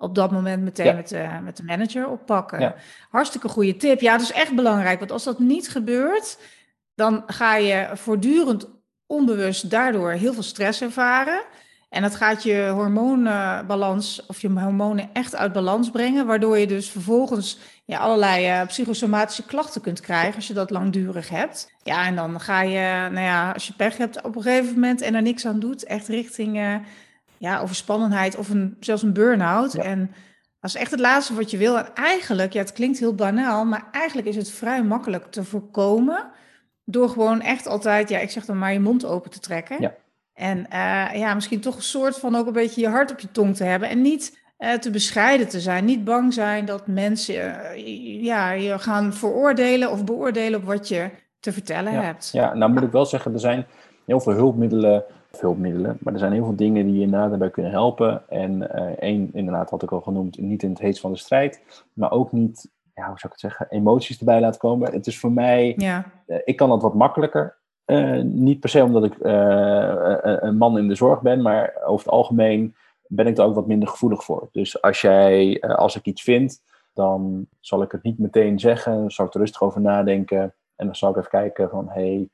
op 0.00 0.14
dat 0.14 0.30
moment 0.30 0.62
meteen 0.62 0.86
Ja. 0.86 0.92
met, 0.92 1.08
de, 1.08 1.28
met 1.42 1.56
de 1.56 1.62
manager 1.64 2.08
oppakken. 2.08 2.60
Ja. 2.60 2.74
Hartstikke 3.10 3.48
goede 3.48 3.76
tip. 3.76 4.00
Ja, 4.00 4.12
dat 4.12 4.20
is 4.20 4.32
echt 4.32 4.54
belangrijk. 4.54 4.98
Want 4.98 5.12
als 5.12 5.24
dat 5.24 5.38
niet 5.38 5.68
gebeurt, 5.68 6.38
dan 6.94 7.22
ga 7.26 7.56
je 7.56 7.88
voortdurend 7.94 8.68
onbewust 9.06 9.70
daardoor 9.70 10.10
heel 10.10 10.32
veel 10.32 10.42
stress 10.42 10.82
ervaren. 10.82 11.42
En 11.88 12.02
dat 12.02 12.14
gaat 12.14 12.42
je 12.42 12.68
hormoonbalans 12.74 14.26
of 14.26 14.40
je 14.40 14.48
hormonen 14.48 15.10
echt 15.12 15.36
uit 15.36 15.52
balans 15.52 15.90
brengen. 15.90 16.26
Waardoor 16.26 16.58
je 16.58 16.66
dus 16.66 16.90
vervolgens 16.90 17.58
ja, 17.84 17.98
allerlei 17.98 18.46
eh, 18.46 18.66
psychosomatische 18.66 19.44
klachten 19.44 19.80
kunt 19.80 20.00
krijgen 20.00 20.34
als 20.34 20.46
je 20.46 20.54
dat 20.54 20.70
langdurig 20.70 21.28
hebt. 21.28 21.72
Ja, 21.82 22.06
en 22.06 22.16
dan 22.16 22.40
ga 22.40 22.62
je, 22.62 23.08
nou 23.10 23.24
ja, 23.24 23.50
als 23.52 23.66
je 23.66 23.72
pech 23.72 23.96
hebt 23.96 24.22
op 24.22 24.36
een 24.36 24.42
gegeven 24.42 24.74
moment 24.74 25.00
en 25.00 25.14
er 25.14 25.22
niks 25.22 25.46
aan 25.46 25.60
doet, 25.60 25.84
echt 25.84 26.08
richting 26.08 26.58
eh, 26.58 26.74
ja, 27.40 27.60
overspannenheid 27.60 28.36
of 28.36 28.48
een, 28.48 28.76
zelfs 28.80 29.02
een 29.02 29.12
burn-out. 29.12 29.72
Ja. 29.72 29.82
En 29.82 30.10
dat 30.60 30.70
is 30.70 30.76
echt 30.76 30.90
het 30.90 31.00
laatste 31.00 31.34
wat 31.34 31.50
je 31.50 31.56
wil. 31.56 31.78
En 31.78 31.94
eigenlijk, 31.94 32.52
ja, 32.52 32.60
het 32.60 32.72
klinkt 32.72 32.98
heel 32.98 33.14
banaal, 33.14 33.64
maar 33.64 33.88
eigenlijk 33.92 34.28
is 34.28 34.36
het 34.36 34.50
vrij 34.50 34.82
makkelijk 34.82 35.30
te 35.30 35.44
voorkomen. 35.44 36.30
Door 36.84 37.08
gewoon 37.08 37.40
echt 37.40 37.66
altijd, 37.66 38.08
ja, 38.08 38.18
ik 38.18 38.30
zeg 38.30 38.44
dan 38.44 38.58
maar 38.58 38.72
je 38.72 38.80
mond 38.80 39.04
open 39.04 39.30
te 39.30 39.38
trekken. 39.40 39.80
Ja. 39.80 39.94
En 40.34 40.70
eh, 40.70 41.18
ja, 41.18 41.34
misschien 41.34 41.60
toch 41.60 41.76
een 41.76 41.82
soort 41.82 42.18
van 42.18 42.34
ook 42.36 42.46
een 42.46 42.52
beetje 42.52 42.80
je 42.80 42.88
hart 42.88 43.10
op 43.12 43.20
je 43.20 43.30
tong 43.30 43.56
te 43.56 43.64
hebben. 43.64 43.88
En 43.88 44.02
niet 44.02 44.38
eh, 44.56 44.72
te 44.72 44.90
bescheiden 44.90 45.48
te 45.48 45.60
zijn. 45.60 45.84
Niet 45.84 46.04
bang 46.04 46.32
zijn 46.32 46.64
dat 46.64 46.86
mensen 46.86 47.64
eh, 47.64 48.22
ja, 48.22 48.50
je 48.50 48.78
gaan 48.78 49.14
veroordelen 49.14 49.90
of 49.90 50.04
beoordelen 50.04 50.60
op 50.60 50.66
wat 50.66 50.88
je 50.88 51.10
te 51.40 51.52
vertellen 51.52 51.92
Ja. 51.92 52.02
hebt. 52.02 52.30
Ja, 52.32 52.54
nou 52.54 52.72
moet 52.72 52.82
ik 52.82 52.92
wel 52.92 53.06
zeggen, 53.06 53.32
er 53.32 53.40
zijn 53.40 53.66
heel 54.06 54.20
veel 54.20 54.32
hulpmiddelen, 54.32 55.04
hulpmiddelen, 55.38 55.96
maar 56.00 56.12
er 56.12 56.18
zijn 56.18 56.32
heel 56.32 56.44
veel 56.44 56.56
dingen 56.56 56.86
die 56.86 56.94
je 56.94 57.00
inderdaad 57.02 57.28
daarbij 57.30 57.50
kunnen 57.50 57.72
helpen. 57.72 58.28
En 58.28 58.70
eh, 58.74 59.08
één, 59.08 59.30
inderdaad, 59.32 59.70
had 59.70 59.82
ik 59.82 59.92
al 59.92 60.00
genoemd, 60.00 60.38
niet 60.38 60.62
in 60.62 60.70
het 60.70 60.78
heet 60.78 61.00
van 61.00 61.12
de 61.12 61.18
strijd, 61.18 61.62
maar 61.92 62.10
ook 62.12 62.32
niet, 62.32 62.70
ja, 62.94 63.06
hoe 63.06 63.18
zou 63.18 63.22
ik 63.24 63.30
het 63.30 63.40
zeggen, 63.40 63.66
emoties 63.70 64.18
erbij 64.18 64.40
laten 64.40 64.60
komen. 64.60 64.92
Het 64.92 65.06
is 65.06 65.18
voor 65.20 65.32
mij, 65.32 65.74
Ja, 65.76 66.04
eh, 66.26 66.38
ik 66.44 66.56
kan 66.56 66.68
dat 66.68 66.82
wat 66.82 66.94
makkelijker. 66.94 67.58
Eh, 67.84 68.20
niet 68.22 68.60
per 68.60 68.68
se 68.68 68.84
omdat 68.84 69.04
ik 69.04 69.14
een- 69.18 70.56
man 70.56 70.78
in 70.78 70.88
de 70.88 70.94
zorg 70.94 71.20
ben, 71.22 71.42
maar 71.42 71.72
over 71.84 72.04
het 72.04 72.14
algemeen 72.14 72.74
ben 73.06 73.26
ik 73.26 73.38
er 73.38 73.44
ook 73.44 73.54
wat 73.54 73.66
minder 73.66 73.88
gevoelig 73.88 74.24
voor. 74.24 74.48
Dus 74.52 74.82
als 74.82 75.00
jij, 75.00 75.60
als 75.60 75.96
ik 75.96 76.04
iets 76.06 76.22
vind, 76.22 76.62
dan 76.94 77.46
zal 77.60 77.82
ik 77.82 77.92
het 77.92 78.02
niet 78.02 78.18
meteen 78.18 78.58
zeggen, 78.58 78.94
dan 78.94 79.10
zal 79.10 79.26
ik 79.26 79.34
er 79.34 79.40
rustig 79.40 79.62
over 79.62 79.80
nadenken. 79.80 80.54
En 80.76 80.86
dan 80.86 80.94
zal 80.96 81.10
ik 81.10 81.16
even 81.16 81.30
kijken 81.30 81.68
van, 81.68 81.88
hey, 81.88 82.28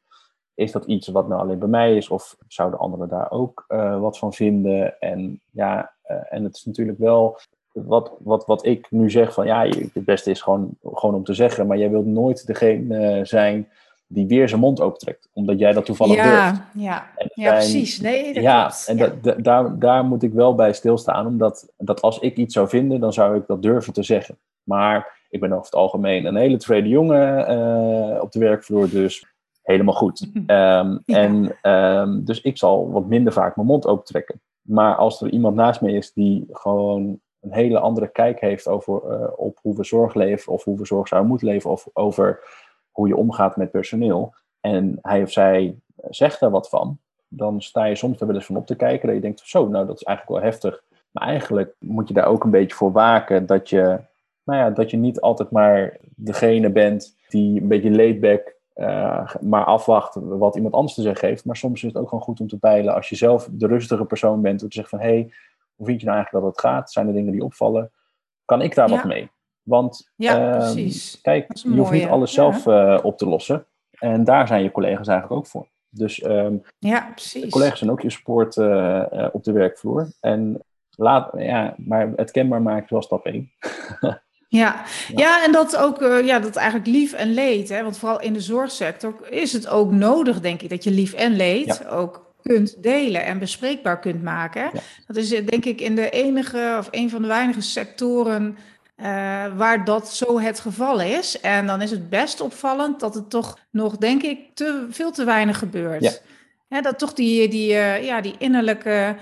is 0.57 0.73
dat 0.73 0.85
iets 0.85 1.09
wat 1.09 1.29
nou 1.29 1.41
alleen 1.41 1.59
bij 1.59 1.69
mij 1.69 1.97
is? 1.97 2.09
Of 2.09 2.37
zouden 2.49 2.79
anderen 2.79 3.09
daar 3.09 3.31
ook 3.31 3.65
eh, 3.69 4.01
wat 4.01 4.19
van 4.19 4.33
vinden? 4.33 5.01
En 5.01 5.41
ja, 5.51 5.93
eh, 6.03 6.17
en 6.31 6.45
het 6.45 6.57
is 6.57 6.65
natuurlijk 6.65 6.99
wel 6.99 7.39
wat, 7.73 8.13
wat, 8.19 8.47
wat 8.47 8.67
ik 8.67 8.87
nu 8.91 9.11
zeg 9.11 9.33
van, 9.33 9.47
ja, 9.47 9.67
het 9.69 10.05
beste 10.05 10.31
is 10.31 10.41
gewoon, 10.43 10.71
gewoon 10.95 11.15
om 11.15 11.25
te 11.25 11.35
zeggen, 11.35 11.67
maar 11.67 11.79
jij 11.79 11.91
wilt 11.91 12.07
nooit 12.07 12.47
degene 12.47 12.99
eh, 13.19 13.25
zijn 13.25 13.69
die 14.09 14.27
weer 14.27 14.49
zijn 14.49 14.61
mond 14.61 14.81
opentrekt, 14.81 15.29
omdat 15.33 15.59
jij 15.59 15.73
dat 15.73 15.85
toevallig 15.85 16.15
durft. 16.15 16.29
ja, 16.31 16.67
ja. 16.73 17.07
En 17.17 17.27
er 17.27 17.31
ja 17.35 17.45
zijn- 17.45 17.55
precies. 17.73 18.01
Nee, 18.01 18.35
dat 18.35 18.43
ja, 18.43 18.61
klopt. 18.63 18.87
en 18.89 18.97
Ja. 18.97 19.13
da- 19.23 19.35
daar, 19.43 19.79
daar 19.79 20.05
moet 20.05 20.23
ik 20.23 20.33
wel 20.33 20.55
bij 20.55 20.73
stilstaan, 20.73 21.27
omdat 21.27 21.73
dat 21.77 22.01
als 22.03 22.19
ik 22.19 22.37
iets 22.37 22.55
zou 22.55 22.69
vinden, 22.69 23.01
dan 23.01 23.13
zou 23.13 23.37
ik 23.37 23.47
dat 23.47 23.63
durven 23.63 23.93
te 23.93 24.03
zeggen. 24.03 24.39
Maar 24.63 25.25
ik 25.31 25.41
ben 25.41 25.53
over 25.53 25.65
het 25.65 25.75
algemeen 25.75 26.25
een 26.25 26.37
hele 26.37 26.57
tevreden 26.57 26.89
jongen 26.91 28.23
op 28.23 28.33
de 28.33 28.39
werkvloer, 28.39 28.91
dus 28.91 29.27
helemaal 29.67 29.95
goed. 29.95 30.31
Ehm. 30.47 30.99
En 31.05 31.57
ehm, 31.63 32.25
dus 32.25 32.41
ik 32.41 32.59
zal 32.59 32.91
wat 32.91 33.07
minder 33.07 33.33
vaak 33.33 33.57
mijn 33.57 33.69
mond 33.69 33.87
opentrekken. 33.87 34.41
Maar 34.63 34.97
als 34.97 35.23
er 35.23 35.31
iemand 35.31 35.57
naast 35.57 35.81
me 35.81 35.93
is 35.93 36.13
die 36.13 36.47
gewoon 36.51 37.21
een 37.41 37.53
hele 37.53 37.79
andere 37.79 38.09
kijk 38.09 38.41
heeft 38.41 38.69
over, 38.69 39.11
eh, 39.11 39.29
op 39.37 39.59
hoe 39.63 39.77
we 39.77 39.85
zorg 39.85 40.15
leveren, 40.15 40.55
of 40.55 40.65
hoe 40.65 40.79
we 40.79 40.87
zorg 40.87 41.09
zouden 41.09 41.31
moeten 41.31 41.49
leveren, 41.49 41.73
of 41.73 41.89
over 41.93 42.41
hoe 42.91 43.09
je 43.09 43.17
omgaat 43.17 43.57
met 43.57 43.71
personeel, 43.71 44.35
en 44.61 44.99
hij 45.03 45.23
of 45.23 45.31
zij 45.31 45.77
zegt 46.09 46.41
daar 46.41 46.51
wat 46.51 46.69
van, 46.69 46.99
dan 47.29 47.61
sta 47.63 47.85
je 47.85 47.95
soms 47.95 48.21
er 48.21 48.27
wel 48.27 48.37
eens 48.37 48.47
van 48.47 48.57
op 48.57 48.67
te 48.67 48.77
kijken. 48.77 49.07
Dat 49.07 49.17
je 49.17 49.23
denkt, 49.23 49.41
zo, 49.45 49.69
nou 49.69 49.87
dat 49.87 49.97
is 49.97 50.03
eigenlijk 50.03 50.39
wel 50.39 50.51
heftig. 50.51 50.83
Maar 51.11 51.29
eigenlijk 51.29 51.75
moet 51.79 52.09
je 52.09 52.15
daar 52.15 52.27
ook 52.27 52.45
een 52.45 52.51
beetje 52.51 52.77
voor 52.77 52.93
waken 52.93 53.47
dat 53.47 53.69
je, 53.69 54.01
nou 54.45 54.59
ja, 54.59 54.71
dat 54.71 54.91
je 54.91 54.97
niet 54.97 55.21
altijd 55.21 55.51
maar 55.51 55.97
degene 56.15 56.71
bent 56.71 57.17
die 57.29 57.61
een 57.61 57.69
beetje 57.69 57.91
laidback 57.91 58.56
eh, 58.77 59.35
maar 59.41 59.65
afwacht 59.65 60.15
wat 60.21 60.57
iemand 60.57 60.75
anders 60.75 60.95
te 60.95 61.03
zeggen 61.03 61.29
heeft. 61.29 61.45
Maar 61.45 61.57
soms 61.57 61.83
is 61.83 61.89
het 61.93 61.97
ook 62.03 62.09
gewoon 62.09 62.25
goed 62.25 62.41
om 62.41 62.49
te 62.49 62.59
peilen 62.59 62.95
als 62.95 63.09
je 63.09 63.17
zelf 63.17 63.49
de 63.53 63.67
rustige 63.67 64.05
persoon 64.05 64.41
bent. 64.43 64.63
Om 64.63 64.69
te 64.69 64.75
zeggen 64.75 64.99
van, 64.99 65.09
hé, 65.09 65.15
hey, 65.15 65.33
hoe 65.75 65.87
vind 65.87 66.01
je 66.01 66.07
nou 66.07 66.17
eigenlijk 66.19 66.47
dat 66.47 66.55
het 66.57 66.65
gaat? 66.73 66.93
Zijn 66.93 67.07
er 67.07 67.13
dingen 67.15 67.33
die 67.33 67.45
opvallen? 67.45 67.91
Kan 68.45 68.63
ik 68.63 68.75
daar 68.75 68.89
Ja. 68.89 68.95
wat 68.95 69.05
mee? 69.05 69.31
Want 69.63 70.11
Ja, 70.17 70.59
ehm, 70.59 70.91
kijk, 71.23 71.57
je 71.57 71.69
hoeft 71.77 71.91
niet 71.91 72.09
alles 72.09 72.35
ja. 72.35 72.43
zelf 72.53 72.67
eh, 72.67 73.05
op 73.05 73.19
te 73.19 73.27
lossen. 73.27 73.67
En 73.91 74.25
daar 74.25 74.47
zijn 74.47 74.63
je 74.63 74.71
collega's 74.71 75.09
eigenlijk 75.09 75.41
ook 75.41 75.47
voor. 75.47 75.67
Dus 75.89 76.21
ehm, 76.21 76.57
Ja, 76.79 77.11
precies. 77.11 77.43
de 77.43 77.51
collega's 77.51 77.79
zijn 77.79 77.91
ook 77.91 78.01
je 78.01 78.11
support 78.11 78.57
eh, 78.57 79.29
op 79.33 79.45
de 79.45 79.53
werkvloer. 79.53 80.09
En 80.21 80.63
laat, 80.91 81.31
ja, 81.37 81.75
maar 81.77 82.13
het 82.17 82.31
kenbaar 82.31 82.63
maken 82.63 82.85
is 82.85 82.91
wel 82.91 83.03
stap 83.03 83.25
1. 83.27 83.51
Ja. 84.49 84.85
ja, 85.15 85.45
en 85.45 85.53
dat 85.53 85.77
ook, 85.77 86.03
eh, 86.03 86.27
ja, 86.27 86.39
dat 86.39 86.57
eigenlijk 86.57 86.89
lief 86.89 87.13
en 87.13 87.35
leed. 87.35 87.69
Hè? 87.69 87.83
Want 87.83 87.99
vooral 87.99 88.21
in 88.21 88.33
de 88.33 88.41
zorgsector 88.41 89.15
is 89.31 89.53
het 89.53 89.69
ook 89.69 89.91
nodig, 89.91 90.41
denk 90.41 90.63
ik, 90.63 90.71
dat 90.71 90.85
je 90.85 90.91
lief 90.91 91.13
en 91.13 91.37
leed 91.37 91.87
ook 91.89 92.35
kunt 92.43 92.83
delen 92.83 93.25
en 93.25 93.39
bespreekbaar 93.39 94.01
kunt 94.01 94.23
maken. 94.23 94.71
Ja. 94.73 94.81
Dat 95.07 95.17
is 95.17 95.33
eh, 95.33 95.47
denk 95.47 95.65
ik 95.65 95.81
in 95.81 95.95
de 95.95 96.11
enige 96.11 96.77
of 96.79 96.89
een 96.91 97.11
van 97.11 97.23
de 97.23 97.29
weinige 97.29 97.61
sectoren 97.61 98.57
eh, 98.97 99.07
waar 99.57 99.85
dat 99.85 100.13
zo 100.13 100.41
het 100.41 100.61
geval 100.61 101.01
is. 101.01 101.41
En 101.41 101.67
dan 101.67 101.83
is 101.83 101.91
het 101.91 102.09
best 102.09 102.41
opvallend 102.41 103.01
dat 103.01 103.15
het 103.15 103.31
toch 103.31 103.59
nog, 103.71 103.97
denk 103.97 104.23
ik, 104.23 104.55
te, 104.55 104.87
veel 104.91 105.13
te 105.13 105.25
weinig 105.25 105.59
gebeurt. 105.59 106.03
Ja. 106.03 106.13
Hè, 106.69 106.81
dat 106.81 106.99
toch 106.99 107.13
die, 107.13 107.49
die, 107.49 107.73
ja, 108.03 108.21
die 108.21 108.35
innerlijke 108.39 109.17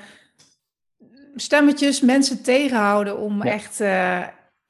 stemmetjes 1.34 2.00
mensen 2.00 2.42
tegenhouden 2.42 3.18
om 3.18 3.42
echt, 3.42 3.80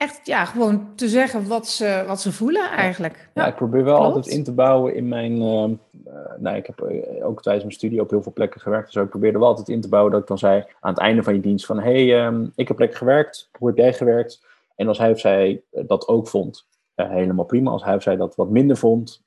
echt 0.05 0.27
ja, 0.27 0.45
gewoon 0.45 0.89
te 0.95 1.09
zeggen 1.09 1.49
wat 1.49 1.69
ze, 1.69 2.05
wat 2.07 2.21
ze 2.21 2.33
voelen 2.33 2.71
eigenlijk. 2.71 3.29
Ja, 3.35 3.47
ik 3.47 3.55
probeer 3.55 3.85
wel 3.85 3.97
altijd 3.97 4.27
in 4.27 4.45
te 4.45 4.53
bouwen 4.53 4.95
in 4.95 5.09
mijn... 5.09 5.33
Uh, 5.33 5.71
nou, 6.39 6.57
ik 6.57 6.67
heb 6.67 6.81
eh, 6.81 7.27
ook 7.27 7.43
tijdens 7.43 7.65
mijn 7.65 7.77
studie 7.77 8.01
op 8.01 8.11
heel 8.11 8.23
veel 8.23 8.33
plekken 8.33 8.61
gewerkt. 8.61 8.93
Dus 8.93 9.03
ik 9.03 9.09
probeerde 9.09 9.39
wel 9.39 9.49
altijd 9.49 9.69
in 9.69 9.81
te 9.81 9.89
bouwen 9.89 10.13
dat 10.13 10.21
ik 10.21 10.27
dan 10.27 10.39
zei 10.39 10.65
aan 10.81 10.93
het 10.93 11.03
einde 11.03 11.23
van 11.23 11.35
je 11.35 11.41
dienst 11.41 11.67
van... 11.67 11.81
hé, 11.81 12.07
hey, 12.07 12.27
um, 12.27 12.53
ik 12.55 12.69
heb 12.69 12.79
lekker 12.79 12.99
gewerkt. 12.99 13.49
Hoe 13.59 13.69
heb 13.69 13.77
jij 13.77 13.93
gewerkt? 13.93 14.47
En 14.77 14.89
als 14.89 14.99
hij 14.99 15.11
of 15.11 15.19
zij 15.19 15.63
dat 15.71 16.09
ook 16.09 16.29
vond, 16.29 16.67
helemaal 16.95 17.45
prima. 17.45 17.71
Als 17.71 17.85
hij 17.85 17.95
of 17.95 18.03
zij 18.03 18.17
dat 18.17 18.35
wat 18.35 18.51
minder 18.51 18.77
vond, 18.77 19.23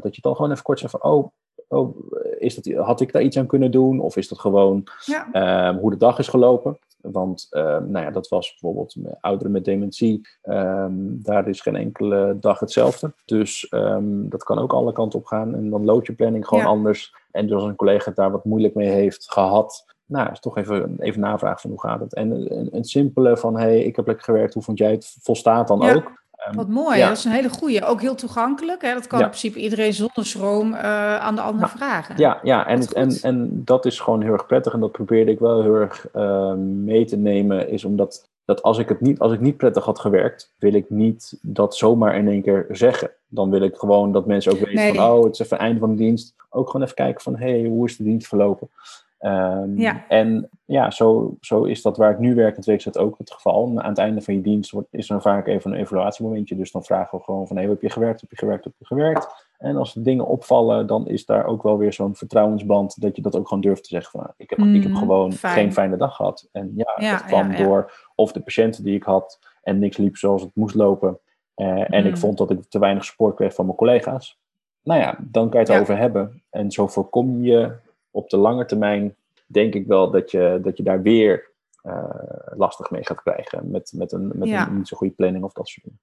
dat 0.00 0.14
je 0.14 0.22
dan 0.22 0.36
gewoon 0.36 0.50
even 0.50 0.62
kort 0.62 0.78
zegt 0.78 0.90
van... 0.90 1.02
oh, 1.02 1.32
oh 1.72 1.96
is 2.38 2.54
dat, 2.54 2.86
had 2.86 3.00
ik 3.00 3.12
daar 3.12 3.22
iets 3.22 3.38
aan 3.38 3.46
kunnen 3.46 3.70
doen? 3.70 4.00
Of 4.00 4.16
is 4.16 4.28
dat 4.28 4.38
gewoon 4.38 4.84
ja. 5.04 5.28
Ehm, 5.32 5.78
hoe 5.78 5.90
de 5.90 5.96
dag 5.96 6.18
is 6.18 6.28
gelopen? 6.28 6.78
Want 7.00 7.46
ehm, 7.50 7.90
nou 7.90 8.04
ja, 8.04 8.10
dat 8.10 8.28
was 8.28 8.50
bijvoorbeeld 8.50 8.94
ouderen 9.20 9.52
met 9.52 9.64
dementie. 9.64 10.20
Um, 10.44 11.22
daar 11.22 11.48
is 11.48 11.60
geen 11.60 11.76
enkele 11.76 12.36
dag 12.40 12.60
hetzelfde. 12.60 13.12
Dus 13.24 13.66
dat 14.08 14.44
kan 14.44 14.58
ook 14.58 14.72
alle 14.72 14.92
kanten 14.92 15.18
op 15.18 15.24
gaan. 15.24 15.54
En 15.54 15.70
dan 15.70 15.84
lood 15.84 16.06
je 16.06 16.12
planning 16.12 16.46
gewoon 16.46 16.64
anders. 16.66 17.14
En 17.30 17.46
dus 17.46 17.54
als 17.54 17.64
een 17.64 17.76
collega 17.76 18.10
daar 18.10 18.30
wat 18.30 18.44
moeilijk 18.44 18.74
mee 18.74 18.88
heeft 18.88 19.32
gehad, 19.32 19.84
nou, 20.06 20.30
is 20.30 20.40
toch 20.40 20.56
even, 20.56 20.96
even 20.98 21.20
navragen 21.20 21.60
van 21.60 21.70
hoe 21.70 21.80
gaat 21.80 22.00
het. 22.00 22.14
En 22.14 22.30
een, 22.30 22.68
een 22.76 22.84
simpele 22.84 23.36
van, 23.36 23.56
hey, 23.56 23.82
ik 23.82 23.96
heb 23.96 24.06
lekker 24.06 24.24
gewerkt, 24.24 24.54
hoe 24.54 24.62
vond 24.62 24.78
jij 24.78 24.90
het? 24.90 25.16
Volstaat 25.20 25.68
dan 25.68 25.82
ook. 25.82 26.21
Ehm, 26.46 26.56
Wat 26.56 26.68
mooi, 26.68 27.00
dat 27.00 27.16
is 27.16 27.24
een 27.24 27.32
hele 27.32 27.48
goede. 27.48 27.84
Ook 27.84 28.00
heel 28.00 28.14
toegankelijk. 28.14 28.82
Hè? 28.82 28.94
Dat 28.94 29.06
kan 29.06 29.20
in 29.20 29.26
principe 29.26 29.58
iedereen 29.58 29.92
zonder 29.92 30.26
schroom 30.26 30.72
uh, 30.72 31.16
aan 31.16 31.34
de 31.34 31.40
ander 31.40 31.68
vragen. 31.68 32.14
Ja, 32.18 32.40
ja 32.42 32.66
en, 32.66 32.86
en, 32.86 33.18
en 33.22 33.62
dat 33.64 33.86
is 33.86 34.00
gewoon 34.00 34.22
heel 34.22 34.32
erg 34.32 34.46
prettig. 34.46 34.72
En 34.72 34.80
dat 34.80 34.92
probeerde 34.92 35.30
ik 35.30 35.38
wel 35.38 35.62
heel 35.62 35.74
erg 35.74 36.06
uh, 36.16 36.52
mee 36.84 37.04
te 37.04 37.16
nemen. 37.16 37.68
Is 37.68 37.84
omdat 37.84 38.28
dat 38.44 38.62
als 38.62 38.78
ik, 38.78 38.88
het 38.88 39.00
niet, 39.00 39.18
als 39.18 39.32
ik 39.32 39.40
niet 39.40 39.56
prettig 39.56 39.84
had 39.84 39.98
gewerkt, 39.98 40.52
wil 40.58 40.74
ik 40.74 40.90
niet 40.90 41.38
dat 41.42 41.76
zomaar 41.76 42.16
in 42.16 42.28
één 42.28 42.42
keer 42.42 42.66
zeggen. 42.70 43.10
Dan 43.28 43.50
wil 43.50 43.62
ik 43.62 43.76
gewoon 43.76 44.12
dat 44.12 44.26
mensen 44.26 44.52
ook 44.52 44.58
weten 44.58 44.94
van, 44.94 45.04
oh, 45.04 45.24
het 45.24 45.32
is 45.32 45.40
even 45.40 45.58
einde 45.58 45.80
van 45.80 45.90
de 45.90 45.96
dienst. 45.96 46.34
Ook 46.50 46.66
gewoon 46.66 46.82
even 46.82 46.96
kijken 46.96 47.22
van, 47.22 47.36
hé, 47.36 47.60
hey, 47.60 47.68
hoe 47.68 47.86
is 47.86 47.96
de 47.96 48.04
dienst 48.04 48.28
verlopen? 48.28 48.68
Um, 49.24 49.78
ja. 49.78 50.04
En 50.08 50.48
ja, 50.64 50.90
zo, 50.90 51.36
zo 51.40 51.64
is 51.64 51.82
dat 51.82 51.96
waar 51.96 52.10
ik 52.10 52.18
nu 52.18 52.34
werk, 52.34 52.56
het 52.56 52.84
dat 52.84 52.98
ook 52.98 53.18
het 53.18 53.30
geval. 53.30 53.72
aan 53.76 53.88
het 53.88 53.98
einde 53.98 54.20
van 54.20 54.34
je 54.34 54.40
dienst 54.40 54.70
wordt, 54.70 54.88
is 54.90 55.10
er 55.10 55.20
vaak 55.20 55.46
even 55.46 55.72
een 55.72 55.78
evaluatiemomentje. 55.78 56.56
Dus 56.56 56.72
dan 56.72 56.84
vragen 56.84 57.18
we 57.18 57.24
gewoon 57.24 57.46
van, 57.46 57.56
hey, 57.56 57.66
heb 57.66 57.82
je 57.82 57.90
gewerkt, 57.90 58.20
heb 58.20 58.30
je 58.30 58.36
gewerkt, 58.36 58.64
heb 58.64 58.72
je 58.78 58.84
gewerkt? 58.84 59.50
En 59.58 59.76
als 59.76 59.96
er 59.96 60.02
dingen 60.02 60.26
opvallen, 60.26 60.86
dan 60.86 61.08
is 61.08 61.26
daar 61.26 61.46
ook 61.46 61.62
wel 61.62 61.78
weer 61.78 61.92
zo'n 61.92 62.16
vertrouwensband 62.16 63.00
dat 63.00 63.16
je 63.16 63.22
dat 63.22 63.36
ook 63.36 63.48
gewoon 63.48 63.62
durft 63.62 63.82
te 63.82 63.88
zeggen 63.88 64.20
van, 64.20 64.32
ik 64.36 64.50
heb, 64.50 64.58
ik 64.58 64.82
heb 64.82 64.92
mm, 64.92 64.98
gewoon 64.98 65.32
geen 65.32 65.72
fijne 65.72 65.96
dag 65.96 66.16
gehad. 66.16 66.48
En 66.52 66.72
ja, 66.76 66.96
ja 66.96 67.12
dat 67.12 67.24
kwam 67.24 67.56
door 67.56 67.92
of 68.14 68.32
de 68.32 68.40
patiënten 68.40 68.84
die 68.84 68.94
ik 68.94 69.02
had 69.02 69.38
en 69.62 69.78
niks 69.78 69.96
liep 69.96 70.16
zoals 70.16 70.42
het 70.42 70.50
moest 70.54 70.74
lopen. 70.74 71.18
Uh, 71.56 71.94
en 71.94 72.04
ik 72.04 72.10
mm. 72.10 72.16
vond 72.16 72.38
dat 72.38 72.50
ik 72.50 72.62
te 72.68 72.78
weinig 72.78 73.04
support 73.04 73.36
kreeg 73.36 73.54
van 73.54 73.64
mijn 73.64 73.76
collega's. 73.76 74.40
Nou 74.82 75.00
ja, 75.00 75.18
dan 75.20 75.50
kan 75.50 75.60
je 75.60 75.72
het 75.72 75.80
over 75.80 75.96
hebben. 75.96 76.42
En 76.50 76.70
zo 76.70 76.86
voorkom 76.86 77.42
je 77.42 77.72
op 78.12 78.30
de 78.30 78.36
lange 78.36 78.64
termijn 78.64 79.14
denk 79.46 79.74
ik 79.74 79.86
wel 79.86 80.10
dat 80.10 80.30
je, 80.30 80.58
dat 80.62 80.76
je 80.76 80.82
daar 80.82 81.02
weer 81.02 81.50
uh, 81.86 82.04
lastig 82.56 82.90
mee 82.90 83.06
gaat 83.06 83.22
krijgen. 83.22 83.70
Met, 83.70 83.92
met, 83.94 84.12
een, 84.12 84.30
met 84.34 84.48
een 84.48 84.76
niet 84.76 84.88
zo 84.88 84.96
goede 84.96 85.14
planning 85.14 85.44
of 85.44 85.52
dat 85.52 85.68
soort 85.68 85.84
dingen. 85.84 86.00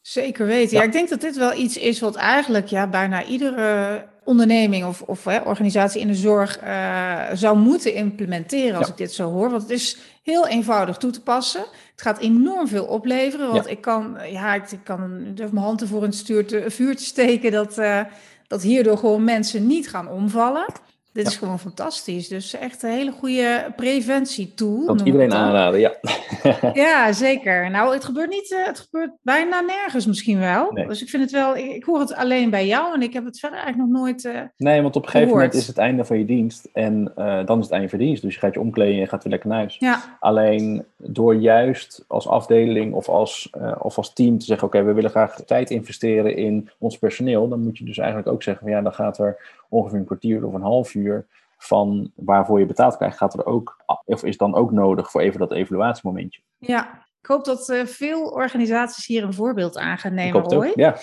Zeker 0.00 0.46
weten. 0.46 0.76
Ja. 0.76 0.82
ik 0.82 0.92
denk 0.92 1.08
dat 1.08 1.20
dit 1.20 1.36
wel 1.36 1.54
iets 1.54 1.78
is 1.78 2.00
wat 2.00 2.16
eigenlijk 2.16 2.66
ja, 2.66 2.86
bijna 2.86 3.24
iedere 3.24 4.04
onderneming 4.24 4.84
of, 4.84 5.02
of 5.02 5.24
hè, 5.24 5.40
organisatie 5.40 6.00
in 6.00 6.06
de 6.06 6.14
zorg 6.14 6.62
uh, 6.62 7.22
zou 7.32 7.58
moeten 7.58 7.94
implementeren 7.94 8.78
als 8.78 8.88
ik 8.88 8.96
dit 8.96 9.12
zo 9.12 9.30
hoor. 9.30 9.50
Want 9.50 9.62
het 9.62 9.70
is 9.70 9.98
heel 10.22 10.46
eenvoudig 10.46 10.96
toe 10.96 11.10
te 11.10 11.22
passen. 11.22 11.60
Het 11.90 12.02
gaat 12.02 12.18
enorm 12.18 12.68
veel 12.68 12.84
opleveren. 12.84 13.52
Want 13.52 13.68
ik 13.68 13.80
kan, 13.80 14.16
ja, 14.30 14.54
ik, 14.54 14.70
ik 14.70 14.84
kan 14.84 15.34
durf 15.34 15.52
mijn 15.52 15.64
hand 15.64 15.80
ervoor 15.80 16.02
in 16.02 16.08
het 16.08 16.14
stuur 16.14 16.64
vuurtje 16.70 17.06
steken 17.06 17.52
dat, 17.52 17.78
uh, 17.78 18.00
dat 18.46 18.62
hierdoor 18.62 18.98
gewoon 18.98 19.24
mensen 19.24 19.66
niet 19.66 19.88
gaan 19.88 20.08
omvallen. 20.08 20.66
Dit 21.12 21.26
is 21.26 21.36
gewoon 21.36 21.58
fantastisch. 21.58 22.28
Dus 22.28 22.54
echt 22.54 22.82
een 22.82 22.90
hele 22.90 23.12
goede 23.12 23.72
preventietool. 23.76 24.84
Kan 24.84 25.00
iedereen 25.04 25.34
aanraden, 25.34 25.80
ja. 25.80 25.92
ja, 26.74 27.12
zeker. 27.12 27.70
Nou, 27.70 27.92
het 27.94 28.04
gebeurt 28.04 28.30
niet, 28.30 28.50
uh, 28.50 28.66
het 28.66 28.78
gebeurt 28.78 29.10
bijna 29.22 29.60
nergens 29.60 30.06
misschien 30.06 30.38
wel. 30.38 30.70
Dus 30.74 31.02
ik 31.02 31.08
vind 31.08 31.22
het 31.22 31.32
wel, 31.32 31.56
ik, 31.56 31.84
hoor 31.84 32.00
het 32.00 32.14
alleen 32.14 32.50
bij 32.50 32.66
jou 32.66 32.94
en 32.94 33.02
ik 33.02 33.12
heb 33.12 33.24
het 33.24 33.38
verder 33.38 33.58
eigenlijk 33.58 33.90
nog 33.90 34.00
nooit. 34.00 34.24
Uh, 34.24 34.40
nee, 34.56 34.82
want 34.82 34.96
op 34.96 35.02
een 35.02 35.08
gegeven 35.08 35.34
moment 35.34 35.54
is 35.54 35.66
het 35.66 35.78
einde 35.78 36.04
van 36.04 36.18
je 36.18 36.24
dienst 36.24 36.68
en 36.72 37.12
uh, 37.18 37.46
dan 37.46 37.58
is 37.58 37.64
het 37.64 37.72
einde 37.72 37.88
van 37.88 37.98
dienst. 37.98 38.22
Dus 38.22 38.34
je 38.34 38.40
gaat 38.40 38.54
je 38.54 38.60
omkleden 38.60 38.94
en 38.94 39.00
je 39.00 39.06
gaat 39.06 39.22
weer 39.22 39.32
lekker 39.32 39.48
naar 39.48 39.58
huis. 39.58 39.76
Ja. 39.78 40.16
Alleen 40.20 40.84
door 40.96 41.34
juist 41.34 42.04
als 42.06 42.28
afdeling 42.28 42.94
of 42.94 43.08
als, 43.08 43.50
of 43.78 43.96
als 43.96 44.12
team 44.12 44.38
te 44.38 44.44
zeggen: 44.44 44.66
oké, 44.66 44.82
we 44.82 44.92
willen 44.92 45.10
graag 45.10 45.34
tijd 45.46 45.70
investeren 45.70 46.36
in 46.36 46.70
ons 46.78 46.98
personeel, 46.98 47.48
dan 47.48 47.62
moet 47.62 47.78
je 47.78 47.84
dus 47.84 47.98
eigenlijk 47.98 48.28
ook 48.28 48.42
zeggen: 48.42 48.62
van, 48.64 48.72
ja, 48.72 48.82
dan 48.82 48.92
gaat 48.92 49.18
er 49.18 49.60
ongeveer 49.72 49.98
een 49.98 50.04
kwartier 50.04 50.46
of 50.46 50.54
een 50.54 50.62
half 50.62 50.94
uur 50.94 51.26
van 51.58 52.10
waarvoor 52.14 52.58
je 52.58 52.66
betaald 52.66 52.96
krijgt, 52.96 53.16
gaat 53.16 53.34
er 53.34 53.46
ook, 53.46 53.84
of 54.04 54.24
is 54.24 54.36
dan 54.36 54.54
ook 54.54 54.72
nodig 54.72 55.10
voor 55.10 55.20
even 55.20 55.38
dat 55.38 55.52
evaluatiemomentje. 55.52 56.40
Ja, 56.58 57.04
ik 57.20 57.26
hoop 57.26 57.44
dat 57.44 57.68
uh, 57.68 57.84
veel 57.86 58.24
organisaties 58.24 59.06
hier 59.06 59.22
een 59.22 59.34
voorbeeld 59.34 59.78
aan 59.78 59.98
gaan 59.98 60.14
nemen, 60.14 60.42
Roy. 60.42 60.72
Ja. 60.74 60.96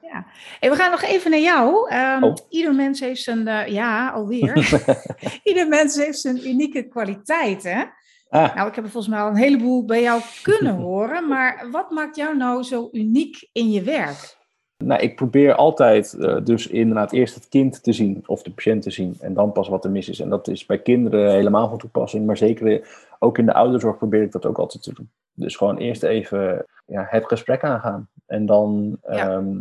Ja. 0.00 0.26
En 0.60 0.70
we 0.70 0.76
gaan 0.76 0.90
nog 0.90 1.02
even 1.02 1.30
naar 1.30 1.40
jou. 1.40 1.94
Um, 1.94 2.24
oh. 2.24 2.34
Ieder 2.48 2.74
mens 2.74 3.00
heeft 3.00 3.22
zijn, 3.22 3.48
uh, 3.48 3.66
ja, 3.66 4.10
alweer. 4.10 4.56
ieder 5.44 5.68
mens 5.68 5.96
heeft 5.96 6.18
zijn 6.18 6.48
unieke 6.48 6.82
kwaliteiten. 6.82 7.92
Ah. 8.28 8.54
Nou, 8.54 8.68
ik 8.68 8.74
heb 8.74 8.84
er 8.84 8.90
volgens 8.90 9.12
mij 9.12 9.22
al 9.22 9.28
een 9.28 9.36
heleboel 9.36 9.84
bij 9.84 10.02
jou 10.02 10.20
kunnen 10.42 10.74
horen. 10.74 11.28
Maar 11.28 11.68
wat 11.70 11.90
maakt 11.90 12.16
jou 12.16 12.36
nou 12.36 12.62
zo 12.62 12.88
uniek 12.92 13.48
in 13.52 13.70
je 13.70 13.82
werk? 13.82 14.36
Nou, 14.84 15.00
ik 15.00 15.16
probeer 15.16 15.54
altijd 15.54 16.16
uh, 16.18 16.36
dus 16.44 16.66
inderdaad 16.66 17.12
eerst 17.12 17.34
het 17.34 17.48
kind 17.48 17.82
te 17.82 17.92
zien 17.92 18.22
of 18.26 18.42
de 18.42 18.50
patiënt 18.50 18.82
te 18.82 18.90
zien 18.90 19.16
en 19.20 19.34
dan 19.34 19.52
pas 19.52 19.68
wat 19.68 19.84
er 19.84 19.90
mis 19.90 20.08
is. 20.08 20.20
En 20.20 20.28
dat 20.28 20.48
is 20.48 20.66
bij 20.66 20.78
kinderen 20.78 21.30
helemaal 21.30 21.68
van 21.68 21.78
toepassing, 21.78 22.26
maar 22.26 22.36
zeker 22.36 22.88
ook 23.18 23.38
in 23.38 23.46
de 23.46 23.54
ouderzorg 23.54 23.96
probeer 23.96 24.22
ik 24.22 24.32
dat 24.32 24.46
ook 24.46 24.58
altijd 24.58 24.82
te 24.82 24.94
doen. 24.94 25.10
Dus 25.34 25.56
gewoon 25.56 25.76
eerst 25.76 26.02
even 26.02 26.66
ja, 26.86 27.06
het 27.08 27.26
gesprek 27.26 27.64
aangaan 27.64 28.08
en 28.26 28.46
dan, 28.46 28.98
ehm, 29.02 29.56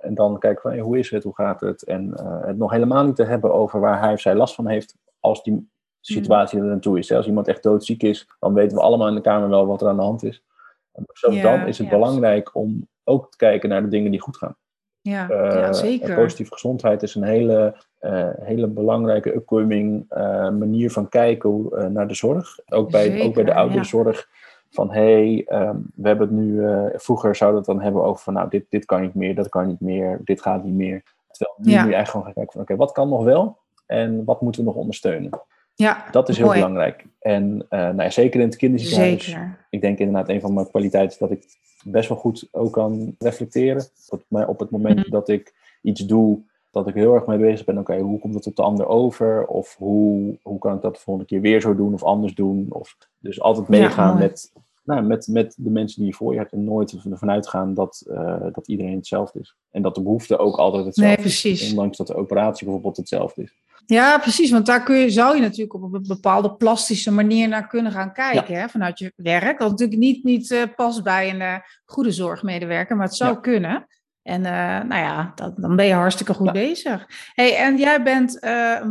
en 0.00 0.14
dan 0.14 0.38
kijken 0.38 0.62
van 0.62 0.70
hey, 0.70 0.80
hoe 0.80 0.98
is 0.98 1.10
het, 1.10 1.22
hoe 1.22 1.34
gaat 1.34 1.60
het. 1.60 1.82
En 1.82 2.14
uh, 2.16 2.46
het 2.46 2.58
nog 2.58 2.70
helemaal 2.70 3.04
niet 3.04 3.16
te 3.16 3.24
hebben 3.24 3.54
over 3.54 3.80
waar 3.80 4.00
hij 4.00 4.12
of 4.12 4.20
zij 4.20 4.34
last 4.34 4.54
van 4.54 4.66
heeft 4.66 4.96
als 5.20 5.42
die 5.42 5.70
situatie 6.00 6.58
er 6.58 6.64
naartoe 6.64 6.98
is. 6.98 7.12
Als 7.12 7.26
iemand 7.26 7.48
echt 7.48 7.62
doodziek 7.62 8.02
is, 8.02 8.28
dan 8.38 8.54
weten 8.54 8.76
we 8.76 8.82
allemaal 8.82 9.08
in 9.08 9.14
de 9.14 9.20
kamer 9.20 9.48
wel 9.48 9.66
wat 9.66 9.82
er 9.82 9.88
aan 9.88 9.96
de 9.96 10.02
hand 10.02 10.24
is. 10.24 10.42
En 10.92 11.04
zo 11.12 11.40
dan 11.40 11.66
is 11.66 11.78
het 11.78 11.88
belangrijk 11.88 12.54
om 12.54 12.88
ook 13.04 13.30
te 13.30 13.36
kijken 13.36 13.68
naar 13.68 13.82
de 13.82 13.88
dingen 13.88 14.10
die 14.10 14.20
goed 14.20 14.36
gaan. 14.36 14.56
Ja, 15.02 15.26
ja 15.28 15.66
eh, 15.66 15.72
zeker. 15.72 16.14
Positieve 16.14 16.52
gezondheid 16.52 17.02
is 17.02 17.14
een 17.14 17.22
hele, 17.22 17.76
uh, 18.00 18.28
hele 18.40 18.66
belangrijke 18.66 19.34
upcoming 19.34 20.06
uh, 20.10 20.50
manier 20.50 20.90
van 20.90 21.08
kijken 21.08 21.68
naar 21.92 22.08
de 22.08 22.14
zorg. 22.14 22.58
Ook 22.66 22.90
bij, 22.90 23.22
ook 23.22 23.34
bij 23.34 23.44
de 23.44 23.54
ouderenzorg. 23.54 24.16
Ja. 24.16 24.40
Van 24.70 24.92
hé, 24.92 25.44
hey, 25.46 25.60
um, 25.68 25.90
we 25.94 26.08
hebben 26.08 26.28
het 26.28 26.36
nu, 26.36 26.62
vroeger 26.94 27.36
zouden 27.36 27.60
we 27.60 27.66
het 27.66 27.76
dan 27.76 27.84
hebben 27.84 28.04
over 28.04 28.22
van 28.22 28.32
nou, 28.32 28.48
dit, 28.48 28.64
dit 28.68 28.84
kan 28.84 29.00
niet 29.00 29.14
meer, 29.14 29.34
dat 29.34 29.48
kan 29.48 29.66
niet 29.66 29.80
meer, 29.80 30.20
dit 30.24 30.42
gaat 30.42 30.64
niet 30.64 30.74
meer. 30.74 31.02
Terwijl 31.30 31.56
nu 31.58 31.70
ja. 31.70 31.84
nu 31.84 31.92
eigenlijk 31.92 32.08
gewoon 32.08 32.24
gaan 32.24 32.34
kijken 32.34 32.52
van 32.52 32.62
oké, 32.62 32.72
okay, 32.72 32.86
wat 32.86 32.94
kan 32.94 33.08
nog 33.08 33.24
wel 33.24 33.58
en 33.86 34.24
wat 34.24 34.40
moeten 34.40 34.60
we 34.60 34.66
nog 34.66 34.76
ondersteunen? 34.76 35.30
Ja, 35.74 36.04
dat 36.10 36.28
is 36.28 36.38
heel 36.38 36.52
belangrijk. 36.52 37.04
En 37.20 37.66
nou 37.68 38.02
ja, 38.02 38.10
zeker 38.10 38.40
in 38.40 38.46
het 38.46 38.56
kinderziekenhuis. 38.56 39.24
Zeker. 39.24 39.66
Ik 39.70 39.80
denk 39.80 39.98
inderdaad, 39.98 40.28
een 40.28 40.40
van 40.40 40.54
mijn 40.54 40.70
kwaliteiten 40.70 41.12
is 41.12 41.18
dat 41.18 41.30
ik 41.30 41.44
best 41.84 42.08
wel 42.08 42.18
goed 42.18 42.48
ook 42.50 42.72
kan 42.72 43.14
reflecteren. 43.18 43.84
Maar 44.28 44.48
op 44.48 44.58
het 44.58 44.70
moment 44.70 44.98
mhm. 44.98 45.10
dat 45.10 45.28
ik 45.28 45.54
iets 45.82 46.00
doe, 46.00 46.38
dat 46.70 46.88
ik 46.88 46.94
heel 46.94 47.14
erg 47.14 47.26
mee 47.26 47.38
bezig 47.38 47.66
ben. 47.66 47.78
Oké, 47.78 47.98
hoe 47.98 48.18
komt 48.18 48.34
het 48.34 48.46
op 48.46 48.56
de 48.56 48.62
ander 48.62 48.86
over? 48.86 49.46
Of 49.46 49.76
hoe, 49.76 50.38
hoe 50.42 50.58
kan 50.58 50.74
ik 50.74 50.82
dat 50.82 50.94
de 50.94 51.00
volgende 51.00 51.28
keer 51.28 51.40
weer 51.40 51.60
zo 51.60 51.76
doen 51.76 51.94
of 51.94 52.02
anders 52.02 52.34
doen? 52.34 52.66
Of, 52.68 52.96
dus 53.18 53.40
altijd 53.40 53.68
meegaan 53.68 54.18
met, 54.18 54.52
nou, 54.84 55.02
met, 55.02 55.26
met 55.26 55.54
de 55.58 55.70
mensen 55.70 55.98
die 56.00 56.10
je 56.10 56.16
voor 56.16 56.32
je 56.32 56.38
hebt. 56.38 56.52
En 56.52 56.64
nooit 56.64 56.92
ervan 57.10 57.30
uitgaan 57.30 57.74
dat, 57.74 58.04
uh, 58.10 58.46
dat 58.52 58.68
iedereen 58.68 58.96
hetzelfde 58.96 59.38
is. 59.38 59.56
En 59.70 59.82
dat 59.82 59.94
de 59.94 60.02
behoefte 60.02 60.38
ook 60.38 60.56
altijd 60.56 60.84
hetzelfde 60.84 61.14
nee, 61.14 61.26
precies. 61.26 61.62
is. 61.62 61.70
Ondanks 61.70 61.96
dat 61.96 62.06
de 62.06 62.14
operatie 62.14 62.64
bijvoorbeeld 62.64 62.96
hetzelfde 62.96 63.42
is. 63.42 63.54
Ja, 63.86 64.18
precies. 64.18 64.50
Want 64.50 64.66
daar 64.66 64.82
kun 64.82 64.96
je, 64.96 65.10
zou 65.10 65.34
je 65.34 65.42
natuurlijk 65.42 65.74
op 65.74 65.82
een 65.82 66.04
bepaalde 66.06 66.54
plastische 66.54 67.12
manier 67.12 67.48
naar 67.48 67.66
kunnen 67.66 67.92
gaan 67.92 68.12
kijken 68.12 68.54
hè, 68.54 68.68
vanuit 68.68 68.98
je 68.98 69.12
werk. 69.16 69.58
Dat 69.58 69.70
natuurlijk 69.70 69.98
niet, 69.98 70.24
niet 70.24 70.50
uh, 70.50 70.62
past 70.76 71.02
bij 71.02 71.30
een 71.30 71.40
uh, 71.40 71.56
goede 71.84 72.10
zorgmedewerker, 72.10 72.96
maar 72.96 73.06
het 73.06 73.16
zou 73.16 73.40
kunnen. 73.40 73.86
En 74.22 74.40
uh, 74.40 74.52
nou 74.88 74.94
ja, 74.94 75.32
dat, 75.34 75.52
dan 75.56 75.76
ben 75.76 75.86
je 75.86 75.92
hartstikke 75.92 76.34
goed 76.34 76.52
bezig. 76.52 77.06
Hey, 77.34 77.56
en 77.56 77.76
jij 77.76 78.02
bent 78.02 78.40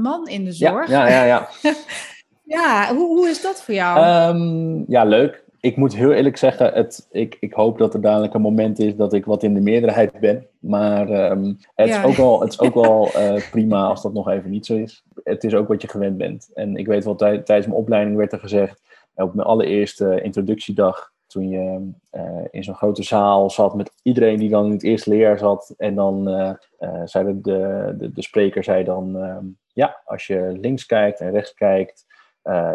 man 0.01 0.27
in 0.27 0.45
de 0.45 0.51
zorg. 0.51 0.89
Ja, 0.89 1.07
ja, 1.07 1.23
ja. 1.23 1.49
Ja, 1.61 1.73
ja 2.57 2.95
hoe, 2.95 3.07
hoe 3.07 3.29
is 3.29 3.41
dat 3.41 3.63
voor 3.63 3.73
jou? 3.73 4.29
Um, 4.35 4.83
ja, 4.87 5.03
leuk 5.03 5.43
ik 5.61 5.77
moet 5.77 5.95
heel 5.95 6.11
eerlijk 6.11 6.37
zeggen, 6.37 6.73
het, 6.73 7.07
ik, 7.11 7.37
ik 7.39 7.53
hoop 7.53 7.77
dat 7.77 7.93
er 7.93 8.01
dadelijk 8.01 8.33
een 8.33 8.41
moment 8.41 8.79
is 8.79 8.95
dat 8.95 9.13
ik 9.13 9.25
wat 9.25 9.43
in 9.43 9.53
de 9.53 9.61
meerderheid 9.61 10.19
ben. 10.19 10.47
Maar 10.59 11.31
um, 11.31 11.57
het, 11.75 11.89
is 11.89 12.03
ook 12.03 12.15
wel, 12.15 12.41
het 12.41 12.51
is 12.51 12.59
ook 12.59 12.73
wel 12.73 13.09
uh, 13.15 13.41
prima 13.51 13.83
als 13.85 14.01
dat 14.01 14.13
nog 14.13 14.29
even 14.29 14.49
niet 14.49 14.65
zo 14.65 14.75
is. 14.75 15.03
Het 15.23 15.43
is 15.43 15.53
ook 15.53 15.67
wat 15.67 15.81
je 15.81 15.87
gewend 15.87 16.17
bent. 16.17 16.49
En 16.53 16.75
ik 16.75 16.87
weet 16.87 17.03
wel, 17.03 17.15
tij, 17.15 17.37
tijdens 17.39 17.67
mijn 17.67 17.79
opleiding 17.79 18.17
werd 18.17 18.31
er 18.31 18.39
gezegd, 18.39 18.81
op 19.15 19.33
mijn 19.33 19.47
allereerste 19.47 20.21
introductiedag, 20.21 21.11
toen 21.27 21.49
je 21.49 21.91
in 22.51 22.63
zo'n 22.63 22.75
grote 22.75 23.03
zaal 23.03 23.49
zat 23.49 23.75
met 23.75 23.91
iedereen 24.03 24.37
die 24.37 24.49
dan 24.49 24.65
in 24.65 24.71
het 24.71 24.83
eerste 24.83 25.09
leer 25.09 25.37
zat. 25.37 25.73
En 25.77 25.95
dan 25.95 26.23
zei 27.05 27.41
de, 27.41 27.41
de, 27.97 28.11
de, 28.13 28.21
spreker 28.21 28.63
zei 28.63 28.83
dan, 28.83 29.17
ehm, 29.17 29.45
ja, 29.73 30.01
als 30.05 30.27
je 30.27 30.57
links 30.61 30.85
kijkt 30.85 31.19
en 31.19 31.31
rechts 31.31 31.53
kijkt, 31.53 32.05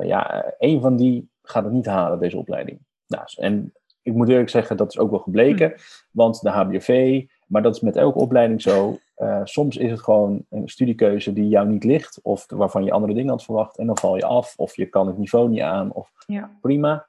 ja, 0.01 0.45
één 0.59 0.81
van 0.81 0.97
die 0.97 1.29
gaat 1.49 1.65
het 1.65 1.73
niet 1.73 1.87
halen, 1.87 2.19
deze 2.19 2.39
opleiding. 2.39 2.79
Nou, 3.07 3.25
en 3.37 3.73
ik 4.03 4.15
moet 4.15 4.29
eerlijk 4.29 4.49
zeggen, 4.49 4.77
dat 4.77 4.89
is 4.89 4.99
ook 4.99 5.11
wel 5.11 5.19
gebleken. 5.19 5.69
Hm. 5.69 5.77
Want 6.11 6.41
de 6.41 6.51
HBV, 6.51 7.23
maar 7.47 7.63
dat 7.63 7.75
is 7.75 7.81
met 7.81 7.97
elke 7.97 8.19
opleiding 8.19 8.63
zo. 8.63 8.99
Uh, 9.19 9.41
soms 9.45 9.77
is 9.77 9.91
het 9.91 10.03
gewoon 10.03 10.45
een 10.51 10.69
studiekeuze 10.69 11.33
die 11.33 11.49
jou 11.49 11.69
niet 11.69 11.85
ligt, 11.85 12.21
of 12.23 12.45
waarvan 12.49 12.85
je 12.85 12.93
andere 12.93 13.15
dingen 13.15 13.31
had 13.31 13.45
verwacht, 13.45 13.79
en 13.79 13.87
dan 13.87 13.99
val 13.99 14.17
je 14.17 14.25
af, 14.25 14.55
of 14.57 14.77
je 14.77 14.87
kan 14.87 15.07
het 15.07 15.19
niveau 15.19 15.49
niet 15.49 15.61
aan, 15.61 15.93
of 15.93 16.13
ja. 16.27 16.51
prima. 16.61 17.07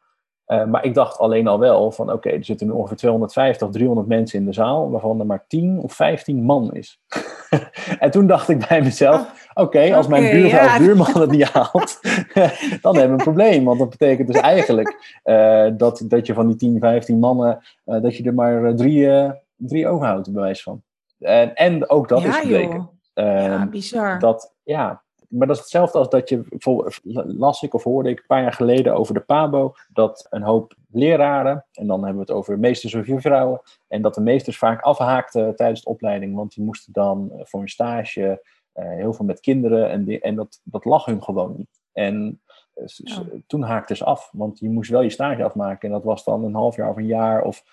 Uh, 0.47 0.65
maar 0.65 0.85
ik 0.85 0.93
dacht 0.93 1.17
alleen 1.17 1.47
al 1.47 1.59
wel 1.59 1.91
van 1.91 2.11
oké, 2.11 2.29
er 2.29 2.45
zitten 2.45 2.67
nu 2.67 2.73
ongeveer 2.73 2.97
250, 2.97 3.69
300 3.69 4.07
mensen 4.07 4.39
in 4.39 4.45
de 4.45 4.53
zaal, 4.53 4.91
waarvan 4.91 5.19
er 5.19 5.25
maar 5.25 5.45
10 5.47 5.79
of 5.79 5.93
15 5.93 6.43
man 6.43 6.73
is. 6.73 7.01
en 7.99 8.11
toen 8.11 8.27
dacht 8.27 8.49
ik 8.49 8.67
bij 8.67 8.81
mezelf, 8.81 9.46
oké, 9.59 9.95
als 9.95 10.07
mijn 10.07 10.31
buurvrouw 10.31 10.65
of 10.65 10.77
buurman 10.77 11.21
het 11.21 11.31
niet 11.31 11.49
haalt, 11.49 11.99
dan 12.81 12.95
hebben 12.95 13.03
we 13.03 13.17
een 13.17 13.17
probleem. 13.17 13.63
Want 13.63 13.79
dat 13.79 13.89
betekent 13.89 14.27
dus 14.27 14.41
eigenlijk 14.41 15.19
uh, 15.23 15.67
dat, 15.77 16.03
dat 16.05 16.27
je 16.27 16.33
van 16.33 16.47
die 16.47 16.55
10, 16.55 16.79
15 16.79 17.19
mannen, 17.19 17.63
uh, 17.85 18.01
dat 18.01 18.17
je 18.17 18.23
er 18.23 18.33
maar 18.33 18.75
drie, 18.75 19.31
drie 19.55 19.87
overhoudt, 19.87 20.31
bij 20.31 20.41
wijze 20.41 20.63
van. 20.63 20.81
En, 21.19 21.55
en 21.55 21.89
ook 21.89 22.07
dat 22.09 22.23
is 22.23 22.35
gebleken. 22.35 22.89
ja, 23.13 23.59
ehm, 23.59 23.69
bizar. 23.69 24.19
Dat, 24.19 24.55
ja, 24.63 25.03
maar 25.27 25.47
dat 25.47 25.55
is 25.55 25.61
hetzelfde 25.61 25.97
als 25.97 26.09
dat 26.09 26.29
je, 26.29 26.43
las 27.25 27.61
ik 27.61 27.73
of 27.73 27.83
hoorde 27.83 28.09
ik 28.09 28.19
een 28.19 28.25
paar 28.27 28.41
jaar 28.41 28.53
geleden 28.53 28.95
over 28.95 29.13
de 29.13 29.19
PABO, 29.19 29.73
dat 29.93 30.27
een 30.29 30.41
hoop 30.41 30.75
leraren, 30.91 31.65
en 31.71 31.87
dan 31.87 32.03
hebben 32.03 32.25
we 32.25 32.31
het 32.31 32.37
over 32.37 32.59
meesters 32.59 32.95
of 32.95 33.21
vrouwen, 33.21 33.61
en 33.87 34.01
dat 34.01 34.13
de 34.13 34.21
meesters 34.21 34.57
vaak 34.57 34.81
afhaakten 34.81 35.55
tijdens 35.55 35.81
de 35.81 35.89
opleiding, 35.89 36.35
want 36.35 36.53
die 36.53 36.63
moesten 36.63 36.93
dan 36.93 37.31
eh, 37.31 37.39
voor 37.43 37.61
een 37.61 37.69
stage 37.69 38.41
heel 38.85 39.13
veel 39.13 39.25
met 39.25 39.39
kinderen, 39.39 39.89
en, 39.89 40.21
en 40.21 40.35
dat, 40.35 40.61
dat 40.63 40.85
lag 40.85 41.05
hun 41.05 41.23
gewoon 41.23 41.53
niet. 41.57 41.81
En 41.93 42.41
uh, 42.75 43.17
toen 43.47 43.61
haakten 43.61 43.97
ze 43.97 44.03
af, 44.03 44.29
want 44.31 44.59
je 44.59 44.69
moest 44.69 44.89
wel 44.89 45.01
je 45.01 45.09
stage 45.09 45.43
afmaken, 45.43 45.87
en 45.87 45.93
dat 45.93 46.03
was 46.03 46.23
dan 46.23 46.43
een 46.43 46.53
half 46.53 46.75
jaar 46.75 46.89
of 46.89 46.97
een 46.97 47.05
jaar, 47.05 47.43
of 47.43 47.63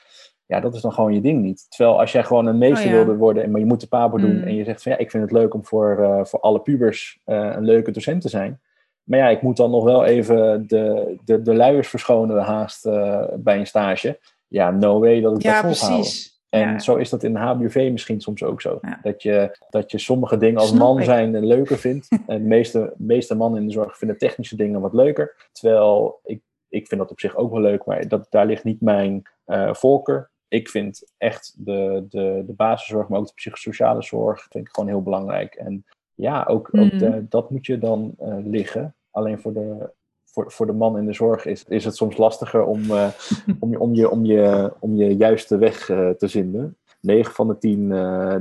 ja, 0.47 0.61
dat 0.61 0.75
is 0.75 0.81
dan 0.81 0.93
gewoon 0.93 1.15
je 1.15 1.21
ding 1.21 1.43
niet. 1.43 1.67
Terwijl 1.69 2.01
als 2.01 2.13
jij 2.13 2.25
gewoon 2.25 2.47
een 2.47 2.59
meester 2.59 2.87
oh, 2.87 2.93
wilde 2.93 3.17
worden, 3.17 3.51
maar 3.51 3.61
je 3.61 3.67
moet 3.67 3.81
de 3.81 3.87
pabo 3.87 4.19
doen 4.19 4.37
mm. 4.37 4.43
en 4.43 4.55
je 4.55 4.65
zegt 4.65 4.83
van 4.83 4.93
ja, 4.93 4.99
ik 4.99 5.11
vind 5.11 5.23
het 5.23 5.33
leuk 5.33 5.55
om 5.55 5.65
voor, 5.65 5.99
uh, 6.01 6.25
voor 6.25 6.41
alle 6.41 6.61
pubers 6.61 7.21
uh, 7.27 7.53
een 7.57 7.65
leuke 7.65 7.91
docent 7.91 8.21
te 8.21 8.29
zijn. 8.29 8.61
Maar 9.03 9.19
ja, 9.19 9.29
ik 9.29 9.43
moet 9.43 9.57
dan 9.57 9.71
nog 9.71 9.85
wel 9.85 10.05
even 10.05 10.67
de, 10.67 11.17
de, 11.25 11.43
de 11.43 11.55
luiers 11.55 11.89
verschonen 11.89 12.43
haast 12.43 12.87
uh, 12.87 13.25
bij 13.35 13.59
een 13.59 13.67
stage. 13.67 14.19
Ja, 14.49 14.71
no 14.71 15.01
way 15.01 15.21
dat 15.21 15.37
ik 15.37 15.43
ja, 15.43 15.63
dat 15.63 15.79
volhouden. 15.79 16.11
En 16.55 16.71
ja. 16.71 16.79
zo 16.79 16.97
is 16.97 17.11
dat 17.11 17.23
in 17.23 17.33
de 17.33 17.39
HBV 17.39 17.89
misschien 17.93 18.21
soms 18.21 18.43
ook 18.43 18.61
zo. 18.61 18.81
Dat, 19.03 19.23
je, 19.23 19.59
dat 19.71 19.91
je 19.91 19.99
sommige 19.99 20.37
dingen 20.37 20.61
als 20.61 20.73
man 20.73 21.03
zijn 21.03 21.47
leuker 21.47 21.79
vindt. 21.79 22.09
en 22.27 22.43
de 22.43 22.49
meeste, 22.49 22.95
meeste 22.97 23.35
mannen 23.35 23.61
in 23.61 23.67
de 23.67 23.73
zorg 23.73 23.99
vinden 23.99 24.19
technische 24.19 24.57
dingen 24.57 24.81
wat 24.81 24.95
leuker. 24.95 25.49
Terwijl 25.53 26.21
ik, 26.25 26.43
ik 26.69 26.87
vind 26.87 27.01
dat 27.01 27.11
op 27.11 27.21
zich 27.21 27.37
ook 27.37 27.51
wel 27.53 27.61
leuk, 27.61 27.85
maar 27.85 28.09
dat, 28.09 28.27
daar 28.31 28.47
ligt 28.47 28.65
niet 28.65 28.81
mijn 28.81 29.23
uh, 29.47 29.75
voorkeur 29.75 30.33
ik 30.55 30.69
vind 30.69 31.13
echt 31.17 31.55
de, 31.59 32.05
de, 32.09 32.43
de 32.47 32.53
basiszorg, 32.53 33.09
maar 33.09 33.19
ook 33.19 33.27
de 33.27 33.35
psychosociale 33.35 34.03
zorg, 34.03 34.47
vind 34.51 34.67
ik 34.67 34.75
gewoon 34.75 34.91
heel 34.91 35.03
belangrijk. 35.03 35.55
En 35.55 35.85
ja, 36.15 36.45
ook, 36.45 36.69
ook 36.73 36.93
mhm. 36.93 36.99
de, 36.99 37.27
dat 37.29 37.51
moet 37.51 37.67
je 37.67 37.79
dan 37.79 38.15
uh, 38.21 38.37
liggen. 38.45 38.95
Alleen 39.11 39.39
voor 39.41 39.53
de, 39.53 39.91
voor, 40.35 40.53
voor 40.53 40.67
de 40.67 40.73
man 40.73 40.99
in 40.99 41.07
de 41.07 41.13
zorg 41.13 41.47
is, 41.47 41.65
is 41.69 41.85
het 41.85 41.97
soms 41.97 42.17
lastiger 42.17 42.65
om, 42.65 42.81
uh, 42.83 43.09
om, 43.61 43.71
je, 43.71 43.81
om, 43.81 43.95
je, 43.95 44.11
om, 44.11 44.25
je, 44.25 44.73
om 44.81 44.97
je 44.97 45.17
juiste 45.17 45.57
weg 45.57 45.89
uh, 45.89 46.11
te 46.11 46.29
vinden. 46.29 46.77
9 47.01 47.35
van 47.35 47.49
de 47.49 47.59
10 47.59 47.89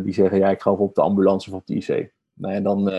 die 0.03 0.13
zeggen 0.13 0.37
ja, 0.37 0.49
ik 0.49 0.61
ga 0.61 0.71
op 0.71 0.95
de 0.95 1.01
ambulance 1.01 1.49
of 1.49 1.55
op 1.55 1.67
de 1.67 1.73
IC. 1.73 2.11
Nee, 2.33 2.61
dan. 2.61 2.89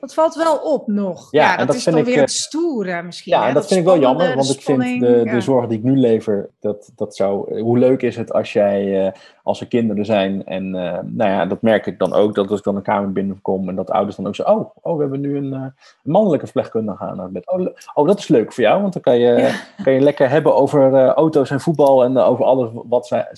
Dat 0.00 0.14
valt 0.14 0.34
wel 0.34 0.56
op 0.56 0.86
nog. 0.86 1.28
Ja, 1.30 1.56
dat, 1.56 1.74
is 1.74 1.84
dan 1.84 2.04
weer 2.04 2.20
het 2.20 2.30
stoere 2.30 3.02
misschien. 3.02 3.32
Ja, 3.32 3.48
en 3.48 3.54
dat, 3.54 3.66
vind 3.66 3.80
ik 3.80 3.86
wel 3.86 3.98
jammer, 3.98 4.34
want 4.34 4.50
ik 4.50 4.60
vind 4.60 5.00
de, 5.00 5.22
de 5.24 5.40
zorg 5.40 5.66
die 5.66 5.78
ik 5.78 5.84
nu 5.84 5.96
lever, 5.96 6.50
dat, 6.60 6.92
dat 6.96 7.16
zou, 7.16 7.60
hoe 7.60 7.78
leuk 7.78 8.02
is 8.02 8.16
het 8.16 8.32
als 8.32 8.52
jij, 8.52 9.06
uh, 9.06 9.12
als 9.42 9.60
er 9.60 9.66
kinderen 9.66 10.04
zijn 10.04 10.44
en 10.44 10.70
nou 10.70 11.30
ja, 11.30 11.46
dat 11.46 11.62
merk 11.62 11.86
ik 11.86 11.98
dan 11.98 12.12
ook, 12.12 12.34
dat 12.34 12.50
als 12.50 12.58
ik 12.58 12.64
dan 12.64 12.76
een 12.76 12.82
kamer 12.82 13.12
binnenkom 13.12 13.68
en 13.68 13.74
dat 13.74 13.90
ouders 13.90 14.16
dan 14.16 14.26
ook 14.26 14.34
zeggen, 14.34 14.56
oh, 14.56 14.70
oh 14.82 14.94
we 14.94 15.00
hebben 15.00 15.20
nu 15.20 15.36
een, 15.36 15.52
een 15.52 15.72
mannelijke 16.02 16.44
verpleegkundige 16.44 17.04
aan 17.04 17.20
het 17.20 17.32
bed. 17.32 17.50
Oh, 17.50 17.66
oh, 17.94 18.06
dat 18.06 18.18
is 18.18 18.28
leuk 18.28 18.52
voor 18.52 18.64
jou, 18.64 18.80
want 18.80 18.92
dan 18.92 19.02
kan 19.02 19.18
je, 19.18 19.60
kan 19.82 19.92
je 19.92 20.00
lekker 20.00 20.30
hebben 20.30 20.54
over 20.54 21.06
auto's 21.06 21.50
en 21.50 21.60
voetbal 21.60 22.04
en 22.04 22.18
over 22.18 22.44
alles 22.44 22.70
wat 22.72 23.06
zij, 23.06 23.28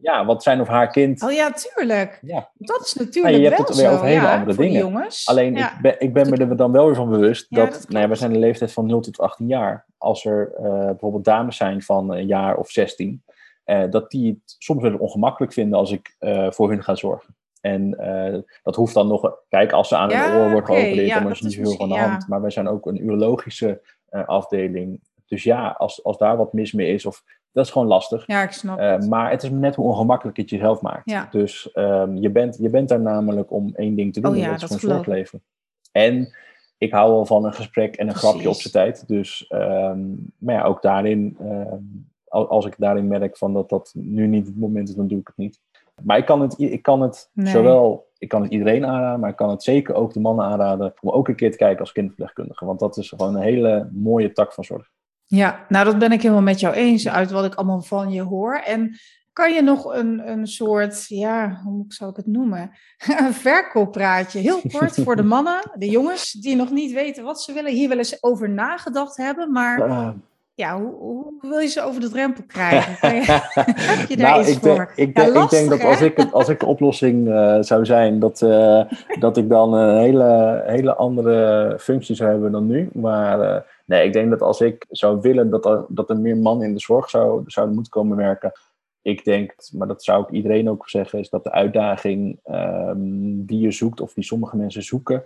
ja, 0.00 0.24
wat 0.24 0.42
zijn 0.42 0.60
of 0.60 0.68
haar 0.68 0.90
kind. 0.90 1.22
Oh 1.22 1.32
ja, 1.32 1.52
tuurlijk. 1.52 2.18
Ja. 2.22 2.50
Dat 2.54 2.80
is 2.80 2.92
natuurlijk. 2.92 3.34
Ja, 3.34 3.40
je 3.40 3.48
hebt 3.48 3.68
het 3.68 3.76
weer 3.76 3.90
over 3.90 4.06
hele 4.06 4.28
andere 4.28 4.56
dingen. 4.56 4.80
Jongens. 4.80 5.28
Alleen 5.28 5.56
ik 5.56 5.78
ben, 5.82 6.00
ik 6.00 6.12
ben 6.12 6.30
me 6.30 6.36
er 6.36 6.56
dan 6.56 6.72
wel 6.72 6.86
weer 6.86 6.94
van 6.94 7.10
bewust 7.10 7.46
dat, 7.54 7.72
dat 7.72 7.88
nou 7.88 8.02
ja, 8.02 8.08
we 8.08 8.14
zijn 8.14 8.32
de 8.32 8.38
leeftijd 8.38 8.72
van 8.72 8.86
0 8.86 9.00
tot 9.00 9.18
18 9.18 9.46
jaar. 9.46 9.86
Als 9.98 10.24
er 10.24 10.52
uh, 10.60 10.84
bijvoorbeeld 10.84 11.24
dames 11.24 11.56
zijn 11.56 11.82
van 11.82 12.12
een 12.12 12.26
jaar 12.26 12.56
of 12.56 12.70
16, 12.70 13.22
uh, 13.64 13.82
eh, 13.82 13.90
dat 13.90 14.10
die 14.10 14.30
het 14.30 14.56
soms 14.58 14.82
wel 14.82 14.96
ongemakkelijk 14.96 15.52
vinden 15.52 15.78
als 15.78 15.90
ik 15.90 16.16
uh, 16.20 16.50
voor 16.50 16.68
hun 16.68 16.82
ga 16.82 16.94
zorgen. 16.94 17.34
En 17.60 17.90
dat 18.62 18.76
hoeft 18.76 18.94
dan 18.94 19.08
nog, 19.08 19.36
kijk, 19.48 19.72
als 19.72 19.88
ze 19.88 19.96
aan 19.96 20.10
ja, 20.10 20.30
hun 20.30 20.40
oor 20.40 20.50
wordt 20.50 20.68
okay, 20.68 20.82
geopereerd, 20.82 21.22
dan 21.22 21.30
is 21.30 21.40
niet 21.40 21.54
veel 21.54 21.76
van 21.76 21.88
de 21.88 21.98
hand. 21.98 22.28
Maar 22.28 22.40
wij 22.40 22.50
zijn 22.50 22.68
ook 22.68 22.86
een 22.86 23.04
urologische 23.04 23.80
afdeling. 24.10 25.00
Dus 25.26 25.42
ja, 25.42 25.68
als, 25.68 26.04
als 26.04 26.18
daar 26.18 26.36
wat 26.36 26.52
mis 26.52 26.72
mee 26.72 26.92
is, 26.92 27.06
of 27.06 27.22
dat 27.54 27.64
is 27.64 27.70
gewoon 27.70 27.88
lastig. 27.88 28.26
Ja, 28.26 28.42
ik 28.42 28.50
snap 28.50 28.78
uh, 28.78 28.98
Maar 28.98 29.30
het 29.30 29.42
is 29.42 29.50
net 29.50 29.74
hoe 29.74 29.86
ongemakkelijk 29.86 30.36
het 30.36 30.50
jezelf 30.50 30.80
maakt. 30.80 31.10
Ja. 31.10 31.28
Dus 31.30 31.70
um, 31.74 32.16
je, 32.16 32.30
bent, 32.30 32.56
je 32.60 32.68
bent 32.68 32.88
daar 32.88 33.00
namelijk 33.00 33.52
om 33.52 33.72
één 33.74 33.94
ding 33.94 34.12
te 34.12 34.20
doen. 34.20 34.30
Oh, 34.30 34.36
ja, 34.36 34.50
dat 34.50 34.70
is 34.70 34.76
gewoon 34.76 34.94
zorgleven. 34.94 35.42
En 35.92 36.34
ik 36.78 36.92
hou 36.92 37.12
wel 37.12 37.26
van 37.26 37.44
een 37.44 37.54
gesprek 37.54 37.96
en 37.96 38.08
een 38.08 38.14
grapje 38.14 38.48
op 38.48 38.54
zijn 38.54 38.72
tijd. 38.72 39.08
Dus, 39.08 39.46
um, 39.48 40.32
maar 40.38 40.54
ja, 40.54 40.62
ook 40.62 40.82
daarin, 40.82 41.36
um, 41.40 42.08
als 42.24 42.66
ik 42.66 42.74
daarin 42.78 43.08
merk 43.08 43.36
van 43.36 43.52
dat 43.52 43.68
dat 43.68 43.92
nu 43.96 44.26
niet 44.26 44.46
het 44.46 44.58
moment 44.58 44.88
is, 44.88 44.94
dan 44.94 45.08
doe 45.08 45.18
ik 45.18 45.26
het 45.26 45.36
niet. 45.36 45.60
Maar 46.02 46.18
ik 46.18 46.24
kan 46.24 46.40
het, 46.40 46.58
ik 46.58 46.82
kan 46.82 47.00
het 47.00 47.30
nee. 47.32 47.46
zowel, 47.46 48.10
ik 48.18 48.28
kan 48.28 48.42
het 48.42 48.50
iedereen 48.50 48.86
aanraden, 48.86 49.20
maar 49.20 49.30
ik 49.30 49.36
kan 49.36 49.50
het 49.50 49.62
zeker 49.62 49.94
ook 49.94 50.12
de 50.12 50.20
mannen 50.20 50.44
aanraden 50.44 50.94
om 51.00 51.10
ook 51.10 51.28
een 51.28 51.36
keer 51.36 51.50
te 51.50 51.56
kijken 51.56 51.80
als 51.80 51.92
kinderverpleegkundige. 51.92 52.64
Want 52.64 52.78
dat 52.78 52.96
is 52.96 53.08
gewoon 53.08 53.34
een 53.34 53.42
hele 53.42 53.88
mooie 53.92 54.32
tak 54.32 54.52
van 54.52 54.64
zorg. 54.64 54.90
Ja, 55.26 55.64
nou 55.68 55.84
dat 55.84 55.98
ben 55.98 56.12
ik 56.12 56.22
helemaal 56.22 56.42
met 56.42 56.60
jou 56.60 56.74
eens 56.74 57.08
uit 57.08 57.30
wat 57.30 57.44
ik 57.44 57.54
allemaal 57.54 57.82
van 57.82 58.10
je 58.10 58.22
hoor. 58.22 58.54
En 58.54 58.98
kan 59.32 59.52
je 59.52 59.62
nog 59.62 59.84
een, 59.84 60.28
een 60.28 60.46
soort, 60.46 61.04
ja, 61.08 61.60
hoe 61.64 61.84
zou 61.88 62.10
ik 62.10 62.16
het 62.16 62.26
noemen? 62.26 62.70
een 63.18 63.34
verkooppraatje, 63.34 64.38
heel 64.38 64.60
kort 64.72 64.94
voor 65.02 65.16
de 65.16 65.22
mannen, 65.22 65.70
de 65.74 65.88
jongens, 65.88 66.32
die 66.32 66.56
nog 66.56 66.70
niet 66.70 66.92
weten 66.92 67.24
wat 67.24 67.42
ze 67.42 67.52
willen, 67.52 67.72
hier 67.72 67.88
wel 67.88 67.98
eens 67.98 68.22
over 68.22 68.50
nagedacht 68.50 69.16
hebben, 69.16 69.52
maar 69.52 69.88
uh, 69.88 70.08
ja, 70.54 70.80
hoe, 70.80 70.94
hoe, 70.94 71.32
wil 71.40 71.58
je 71.58 71.68
ze 71.68 71.82
over 71.82 72.00
de 72.00 72.08
drempel 72.08 72.44
krijgen? 72.46 73.14
Je, 73.14 73.24
heb 73.64 74.08
je 74.08 74.16
daar 74.16 74.30
nou, 74.30 74.40
iets 74.40 74.50
ik 74.50 74.58
voor? 74.58 74.92
ik, 74.96 75.14
denk, 75.14 75.36
ik 75.36 75.50
denk 75.50 75.70
dat 75.70 75.84
als 75.84 76.00
ik, 76.00 76.18
als 76.32 76.48
ik 76.48 76.60
de 76.60 76.66
oplossing 76.66 77.28
uh, 77.28 77.56
zou 77.60 77.84
zijn, 77.84 78.18
dat, 78.18 78.40
uh, 78.40 78.82
dat 79.18 79.36
ik 79.36 79.48
dan 79.48 79.72
een 79.72 79.98
hele, 79.98 80.62
hele 80.66 80.94
andere 80.94 81.76
functie 81.80 82.14
zou 82.14 82.30
hebben 82.30 82.52
dan 82.52 82.66
nu. 82.66 82.88
Maar 82.92 83.40
uh, 83.40 83.56
nee, 83.84 84.06
ik 84.06 84.12
denk 84.12 84.30
dat 84.30 84.42
als 84.42 84.60
ik 84.60 84.86
zou 84.90 85.20
willen 85.20 85.50
dat 85.50 85.66
er, 85.66 85.84
dat 85.88 86.10
er 86.10 86.18
meer 86.18 86.36
mannen 86.36 86.66
in 86.66 86.74
de 86.74 86.80
zorg 86.80 87.10
zou, 87.10 87.42
zouden 87.46 87.74
moeten 87.74 87.92
komen 87.92 88.16
werken. 88.16 88.52
Ik 89.02 89.24
denk, 89.24 89.54
maar 89.72 89.88
dat 89.88 90.04
zou 90.04 90.22
ik 90.22 90.30
iedereen 90.30 90.70
ook 90.70 90.88
zeggen, 90.88 91.18
is 91.18 91.30
dat 91.30 91.44
de 91.44 91.52
uitdaging 91.52 92.40
um, 92.44 93.44
die 93.44 93.60
je 93.60 93.70
zoekt, 93.70 94.00
of 94.00 94.14
die 94.14 94.24
sommige 94.24 94.56
mensen 94.56 94.82
zoeken, 94.82 95.24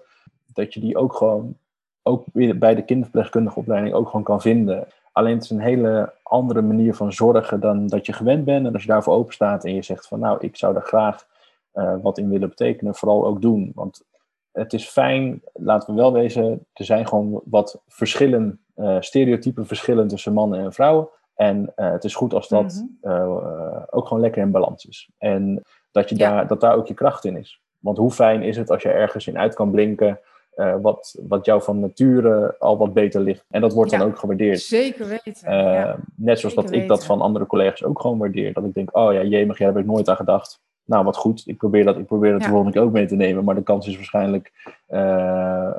dat 0.52 0.74
je 0.74 0.80
die 0.80 0.96
ook 0.96 1.14
gewoon, 1.14 1.56
ook 2.02 2.24
bij 2.32 2.74
de 2.74 2.84
kinderverpleegkundige 2.84 3.58
opleiding, 3.58 3.94
ook 3.94 4.06
gewoon 4.06 4.22
kan 4.22 4.40
vinden. 4.40 4.86
Alleen 5.12 5.34
het 5.34 5.44
is 5.44 5.50
een 5.50 5.60
hele 5.60 6.12
andere 6.22 6.62
manier 6.62 6.94
van 6.94 7.12
zorgen 7.12 7.60
dan 7.60 7.86
dat 7.86 8.06
je 8.06 8.12
gewend 8.12 8.44
bent. 8.44 8.66
En 8.66 8.72
als 8.72 8.82
je 8.82 8.88
daarvoor 8.88 9.14
open 9.14 9.34
staat 9.34 9.64
en 9.64 9.74
je 9.74 9.82
zegt 9.82 10.06
van 10.06 10.18
nou, 10.18 10.38
ik 10.40 10.56
zou 10.56 10.72
daar 10.74 10.82
graag 10.82 11.26
uh, 11.74 11.94
wat 12.02 12.18
in 12.18 12.28
willen 12.28 12.48
betekenen, 12.48 12.94
vooral 12.94 13.26
ook 13.26 13.42
doen. 13.42 13.72
Want 13.74 14.04
het 14.52 14.72
is 14.72 14.88
fijn, 14.88 15.42
laten 15.52 15.94
we 15.94 16.00
wel 16.00 16.12
wezen, 16.12 16.66
er 16.72 16.84
zijn 16.84 17.06
gewoon 17.06 17.40
wat 17.44 17.82
verschillen, 17.86 18.60
uh, 18.76 18.96
stereotypen 19.00 19.66
verschillen 19.66 20.08
tussen 20.08 20.32
mannen 20.32 20.60
en 20.60 20.72
vrouwen. 20.72 21.08
En 21.34 21.72
uh, 21.76 21.90
het 21.90 22.04
is 22.04 22.14
goed 22.14 22.34
als 22.34 22.48
dat 22.48 22.84
mm 22.84 22.98
-hmm. 23.02 23.86
ook 23.90 24.06
gewoon 24.06 24.22
lekker 24.22 24.42
in 24.42 24.50
balans 24.50 24.84
is. 24.84 25.10
En 25.18 25.62
dat, 25.90 26.08
je 26.08 26.16
ja. 26.18 26.30
daar, 26.30 26.46
dat 26.46 26.60
daar 26.60 26.76
ook 26.76 26.86
je 26.86 26.94
kracht 26.94 27.24
in 27.24 27.36
is. 27.36 27.60
Want 27.78 27.96
hoe 27.96 28.10
fijn 28.10 28.42
is 28.42 28.56
het 28.56 28.70
als 28.70 28.82
je 28.82 28.88
ergens 28.88 29.26
in 29.26 29.38
uit 29.38 29.54
kan 29.54 29.70
blinken 29.70 30.20
uh, 30.58 30.74
wat, 30.80 31.18
wat 31.28 31.44
jou 31.44 31.62
van 31.62 31.80
nature 31.80 32.54
al 32.58 32.76
wat 32.76 32.92
beter 32.92 33.20
ligt. 33.20 33.44
En 33.50 33.60
dat 33.60 33.72
wordt 33.72 33.90
ja, 33.90 33.98
dan 33.98 34.08
ook 34.08 34.18
gewaardeerd. 34.18 34.60
Zeker 34.60 35.08
weten. 35.08 35.34
Uh, 35.44 35.50
ja. 35.50 35.96
Net 36.16 36.38
zoals 36.38 36.54
dat 36.54 36.72
ik 36.72 36.88
dat 36.88 37.04
van 37.04 37.20
andere 37.20 37.46
collega's 37.46 37.84
ook 37.84 38.00
gewoon 38.00 38.18
waardeer. 38.18 38.52
Dat 38.52 38.64
ik 38.64 38.74
denk, 38.74 38.96
oh 38.96 39.12
ja, 39.12 39.22
jemig, 39.22 39.58
daar 39.58 39.68
heb 39.68 39.76
ik 39.76 39.86
nooit 39.86 40.08
aan 40.08 40.16
gedaad. 40.16 40.60
Nou, 40.88 41.04
wat 41.04 41.16
goed. 41.16 41.42
Ik 41.46 41.56
probeer 41.56 41.84
dat, 41.84 41.96
ik 41.96 42.06
probeer 42.06 42.32
dat 42.32 42.42
de 42.42 42.48
volgende 42.48 42.72
keer 42.72 42.82
ook 42.82 42.92
mee 42.92 43.06
te 43.06 43.14
nemen. 43.14 43.44
Maar 43.44 43.54
de 43.54 43.62
kans 43.62 43.86
is 43.86 43.96
waarschijnlijk... 43.96 44.52
Uh, 44.90 45.72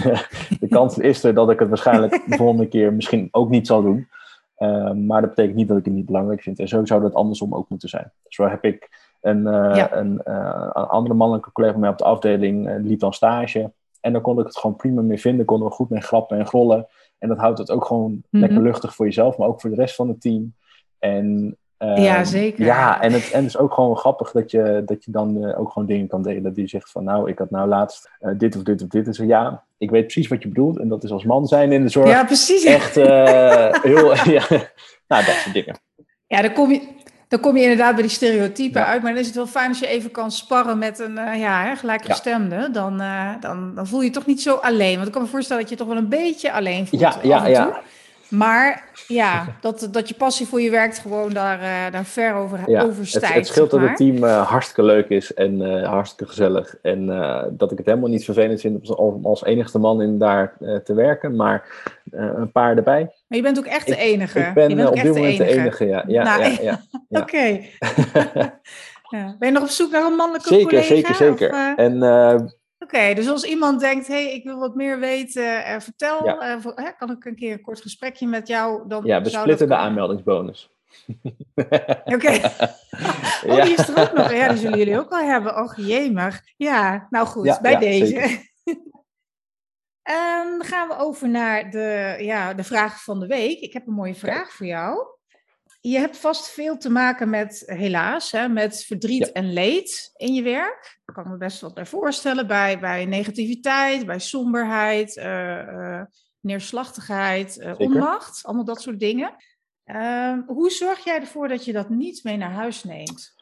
de 0.60 0.68
kans 0.68 0.98
is 0.98 1.24
er 1.24 1.34
dat 1.34 1.50
ik 1.50 1.58
het 1.58 1.68
waarschijnlijk 1.68 2.22
de 2.26 2.36
volgende 2.36 2.68
keer 2.68 2.92
misschien 2.92 3.28
ook 3.30 3.50
niet 3.50 3.66
zal 3.66 3.82
doen. 3.82 4.08
Ehm, 4.56 5.06
maar 5.06 5.20
dat 5.20 5.30
betekent 5.30 5.56
niet 5.56 5.68
dat 5.68 5.78
ik 5.78 5.84
het 5.84 5.94
niet 5.94 6.06
belangrijk 6.06 6.42
vind. 6.42 6.58
En 6.58 6.68
zo 6.68 6.84
zou 6.84 7.02
dat 7.02 7.14
andersom 7.14 7.54
ook 7.54 7.68
moeten 7.68 7.88
zijn. 7.88 8.12
Zo 8.28 8.48
heb 8.48 8.64
ik 8.64 9.10
een, 9.20 9.46
uh, 9.46 9.86
een, 9.90 10.20
uh, 10.24 10.70
een, 10.72 10.86
andere 10.86 11.14
mannelijke 11.14 11.52
collega 11.52 11.78
mij 11.78 11.90
op 11.90 11.98
de 11.98 12.04
afdeling, 12.04 12.84
liep 12.84 13.00
dan 13.00 13.12
stage. 13.12 13.72
En 14.00 14.12
dan 14.12 14.22
kon 14.22 14.38
ik 14.38 14.46
het 14.46 14.56
gewoon 14.56 14.76
prima 14.76 15.02
mee 15.02 15.20
vinden. 15.20 15.46
Konden 15.46 15.68
we 15.68 15.74
goed 15.74 15.90
mee 15.90 16.00
grappen 16.00 16.38
en 16.38 16.46
grollen. 16.46 16.86
En 17.18 17.28
dat 17.28 17.38
houdt 17.38 17.58
het 17.58 17.70
ook 17.70 17.84
gewoon 17.84 18.10
mm 18.10 18.22
-hmm. 18.30 18.40
lekker 18.40 18.62
luchtig 18.62 18.94
voor 18.94 19.06
jezelf, 19.06 19.36
maar 19.36 19.48
ook 19.48 19.60
voor 19.60 19.70
de 19.70 19.76
rest 19.76 19.94
van 19.94 20.08
het 20.08 20.20
team. 20.20 20.54
En 20.98 21.56
ja, 21.86 22.16
ehm, 22.16 22.24
zeker. 22.24 22.64
Ja, 22.64 23.00
en 23.00 23.12
het, 23.12 23.30
en 23.30 23.44
is 23.44 23.56
ook 23.56 23.72
gewoon 23.72 23.96
grappig 23.96 24.30
dat 24.30 24.50
je, 24.50 24.82
dat 24.86 25.04
je 25.04 25.10
dan 25.10 25.44
uh, 25.44 25.60
ook 25.60 25.70
gewoon 25.72 25.88
dingen 25.88 26.06
kan 26.06 26.22
delen. 26.22 26.52
Die 26.52 26.68
zegt 26.68 26.90
van, 26.90 27.04
nou, 27.04 27.30
ik 27.30 27.38
had 27.38 27.50
nou 27.50 27.68
laatst 27.68 28.10
uh, 28.20 28.32
dit 28.38 28.56
of 28.56 28.62
dit 28.62 28.82
of 28.82 28.88
dit. 28.88 29.06
En 29.06 29.14
zo, 29.14 29.24
ja, 29.24 29.64
ik 29.78 29.90
weet 29.90 30.02
precies 30.02 30.28
wat 30.28 30.42
je 30.42 30.48
bedoelt. 30.48 30.78
En 30.78 30.88
dat 30.88 31.04
is 31.04 31.10
als 31.10 31.24
man 31.24 31.46
zijn 31.46 31.72
in 31.72 31.82
de 31.82 31.88
zorg. 31.88 32.08
Ja, 32.08 32.24
precies. 32.24 32.64
Echt 32.64 32.96
uh, 32.96 33.04
heel, 33.88 34.14
ja, 34.14 34.44
nou, 35.08 35.24
dat 35.24 35.34
soort 35.34 35.54
dingen. 35.54 35.78
Ja, 36.26 36.42
dan 36.42 36.52
kom 36.52 36.70
je, 36.70 36.88
dan 37.28 37.40
kom 37.40 37.56
je 37.56 37.62
inderdaad 37.62 37.94
bij 37.94 38.02
die 38.02 38.12
stereotypen 38.12 38.80
ja. 38.80 38.86
uit. 38.86 39.02
Maar 39.02 39.12
dan 39.12 39.20
is 39.20 39.26
het 39.26 39.36
wel 39.36 39.46
fijn 39.46 39.68
als 39.68 39.78
je 39.78 39.86
even 39.86 40.10
kan 40.10 40.30
sparren 40.30 40.78
met 40.78 40.98
een 40.98 41.14
ja, 41.38 41.64
hè, 41.64 41.76
gelijkgestemde. 41.76 42.56
Ja. 42.56 42.68
Dan, 42.68 43.02
dan, 43.40 43.74
dan 43.74 43.86
voel 43.86 44.00
je 44.00 44.06
je 44.06 44.12
toch 44.12 44.26
niet 44.26 44.42
zo 44.42 44.54
alleen. 44.54 44.94
Want 44.94 45.06
ik 45.06 45.12
kan 45.12 45.22
me 45.22 45.28
voorstellen 45.28 45.62
dat 45.62 45.70
je 45.70 45.76
toch 45.76 45.88
wel 45.88 45.96
een 45.96 46.08
beetje 46.08 46.52
alleen 46.52 46.86
voelt. 46.86 47.02
Ja, 47.02 47.16
ja, 47.22 47.46
ja. 47.46 47.82
Maar 48.32 48.84
ja, 49.06 49.46
dat, 49.60 49.88
dat 49.90 50.08
je 50.08 50.14
passie 50.14 50.46
voor 50.46 50.60
je 50.60 50.70
werkt 50.70 50.98
gewoon 50.98 51.32
daar, 51.32 51.58
uh, 51.60 51.92
daar 51.92 52.04
ver 52.04 52.34
over, 52.34 52.60
ja, 52.66 52.82
overstijgt. 52.82 53.26
Het, 53.26 53.36
het 53.36 53.46
scheelt 53.46 53.70
dat 53.70 53.80
het 53.80 53.96
team 53.96 54.16
uh, 54.16 54.48
hartstikke 54.48 54.82
leuk 54.82 55.08
is 55.08 55.34
en 55.34 55.60
uh, 55.60 55.88
hartstikke 55.88 56.26
gezellig. 56.26 56.76
En 56.82 57.06
dat 57.50 57.72
ik 57.72 57.78
het 57.78 57.86
helemaal 57.86 58.08
niet 58.08 58.24
vervelend 58.24 58.60
vind 58.60 58.94
om 58.94 59.26
als 59.26 59.44
enigste 59.44 59.78
man 59.78 60.02
in 60.02 60.18
daar 60.18 60.56
te 60.84 60.94
werken. 60.94 61.36
Maar 61.36 61.68
een 62.10 62.52
paar 62.52 62.76
erbij. 62.76 63.00
Maar 63.28 63.38
je 63.38 63.42
bent 63.42 63.58
ook 63.58 63.66
echt 63.66 63.86
de 63.86 63.96
enige. 63.96 64.38
Ik, 64.38 64.46
ik 64.46 64.54
ben 64.54 64.68
je 64.68 64.74
bent 64.74 64.88
op 64.88 64.94
dit 64.94 65.14
moment 65.14 65.36
de 65.36 65.46
enige, 65.46 65.86
ja. 65.86 66.04
ja, 66.06 66.22
nou, 66.22 66.42
ja, 66.42 66.48
ja, 66.48 66.80
ja. 67.08 67.20
Oké. 67.20 67.60
Okay. 69.14 69.36
ben 69.38 69.48
je 69.48 69.54
nog 69.54 69.62
op 69.62 69.68
zoek 69.68 69.90
naar 69.90 70.04
een 70.04 70.16
mannelijke 70.16 70.48
zeker, 70.48 70.66
collega? 70.66 70.86
Zeker, 70.86 71.14
zeker, 71.14 71.36
zeker. 71.36 71.74
En 71.76 71.98
okay, 72.92 73.14
dus 73.14 73.28
als 73.28 73.44
iemand 73.44 73.80
denkt, 73.80 74.06
hey, 74.06 74.32
ik 74.32 74.44
wil 74.44 74.58
wat 74.58 74.74
meer 74.74 74.98
weten, 74.98 75.42
uh, 75.42 75.80
vertel, 75.80 76.24
ja. 76.24 76.56
uh, 76.56 76.64
hè, 76.74 76.92
kan 76.98 77.10
ik 77.10 77.24
een 77.24 77.36
keer 77.36 77.52
een 77.52 77.60
kort 77.60 77.80
gesprekje 77.80 78.26
met 78.26 78.48
jou? 78.48 78.88
Dan 78.88 79.04
ja, 79.04 79.22
we 79.22 79.28
splitten 79.28 79.68
de 79.68 79.76
aanmeldingsbonus. 79.76 80.70
Oké. 81.54 82.14
Okay. 82.14 82.36
oh, 83.46 83.56
ja. 83.56 83.64
die 83.64 83.74
is 83.74 83.88
er 83.88 84.00
ook 84.00 84.12
nog. 84.12 84.32
Ja, 84.32 84.48
die 84.48 84.58
zullen 84.58 84.78
jullie 84.78 84.98
ook 84.98 85.10
wel 85.10 85.24
hebben. 85.24 85.56
Och, 85.56 85.76
jemig. 85.76 86.40
Ja, 86.56 87.06
nou 87.10 87.26
goed, 87.26 87.44
ja, 87.44 87.60
bij 87.60 87.76
deze. 87.76 88.16
um, 88.64 90.58
dan 90.58 90.64
gaan 90.64 90.88
we 90.88 90.96
over 90.96 91.28
naar 91.28 91.70
de, 91.70 92.16
ja, 92.18 92.54
de 92.54 92.64
vraag 92.64 93.02
van 93.02 93.20
de 93.20 93.26
week. 93.26 93.60
Ik 93.60 93.72
heb 93.72 93.86
een 93.86 93.94
mooie 93.94 94.14
vraag 94.14 94.52
voor 94.52 94.66
jou 94.66 95.11
je 95.84 95.98
hebt 95.98 96.16
vast 96.16 96.50
veel 96.50 96.76
te 96.76 96.90
maken 96.90 97.30
met, 97.30 97.62
helaas, 97.66 98.32
hè, 98.32 98.48
met 98.48 98.84
verdriet 98.84 99.26
ja. 99.26 99.32
en 99.32 99.52
leed 99.52 100.10
in 100.16 100.34
je 100.34 100.42
werk. 100.42 101.00
Ik 101.06 101.14
kan 101.14 101.30
me 101.30 101.36
best 101.36 101.60
wat 101.60 101.74
bij 101.74 101.86
voorstellen. 101.86 102.46
Bij, 102.46 102.78
bij 102.78 103.04
negativiteit, 103.04 104.06
bij 104.06 104.18
somberheid, 104.18 105.16
uh, 105.16 105.24
uh, 105.24 106.02
neerslachtigheid, 106.40 107.56
uh, 107.56 107.74
onmacht. 107.76 108.40
Allemaal 108.42 108.64
dat 108.64 108.80
soort 108.80 109.00
dingen. 109.00 109.34
Ehm, 109.84 110.40
hoe 110.46 110.70
zorg 110.70 111.04
jij 111.04 111.20
ervoor 111.20 111.48
dat 111.48 111.64
je 111.64 111.72
dat 111.72 111.88
niet 111.88 112.24
mee 112.24 112.36
naar 112.36 112.52
huis 112.52 112.84
neemt? 112.84 113.34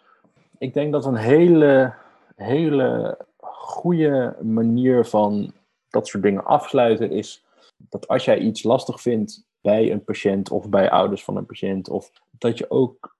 Ik 0.58 0.74
denk 0.74 0.92
dat 0.92 1.04
een 1.04 1.16
hele, 1.16 1.94
hele 2.36 3.18
goede 3.40 4.36
manier 4.42 5.04
van 5.04 5.52
dat 5.88 6.06
soort 6.06 6.22
dingen 6.22 6.44
afsluiten 6.44 7.10
is 7.10 7.44
dat 7.76 8.08
als 8.08 8.24
jij 8.24 8.38
iets 8.38 8.62
lastig 8.62 9.00
vindt 9.00 9.48
bij 9.60 9.92
een 9.92 10.04
patiënt 10.04 10.50
of 10.50 10.68
bij 10.68 10.90
ouders 10.90 11.24
van 11.24 11.36
een 11.36 11.46
patiënt. 11.46 11.88
Of 11.88 12.10
dat 12.40 12.58
je 12.58 12.70
ook 12.70 13.16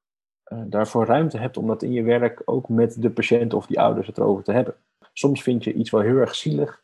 uh, 0.53 0.59
daarvoor 0.67 1.07
ruimte 1.07 1.39
hebt 1.39 1.57
om 1.57 1.67
dat 1.67 1.83
in 1.83 1.93
je 1.93 2.03
werk 2.03 2.43
ook 2.45 2.69
met 2.69 3.03
de 3.03 3.11
patiënt 3.11 3.55
of 3.55 3.67
die 3.67 3.81
ouders 3.81 4.07
het 4.07 4.19
erover 4.19 4.45
te 4.45 4.53
hebben. 4.53 4.75
Soms 5.13 5.43
vind 5.43 5.65
je 5.65 5.73
iets 5.73 5.91
wel 5.91 6.01
heel 6.01 6.17
erg 6.17 6.35
zielig 6.35 6.83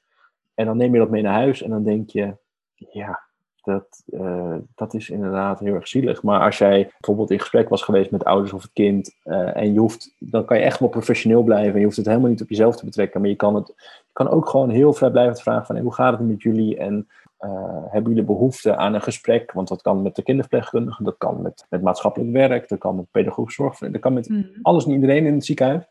en 0.55 0.67
dan 0.67 0.77
neem 0.77 0.93
je 0.93 0.99
dat 0.99 1.11
mee 1.11 1.23
naar 1.23 1.35
huis 1.35 1.63
en 1.63 1.71
dan 1.71 1.83
denk 1.83 2.11
je, 2.11 2.37
ja, 2.75 3.27
dat, 3.63 4.03
uh, 4.07 4.55
dat 4.75 4.95
is 4.95 5.11
inderdaad 5.11 5.61
heel 5.61 5.75
erg 5.75 5.89
zielig. 5.89 6.23
Maar 6.23 6.41
als 6.41 6.59
jij 6.59 6.91
bijvoorbeeld 6.91 7.31
in 7.31 7.41
gesprek 7.41 7.69
was 7.69 7.83
geweest 7.83 8.11
met 8.11 8.25
ouders 8.25 8.53
of 8.53 8.63
het 8.63 8.73
kind 8.73 9.15
uh, 9.25 9.57
en 9.57 9.73
je 9.73 9.79
hoeft, 9.79 10.15
dan 10.19 10.45
kan 10.45 10.59
je 10.59 10.65
echt 10.65 10.79
wel 10.79 10.89
professioneel 10.89 11.43
blijven 11.43 11.73
en 11.73 11.79
je 11.79 11.85
hoeft 11.85 11.97
het 11.97 12.07
helemaal 12.07 12.31
niet 12.31 12.43
op 12.43 12.49
jezelf 12.49 12.77
te 12.77 12.85
betrekken. 12.85 13.21
Maar 13.21 13.31
je 13.31 13.37
kan, 13.37 13.55
het, 13.55 13.75
kan 14.13 14.29
ook 14.29 14.49
gewoon 14.49 14.71
heel 14.71 14.93
vrijblijvend 14.93 15.41
vragen 15.41 15.67
van 15.67 15.79
hoe 15.79 15.95
gaat 15.95 16.19
het 16.19 16.29
met 16.29 16.43
jullie 16.43 16.77
en 16.77 17.09
uh, 17.41 17.83
hebben 17.89 18.11
jullie 18.11 18.27
behoefte 18.27 18.77
aan 18.77 18.95
een 18.95 19.03
gesprek? 19.03 19.53
Want 19.53 19.69
dat 19.69 19.83
kan 19.83 20.03
met 20.03 20.17
de 20.17 20.23
kinderverpleegkundige, 20.23 21.03
dat 21.03 21.17
kan 21.19 21.43
met, 21.43 21.67
met 21.69 21.83
maatschappelijk 21.83 22.33
werk, 22.33 22.69
dat 22.69 22.79
kan 22.79 22.97
met 22.97 23.11
pedagogisch 23.11 23.55
zorg, 23.55 23.79
dat 23.79 24.01
kan 24.01 24.13
met 24.13 24.29
mm. 24.29 24.49
alles 24.63 24.87
en 24.87 24.93
iedereen 24.93 25.27
in 25.27 25.35
het 25.35 25.45
ziekenhuis. 25.45 25.85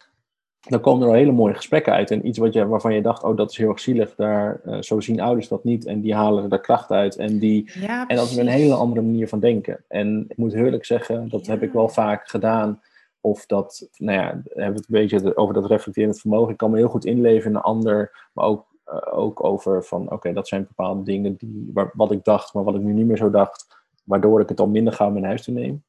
Dan 0.67 0.81
komen 0.81 1.01
er 1.01 1.07
al 1.07 1.13
hele 1.13 1.31
mooie 1.31 1.53
gesprekken 1.53 1.93
uit. 1.93 2.11
En 2.11 2.27
iets 2.27 2.37
wat 2.37 2.53
je, 2.53 2.67
waarvan 2.67 2.93
je 2.93 3.01
dacht, 3.01 3.23
oh 3.23 3.37
dat 3.37 3.51
is 3.51 3.57
heel 3.57 3.69
erg 3.69 3.79
zielig, 3.79 4.15
daar, 4.15 4.61
uh, 4.65 4.81
zo 4.81 4.99
zien 4.99 5.19
ouders 5.21 5.47
dat 5.47 5.63
niet. 5.63 5.85
En 5.85 6.01
die 6.01 6.15
halen 6.15 6.51
er 6.51 6.59
kracht 6.59 6.91
uit. 6.91 7.15
En, 7.15 7.39
die, 7.39 7.71
ja, 7.79 8.07
en 8.07 8.15
dat 8.15 8.29
is 8.29 8.35
een 8.35 8.47
hele 8.47 8.73
andere 8.73 9.01
manier 9.01 9.27
van 9.27 9.39
denken. 9.39 9.83
En 9.87 10.25
ik 10.27 10.37
moet 10.37 10.53
eerlijk 10.53 10.85
zeggen, 10.85 11.29
dat 11.29 11.45
ja. 11.45 11.51
heb 11.51 11.63
ik 11.63 11.73
wel 11.73 11.89
vaak 11.89 12.27
gedaan. 12.27 12.81
Of 13.21 13.45
dat, 13.45 13.89
nou 13.97 14.19
ja, 14.19 14.25
hebben 14.27 14.43
we 14.53 14.61
het 14.61 14.75
een 14.77 14.85
beetje 14.87 15.37
over 15.37 15.53
dat 15.53 15.65
reflecterend 15.65 16.19
vermogen. 16.19 16.51
Ik 16.51 16.57
kan 16.57 16.71
me 16.71 16.77
heel 16.77 16.87
goed 16.87 17.05
inleven 17.05 17.49
in 17.49 17.55
een 17.55 17.61
ander, 17.61 18.29
maar 18.33 18.45
ook 18.45 18.65
ook 19.11 19.43
over 19.43 19.83
van 19.83 20.01
oké, 20.03 20.13
okay, 20.13 20.33
dat 20.33 20.47
zijn 20.47 20.67
bepaalde 20.67 21.03
dingen 21.03 21.35
die, 21.35 21.69
waar, 21.73 21.91
wat 21.93 22.11
ik 22.11 22.23
dacht, 22.23 22.53
maar 22.53 22.63
wat 22.63 22.75
ik 22.75 22.81
nu 22.81 22.93
niet 22.93 23.05
meer 23.05 23.17
zo 23.17 23.29
dacht, 23.29 23.83
waardoor 24.03 24.41
ik 24.41 24.49
het 24.49 24.59
al 24.59 24.67
minder 24.67 24.93
gauw 24.93 25.09
naar 25.09 25.23
huis 25.23 25.43
te 25.43 25.51
neem. 25.51 25.83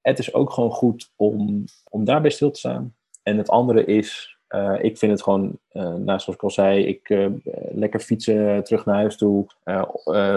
Het 0.00 0.18
is 0.18 0.34
ook 0.34 0.52
gewoon 0.52 0.70
goed 0.70 1.12
om, 1.16 1.64
om 1.90 2.04
daarbij 2.04 2.30
stil 2.30 2.50
te 2.50 2.58
staan. 2.58 2.94
En 3.22 3.38
het 3.38 3.48
andere 3.48 3.84
is, 3.84 4.38
uh, 4.48 4.76
ik 4.80 4.98
vind 4.98 5.12
het 5.12 5.22
gewoon, 5.22 5.58
uh, 5.72 5.82
nou, 5.82 6.04
zoals 6.04 6.26
ik 6.26 6.42
al 6.42 6.50
zei, 6.50 6.84
ik 6.84 7.30
lekker 7.70 8.00
fietsen 8.00 8.64
terug 8.64 8.84
naar 8.84 8.94
huis 8.94 9.16
toe, 9.16 9.46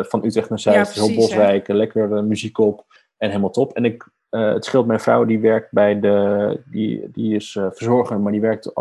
van 0.01 0.25
Utrecht 0.25 0.49
naar 0.49 0.59
Zuid, 0.59 0.95
ja, 0.95 1.01
heel 1.01 1.15
Boswijk, 1.15 1.67
lekker 1.67 2.23
muziek 2.23 2.57
op 2.57 2.85
en 3.17 3.29
helemaal 3.29 3.49
top. 3.49 3.73
En 3.73 3.85
ik, 3.85 4.09
het 4.29 4.65
scheelt 4.65 4.85
mijn 4.85 4.99
vrouw, 4.99 5.25
die 5.25 5.39
werkt 5.39 5.71
bij 5.71 5.99
de, 5.99 6.61
die, 6.65 7.11
die 7.11 7.35
is 7.35 7.51
verzorger, 7.51 8.19
maar 8.19 8.31
die 8.31 8.41
werkt 8.41 8.73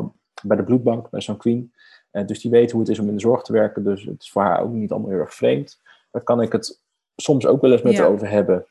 bij 0.43 0.57
de 0.57 0.65
bloedbank, 0.65 1.11
bij 1.11 1.21
St. 1.21 1.37
Queen. 1.37 1.73
Uh, 2.13 2.27
dus 2.27 2.41
die 2.41 2.51
weet 2.51 2.71
hoe 2.71 2.81
het 2.81 2.91
is 2.91 2.99
om 2.99 3.09
in 3.09 3.15
de 3.15 3.21
zorg 3.21 3.43
te 3.43 3.53
werken. 3.53 3.85
Dus 3.85 4.05
het 4.05 4.23
is 4.23 4.31
voor 4.31 4.43
haar 4.43 4.61
ook 4.61 4.73
niet 4.73 4.91
allemaal 4.91 5.11
heel 5.11 5.19
erg 5.19 5.35
vreemd. 5.35 5.81
Daar 6.11 6.23
kan 6.23 6.41
ik 6.41 6.53
het 6.53 6.83
soms 7.17 7.47
ook 7.47 7.61
wel 7.61 7.73
eens 7.73 7.83
met 7.83 7.93
ja. 7.93 8.05
over 8.05 8.29
hebben. 8.29 8.67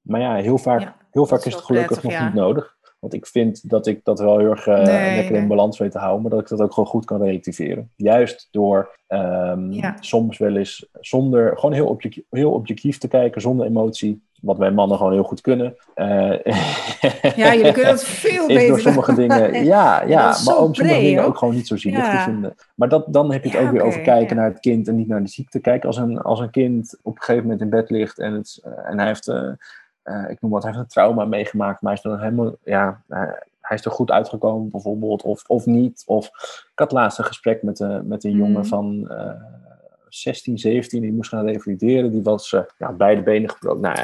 Maar 0.00 0.20
ja, 0.20 0.34
heel 0.34 0.58
vaak, 0.58 0.80
ja, 0.80 0.96
heel 1.10 1.26
vaak 1.26 1.38
is, 1.38 1.46
is 1.46 1.54
het 1.54 1.64
gelukkig 1.64 2.00
prettig, 2.00 2.20
nog 2.20 2.28
niet 2.28 2.40
nodig. 2.40 2.76
Want 3.00 3.14
ik 3.14 3.26
vind 3.26 3.68
dat 3.70 3.86
ik 3.86 4.04
dat 4.04 4.18
wel 4.18 4.38
heel 4.38 4.50
erg 4.50 4.66
uh, 4.66 4.74
nee, 4.74 5.14
lekker 5.14 5.32
nee. 5.32 5.40
in 5.40 5.48
balans 5.48 5.78
weet 5.78 5.90
te 5.90 5.98
houden. 5.98 6.22
Maar 6.22 6.30
dat 6.30 6.40
ik 6.40 6.48
dat 6.48 6.60
ook 6.60 6.72
gewoon 6.72 6.88
goed 6.88 7.04
kan 7.04 7.22
relativeren. 7.22 7.90
Juist 7.96 8.48
door 8.50 8.98
um, 9.08 9.80
soms 10.00 10.38
wel 10.38 10.56
eens 10.56 10.86
zonder, 11.00 11.54
gewoon 11.54 11.72
heel 11.72 11.86
objectief, 11.86 12.24
heel 12.30 12.50
objectief 12.52 12.98
te 12.98 13.08
kijken, 13.08 13.40
zonder 13.40 13.66
emotie. 13.66 14.22
Wat 14.40 14.58
wij 14.58 14.70
mannen 14.70 14.96
gewoon 14.96 15.12
heel 15.12 15.22
goed 15.22 15.40
kunnen. 15.40 15.76
Uh, 15.96 16.42
ja, 17.36 17.54
jullie 17.54 17.72
kunnen 17.72 17.92
het 17.92 18.04
veel 18.24 18.46
beter. 18.46 18.68
door 18.68 18.80
sommige 18.80 19.14
dingen, 19.14 19.64
ja, 19.64 20.02
ja 20.02 20.36
maar 20.44 20.58
om 20.58 20.74
sommige 20.74 21.00
dingen 21.00 21.24
ook 21.24 21.38
gewoon 21.38 21.54
niet 21.54 21.66
zo 21.66 21.76
zielig 21.76 21.98
ja. 21.98 22.24
te 22.24 22.30
vinden. 22.30 22.54
Maar 22.74 22.88
dat, 22.88 23.12
dan 23.12 23.32
heb 23.32 23.44
je 23.44 23.50
het 23.50 23.58
ja, 23.58 23.64
ook 23.64 23.72
weer 23.72 23.80
okay, 23.80 23.92
over 23.92 24.02
kijken 24.02 24.36
naar 24.36 24.48
het 24.48 24.60
kind 24.60 24.88
en 24.88 24.96
niet 24.96 25.08
naar 25.08 25.22
de 25.22 25.28
ziekte. 25.28 25.60
Kijk, 25.60 25.84
als 25.84 25.96
een, 25.96 26.18
als 26.18 26.40
een 26.40 26.50
kind 26.50 26.98
op 27.02 27.14
een 27.14 27.22
gegeven 27.22 27.42
moment 27.42 27.60
in 27.60 27.70
bed 27.70 27.90
ligt 27.90 28.18
en, 28.18 28.32
het, 28.32 28.62
uh, 28.66 28.90
en 28.90 28.98
hij 28.98 29.06
heeft, 29.06 29.28
uh, 29.28 29.50
ik 30.28 30.40
noem 30.40 30.50
wat, 30.50 30.62
hij 30.62 30.72
heeft 30.72 30.84
een 30.84 30.90
trauma 30.90 31.24
meegemaakt, 31.24 31.82
maar 31.82 31.92
hij 31.92 32.02
is 32.04 32.10
er 32.10 32.24
helemaal, 32.24 32.54
ja, 32.64 33.02
hij 33.60 33.76
is 33.76 33.84
er 33.84 33.90
goed 33.90 34.10
uitgekomen 34.10 34.70
bijvoorbeeld, 34.70 35.22
of, 35.22 35.44
of 35.46 35.66
niet. 35.66 36.02
Of 36.06 36.26
ik 36.72 36.78
had 36.78 36.92
laatst 36.92 37.18
een 37.18 37.24
gesprek 37.24 37.62
met, 37.62 37.84
met 38.04 38.24
een 38.24 38.36
jongen 38.36 38.60
mm. 38.60 38.64
van 38.64 39.08
16, 40.10 40.58
17, 40.58 41.00
die 41.00 41.12
moest 41.12 41.30
gaan 41.30 41.46
revalideren. 41.46 42.10
Die 42.10 42.22
was 42.22 42.52
uh, 42.52 42.60
ja, 42.78 42.92
beide 42.92 43.22
benen 43.22 43.50
gebroken. 43.50 43.80
Nou, 43.80 43.98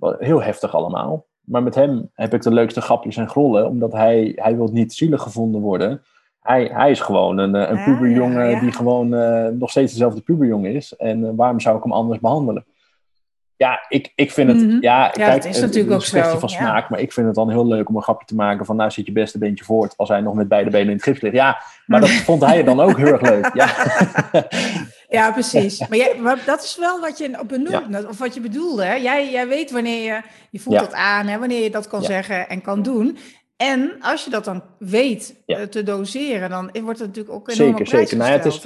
uh, 0.00 0.18
heel 0.18 0.42
heftig 0.42 0.74
allemaal. 0.74 1.26
Maar 1.40 1.62
met 1.62 1.74
hem 1.74 2.10
heb 2.14 2.34
ik 2.34 2.42
de 2.42 2.52
leukste 2.52 2.80
grapjes 2.80 3.16
en 3.16 3.28
grollen, 3.28 3.68
omdat 3.68 3.92
hij, 3.92 4.32
hij 4.36 4.56
wil 4.56 4.68
niet 4.68 4.92
zielig 4.92 5.22
gevonden 5.22 5.60
worden. 5.60 6.02
Hij, 6.40 6.70
hij 6.72 6.90
is 6.90 7.00
gewoon 7.00 7.38
een, 7.38 7.54
een 7.54 7.76
ja, 7.76 7.84
puberjongen 7.84 8.44
ja, 8.44 8.50
ja. 8.50 8.60
die 8.60 8.72
gewoon 8.72 9.14
uh, 9.14 9.46
nog 9.48 9.70
steeds 9.70 9.92
dezelfde 9.92 10.20
puberjongen 10.20 10.74
is. 10.74 10.96
En 10.96 11.36
waarom 11.36 11.60
zou 11.60 11.76
ik 11.76 11.82
hem 11.82 11.92
anders 11.92 12.20
behandelen? 12.20 12.64
Ja, 13.56 13.86
ik, 13.88 14.12
ik 14.14 14.32
vind 14.32 14.48
het. 14.48 14.58
Mm 14.58 14.68
-hmm. 14.68 14.82
Ja, 14.82 15.08
kijk, 15.08 15.34
het 15.34 15.44
is 15.44 15.60
natuurlijk 15.60 15.94
ook 15.94 16.04
zo. 16.04 16.38
van 16.38 16.48
smaak, 16.48 16.90
maar 16.90 17.00
ik 17.00 17.12
vind 17.12 17.26
het 17.26 17.34
dan 17.34 17.50
heel 17.50 17.66
leuk 17.66 17.88
om 17.88 17.96
een 17.96 18.02
grapje 18.02 18.26
te 18.26 18.34
maken 18.34 18.66
van. 18.66 18.76
Nou, 18.76 18.90
zit 18.90 19.06
je 19.06 19.12
beste 19.12 19.38
beentje 19.38 19.64
voort 19.64 19.94
als 19.96 20.08
hij 20.08 20.20
nog 20.20 20.34
met 20.34 20.48
beide 20.48 20.70
benen 20.70 20.88
in 20.88 20.94
het 20.94 21.02
gips 21.02 21.20
ligt. 21.20 21.34
Ja, 21.34 21.62
maar 21.86 22.00
dat 22.00 22.10
vond 22.10 22.44
hij 22.44 22.62
dan 22.64 22.80
ook 22.80 22.96
heel 22.96 23.06
erg 23.06 23.20
leuk. 23.20 23.50
Ja. 23.54 23.68
Ja, 25.12 25.32
precies. 25.32 25.88
Maar, 25.88 25.98
jij, 25.98 26.16
maar, 26.18 26.42
dat 26.46 26.62
is 26.62 26.76
wel 26.78 27.00
wat 27.00 27.18
je 27.18 27.30
ja. 27.68 28.02
of 28.08 28.18
wat 28.18 28.34
je 28.34 28.40
bedoelde. 28.40 28.84
Hè? 28.84 28.94
Jij, 28.94 29.30
jij 29.30 29.48
weet 29.48 29.70
wanneer 29.70 30.02
je, 30.04 30.20
je 30.50 30.58
voelt 30.58 30.76
ja. 30.76 30.82
het 30.82 30.92
aan, 30.92 31.26
hè? 31.26 31.38
wanneer 31.38 31.62
je 31.62 31.70
dat 31.70 31.88
kan 31.88 32.00
ja. 32.00 32.06
zeggen 32.06 32.48
en 32.48 32.62
kan 32.62 32.82
doen. 32.82 33.18
En 33.56 33.96
als 34.00 34.24
je 34.24 34.30
dat 34.30 34.44
dan 34.44 34.62
weet 34.78 35.34
te 35.70 35.82
doseren, 35.82 36.50
dan 36.50 36.70
wordt 36.82 36.98
het 36.98 37.08
natuurlijk 37.08 37.34
ook 37.34 37.48
enorm 37.48 37.70
Zeker, 37.70 37.86
zeker. 37.86 38.16
Nou, 38.16 38.30
het 38.30 38.44
is, 38.44 38.62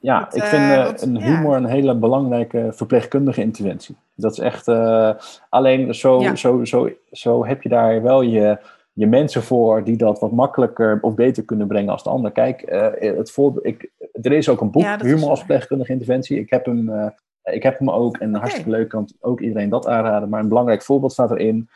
Ja, 0.00 0.32
ik 0.32 0.42
vind 0.42 0.62
uh, 0.62 0.90
een 0.96 1.22
humor 1.22 1.56
een 1.56 1.64
hele 1.64 1.94
belangrijke 1.94 2.68
verpleegkundige 2.72 3.40
interventie. 3.40 3.96
Dat 4.14 4.32
is 4.32 4.38
echt. 4.38 4.68
alleen 5.48 5.94
zo, 5.94 6.34
zo, 6.34 6.64
zo, 6.64 6.90
zo 7.12 7.46
heb 7.46 7.62
je 7.62 7.68
daar 7.68 8.02
wel 8.02 8.22
je, 8.22 8.58
je 8.92 9.06
mensen 9.06 9.42
voor 9.42 9.84
die 9.84 9.96
dat 9.96 10.20
wat 10.20 10.32
makkelijker 10.32 10.98
of 11.00 11.14
beter 11.14 11.44
kunnen 11.44 11.66
brengen 11.66 11.92
als 11.92 12.02
de 12.02 12.10
ander. 12.10 12.32
Kijk, 12.32 12.62
het 12.98 13.30
voor, 13.30 13.58
ik, 13.62 13.90
er 14.12 14.32
is 14.32 14.48
ook 14.48 14.60
een 14.60 14.70
boek, 14.70 15.02
Humor 15.02 15.28
als 15.28 15.38
verpleegkundige 15.38 15.92
interventie. 15.92 16.38
Ik 16.38 16.50
heb 16.50 16.64
hem 16.64 17.12
ik 17.42 17.62
heb 17.62 17.78
hem 17.78 17.90
ook 17.90 18.16
en 18.16 18.34
hartstikke 18.34 18.70
leuk, 18.70 18.88
kan 18.88 19.08
ook 19.20 19.40
iedereen 19.40 19.68
dat 19.68 19.86
aanraden. 19.86 20.28
Maar 20.28 20.40
een 20.40 20.48
belangrijk 20.48 20.82
voorbeeld 20.82 21.12
staat 21.12 21.30
erin. 21.30 21.68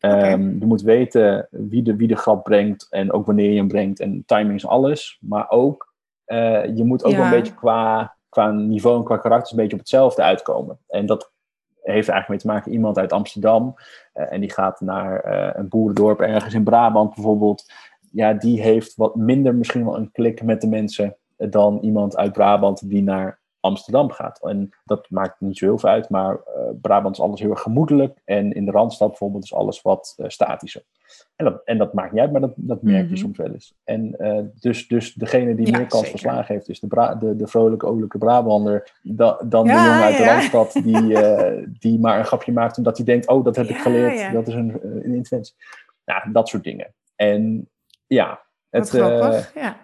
Um, 0.00 0.56
Je 0.58 0.66
moet 0.66 0.82
weten 0.82 1.48
wie 1.50 1.82
de, 1.82 1.96
wie 1.96 2.08
de 2.08 2.16
grap 2.16 2.44
brengt 2.44 2.86
en 2.90 3.12
ook 3.12 3.26
wanneer 3.26 3.50
je 3.50 3.56
hem 3.56 3.68
brengt. 3.68 4.00
En 4.00 4.22
timing 4.26 4.54
is 4.54 4.66
alles. 4.66 5.18
Maar 5.20 5.50
ook, 5.50 5.91
uh, 6.32 6.76
je 6.76 6.84
moet 6.84 7.04
ook 7.04 7.14
wel 7.14 7.24
een 7.24 7.30
beetje 7.30 7.54
qua, 7.54 8.14
qua 8.28 8.50
niveau 8.50 8.98
en 8.98 9.04
qua 9.04 9.16
karakter 9.16 9.52
een 9.52 9.58
beetje 9.58 9.72
op 9.72 9.80
hetzelfde 9.80 10.22
uitkomen. 10.22 10.78
En 10.88 11.06
dat 11.06 11.32
heeft 11.82 12.08
eigenlijk 12.08 12.28
mee 12.28 12.38
te 12.38 12.46
maken 12.46 12.72
iemand 12.72 12.98
uit 12.98 13.12
Amsterdam. 13.12 13.74
Uh, 14.14 14.32
en 14.32 14.40
die 14.40 14.52
gaat 14.52 14.80
naar 14.80 15.32
uh, 15.32 15.50
een 15.52 15.68
boerendorp 15.68 16.20
ergens 16.20 16.54
in 16.54 16.64
Brabant 16.64 17.14
bijvoorbeeld. 17.14 17.72
Ja, 18.12 18.32
die 18.32 18.60
heeft 18.60 18.96
wat 18.96 19.16
minder 19.16 19.54
misschien 19.54 19.84
wel 19.84 19.96
een 19.96 20.12
klik 20.12 20.42
met 20.42 20.60
de 20.60 20.68
mensen 20.68 21.16
dan 21.36 21.78
iemand 21.82 22.16
uit 22.16 22.32
Brabant 22.32 22.88
die 22.88 23.02
naar 23.02 23.40
Amsterdam 23.62 24.10
gaat. 24.10 24.42
En 24.42 24.70
dat 24.84 25.10
maakt 25.10 25.40
niet 25.40 25.58
zo 25.58 25.64
heel 25.64 25.78
veel 25.78 25.90
uit, 25.90 26.08
maar 26.08 26.32
uh, 26.32 26.62
Brabant 26.80 27.16
is 27.16 27.22
alles 27.22 27.40
heel 27.40 27.50
erg 27.50 27.60
gemoedelijk. 27.60 28.20
En 28.24 28.52
in 28.52 28.64
de 28.64 28.70
Randstad 28.70 29.08
bijvoorbeeld 29.08 29.44
is 29.44 29.54
alles 29.54 29.82
wat 29.82 30.14
uh, 30.16 30.28
statischer. 30.28 30.84
En 31.36 31.44
dat, 31.44 31.60
en 31.64 31.78
dat 31.78 31.92
maakt 31.92 32.12
niet 32.12 32.20
uit, 32.20 32.32
maar 32.32 32.40
dat, 32.40 32.52
dat 32.56 32.82
merk 32.82 33.04
je 33.04 33.12
mhm. 33.12 33.16
soms 33.16 33.38
wel 33.38 33.52
eens. 33.52 33.74
En 33.84 34.14
uh, 34.18 34.38
dus, 34.60 34.88
dus 34.88 35.14
degene 35.14 35.54
die 35.54 35.70
meer 35.70 35.86
kans 35.86 36.08
verslagen 36.08 36.54
heeft, 36.54 36.68
is 36.68 36.80
de, 36.80 36.86
Bra 36.86 37.14
de, 37.14 37.36
de 37.36 37.46
vrolijke, 37.46 37.86
olijke 37.86 38.18
Brabander, 38.18 38.98
da, 39.02 39.40
dan 39.44 39.66
de 39.66 39.72
jongen 39.72 40.02
uit 40.02 40.16
de 40.16 40.24
Randstad 40.24 40.72
die, 40.72 41.18
die 41.78 41.98
maar 42.00 42.18
een 42.18 42.24
grapje 42.24 42.52
maakt 42.52 42.78
omdat 42.78 42.96
hij 42.96 43.06
denkt, 43.06 43.28
oh, 43.28 43.44
dat 43.44 43.56
heb 43.56 43.66
ik 43.66 43.76
geleerd, 43.76 44.32
dat 44.32 44.48
is 44.48 44.54
een, 44.54 44.80
een 44.82 45.14
interventie. 45.14 45.54
Nou, 46.04 46.32
dat 46.32 46.48
soort 46.48 46.64
dingen. 46.64 46.94
En 47.16 47.70
ja, 48.06 48.42
het... 48.70 48.88
grappig, 48.88 49.54
ja. 49.54 49.76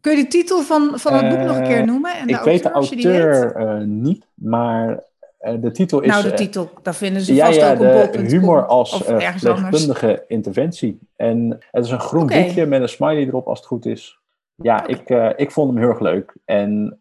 Kun 0.00 0.16
je 0.16 0.22
de 0.22 0.28
titel 0.28 0.62
van, 0.62 0.92
van 0.94 1.14
het 1.14 1.28
boek 1.28 1.46
nog 1.46 1.56
een 1.56 1.62
keer 1.62 1.80
eh, 1.80 1.84
noemen? 1.84 2.14
En 2.14 2.28
ik 2.28 2.40
weet 2.40 2.62
de 2.62 2.70
auteur 2.70 3.56
uh, 3.56 3.86
niet, 3.86 4.26
maar 4.34 5.02
uh, 5.40 5.52
de 5.60 5.70
titel 5.70 6.00
is... 6.00 6.08
Nou, 6.08 6.22
de 6.22 6.32
titel, 6.32 6.70
daar 6.82 6.94
vinden 6.94 7.22
ze 7.22 7.36
vast 7.36 7.56
ja, 7.56 7.72
ook 7.72 7.80
op 7.80 7.92
bol.com. 7.92 8.24
humor 8.24 8.66
als 8.66 9.02
verpleegkundige 9.04 10.24
interventie. 10.28 10.98
En 11.16 11.58
het 11.70 11.84
is 11.84 11.90
een 11.90 12.00
groen 12.00 12.22
okay. 12.22 12.44
boekje 12.44 12.66
met 12.66 12.82
een 12.82 12.88
smiley 12.88 13.26
erop 13.26 13.46
als 13.46 13.58
het 13.58 13.66
goed 13.66 13.86
is. 13.86 14.18
Ja, 14.54 14.86
okay. 14.88 15.30
ik, 15.30 15.38
ik 15.38 15.50
vond 15.50 15.70
hem 15.70 15.78
heel 15.78 15.88
erg 15.88 16.00
leuk. 16.00 16.34
En, 16.44 17.00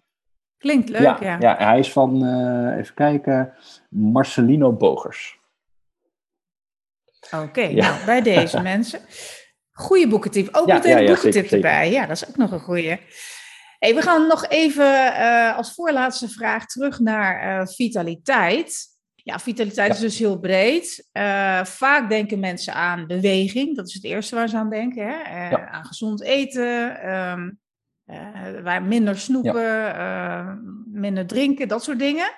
Klinkt 0.58 0.90
leuk, 0.90 1.02
ja. 1.02 1.18
Ja, 1.22 1.38
ja 1.40 1.56
hij 1.58 1.80
is 1.80 1.92
van, 1.92 2.16
even 2.78 2.94
kijken, 2.94 3.54
Marcelino 3.90 4.72
Bogers. 4.72 5.40
Oké, 7.32 7.72
nou, 7.72 8.06
bij 8.06 8.22
deze 8.22 8.62
mensen. 8.72 9.00
Goede 9.80 10.08
boekentip. 10.08 10.50
Ook 10.52 10.68
meteen 10.68 10.98
een 10.98 11.06
boekentip 11.06 11.52
erbij. 11.52 11.92
Ja, 11.92 12.06
dat 12.06 12.16
is 12.16 12.30
ook 12.30 12.38
nog 12.38 12.52
een 12.52 12.60
goede. 12.60 13.00
Hey, 13.78 13.96
we 13.96 14.02
gaan 14.02 14.28
nog 14.28 14.48
even 14.48 14.86
uh, 14.86 15.58
als 15.58 15.74
voorlaatste 15.74 16.30
vraag 16.30 16.66
terug 16.66 17.00
naar 17.00 17.62
uh, 17.62 17.68
vitaliteit. 17.68 18.88
Ja, 19.16 19.40
vitaliteit 19.40 19.94
is 19.94 20.00
dus 20.00 20.20
heel 20.20 20.40
breed. 20.40 21.08
Uh, 21.14 21.64
vaak 21.64 22.10
denken 22.10 22.40
mensen 22.40 22.74
aan 22.74 23.08
beweging. 23.08 23.76
Dat 23.76 23.88
is 23.88 23.94
het 23.94 24.04
eerste 24.04 24.36
waar 24.36 24.50
ze 24.50 24.58
aan 24.58 24.70
denken. 24.70 25.08
Hè? 25.08 25.58
Aan 25.68 25.86
gezond 25.86 26.24
eten, 26.24 27.10
um, 27.14 27.60
minder 28.88 29.18
snoepen, 29.18 30.84
minder 30.92 31.28
drinken, 31.28 31.68
dat 31.68 31.84
soort 31.84 32.00
dingen. 32.00 32.32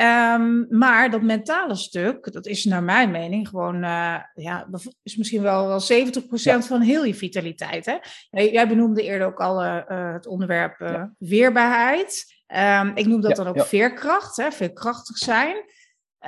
Um, 0.00 0.66
maar 0.68 1.10
dat 1.10 1.22
mentale 1.22 1.74
stuk, 1.74 2.32
dat 2.32 2.46
is 2.46 2.64
naar 2.64 2.82
mijn 2.82 3.10
mening 3.10 3.48
gewoon, 3.48 3.74
uh, 3.74 4.16
ja, 4.34 4.68
is 5.02 5.16
misschien 5.16 5.42
wel, 5.42 5.66
wel 5.66 5.80
70% 5.80 6.66
van 6.66 6.80
heel 6.80 7.04
je 7.04 7.14
vitaliteit. 7.14 7.86
Hè? 7.86 7.96
Jij 8.42 8.68
benoemde 8.68 9.02
eerder 9.02 9.26
ook 9.26 9.40
al 9.40 9.64
uh, 9.64 10.12
het 10.12 10.26
onderwerp 10.26 10.80
uh, 10.80 11.02
weerbaarheid. 11.18 12.24
Um, 12.80 12.92
ik 12.94 13.06
noem 13.06 13.20
dat 13.20 13.36
dan 13.36 13.46
ook 13.46 13.66
veerkracht, 13.66 14.36
hè? 14.36 14.52
veerkrachtig 14.52 15.16
zijn. 15.16 15.56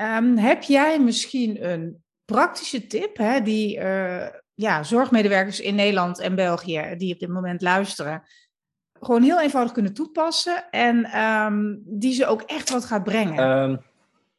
Um, 0.00 0.36
heb 0.36 0.62
jij 0.62 1.00
misschien 1.00 1.70
een 1.70 2.02
praktische 2.24 2.86
tip 2.86 3.16
hè, 3.16 3.42
die 3.42 3.80
ja, 4.54 4.82
zorgmedewerkers 4.82 5.60
in 5.60 5.74
Nederland 5.74 6.20
en 6.20 6.34
België, 6.34 6.94
die 6.96 7.12
op 7.12 7.20
dit 7.20 7.28
moment 7.28 7.62
luisteren, 7.62 8.22
gewoon 9.04 9.22
heel 9.22 9.40
eenvoudig 9.40 9.72
kunnen 9.72 9.94
toepassen 9.94 10.70
en 10.70 11.20
um, 11.22 11.82
die 11.84 12.12
ze 12.12 12.26
ook 12.26 12.42
echt 12.42 12.70
wat 12.70 12.84
gaat 12.84 13.04
brengen. 13.04 13.48
Um, 13.48 13.80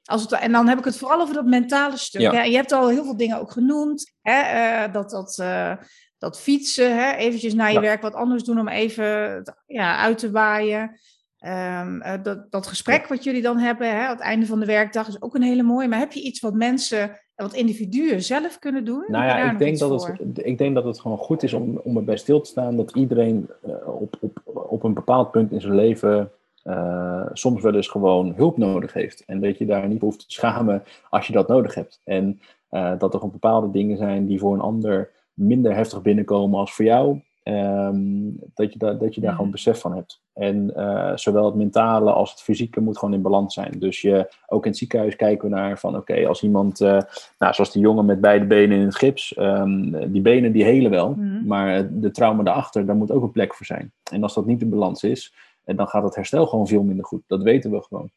Als 0.04 0.22
het, 0.22 0.32
en 0.32 0.52
dan 0.52 0.68
heb 0.68 0.78
ik 0.78 0.86
het 0.86 0.98
vooral 0.98 1.22
over 1.22 1.34
dat 1.34 1.46
mentale 1.46 1.98
stuk. 1.98 2.22
Ja. 2.22 2.32
Hè? 2.32 2.42
Je 2.42 2.56
hebt 2.56 2.72
al 2.72 2.90
heel 2.90 3.04
veel 3.04 3.18
dingen 3.18 3.40
ook 3.40 3.52
genoemd. 3.52 4.14
Hè? 4.22 4.42
Uh, 4.42 4.94
dat, 4.94 5.10
dat, 5.10 5.38
uh, 5.42 5.74
dat 6.18 6.40
fietsen, 6.40 6.96
hè? 6.98 7.12
eventjes 7.12 7.54
naar 7.54 7.70
je 7.70 7.74
ja. 7.74 7.82
werk 7.82 8.02
wat 8.02 8.14
anders 8.14 8.44
doen 8.44 8.60
om 8.60 8.68
even 8.68 9.44
ja, 9.66 9.98
uit 9.98 10.18
te 10.18 10.32
waaien. 10.32 11.00
Um, 11.46 12.02
uh, 12.02 12.14
dat, 12.24 12.52
dat 12.52 12.68
gesprek 12.68 13.08
wat 13.08 13.24
jullie 13.24 13.42
dan 13.42 13.58
hebben 13.58 13.90
hè, 13.90 14.06
aan 14.06 14.16
het 14.16 14.20
einde 14.20 14.46
van 14.46 14.60
de 14.60 14.66
werkdag 14.66 15.08
is 15.08 15.22
ook 15.22 15.36
een 15.36 15.42
hele 15.42 15.64
mooie. 15.64 15.88
Maar 15.88 16.00
heb 16.00 16.12
je 16.12 16.22
iets 16.22 16.40
wat 16.40 16.54
mensen 16.54 17.20
wat 17.36 17.54
individuen 17.54 18.22
zelf 18.22 18.60
kunnen 18.60 18.86
doen? 18.86 19.06
Nou 19.08 19.26
ja, 19.26 19.52
ik 19.52 19.60
denk, 19.60 19.80
dat 19.80 20.08
het, 20.08 20.46
ik 20.46 20.58
denk 20.58 20.76
dat 20.76 20.84
het 20.84 21.00
gewoon 21.00 21.18
goed 21.18 21.44
is 21.44 21.54
om, 21.54 21.78
om 21.84 21.98
erbij 21.98 22.18
stil 22.18 22.42
te 22.42 22.50
staan 22.50 22.78
dat 22.78 22.96
iedereen 22.96 23.50
uh, 23.66 24.02
op, 24.02 24.16
op, 24.20 24.42
op 24.74 24.84
een 24.84 24.94
bepaald 24.94 25.32
punt 25.32 25.52
in 25.52 25.62
zijn 25.62 25.76
leven 25.76 26.32
uh, 26.64 27.26
soms 27.34 27.62
wel 27.62 27.76
eens 27.76 27.88
gewoon 27.88 28.34
hulp 28.36 28.58
nodig 28.58 28.94
heeft. 28.94 29.26
En 29.26 29.42
dat 29.42 29.58
je 29.58 29.66
daar 29.66 29.88
niet 29.88 30.02
hoeft 30.02 30.20
te 30.20 30.26
schamen 30.28 30.84
als 31.10 31.28
je 31.28 31.34
dat 31.34 31.48
nodig 31.48 31.76
hebt. 31.76 32.02
En 32.04 32.40
uh, 32.72 32.92
dat 32.98 33.14
er 33.14 33.20
gewoon 33.20 33.32
bepaalde 33.32 33.72
dingen 33.72 33.98
zijn 33.98 34.26
die 34.26 34.40
voor 34.40 34.54
een 34.54 34.60
ander 34.60 35.10
minder 35.34 35.76
heftig 35.76 36.02
binnenkomen 36.02 36.60
als 36.60 36.74
voor 36.74 36.86
jou. 36.86 37.22
Um, 37.44 38.38
dat, 38.54 38.74
je 38.74 38.80
da 38.80 38.94
dat 38.94 39.16
je 39.16 39.22
daar 39.22 39.34
gewoon 39.34 39.52
besef 39.52 39.80
van 39.80 39.96
hebt. 39.96 40.22
En 40.34 40.72
uh, 40.78 41.12
zowel 41.16 41.46
het 41.46 41.56
mentale 41.56 42.12
als 42.12 42.32
het 42.32 42.42
fysieke 42.42 42.82
moet 42.82 42.98
gewoon 42.98 43.14
in 43.14 43.22
balans 43.22 43.54
zijn. 43.54 43.80
Dus 43.80 44.02
je, 44.02 44.34
ook 44.48 44.64
in 44.64 44.70
het 44.70 44.80
ziekenhuis 44.80 45.16
kijken 45.16 45.50
we 45.50 45.56
naar 45.56 45.80
van 45.80 45.96
oké, 45.96 46.12
okay, 46.12 46.26
als 46.26 46.44
iemand, 46.44 46.82
uh, 46.82 47.02
nou, 47.40 47.54
zoals 47.54 47.72
die 47.72 47.82
jongen 47.82 48.06
met 48.06 48.22
beide 48.22 48.46
benen 48.46 48.78
in 48.78 48.86
het 48.86 48.96
gips, 48.96 49.38
um, 49.38 50.12
die 50.12 50.22
benen 50.22 50.52
die 50.52 50.64
helen 50.64 50.92
wel, 50.92 51.10
mm 51.10 51.16
-hmm. 51.16 51.48
maar 51.48 52.00
de 52.00 52.12
trauma 52.12 52.44
daarachter, 52.44 52.86
daar 52.86 52.96
moet 52.96 53.12
ook 53.12 53.24
een 53.24 53.32
plek 53.32 53.54
voor 53.56 53.66
zijn. 53.66 53.92
En 54.12 54.24
als 54.24 54.34
dat 54.34 54.46
niet 54.46 54.62
in 54.62 54.70
balans 54.70 55.04
is, 55.04 55.34
dan 55.66 55.88
gaat 55.88 56.04
het 56.04 56.16
herstel 56.16 56.46
gewoon 56.46 56.68
veel 56.68 56.84
minder 56.84 57.06
goed. 57.06 57.22
Dat 57.28 57.44
weten 57.44 57.72
we 57.72 57.82
gewoon. 57.82 58.10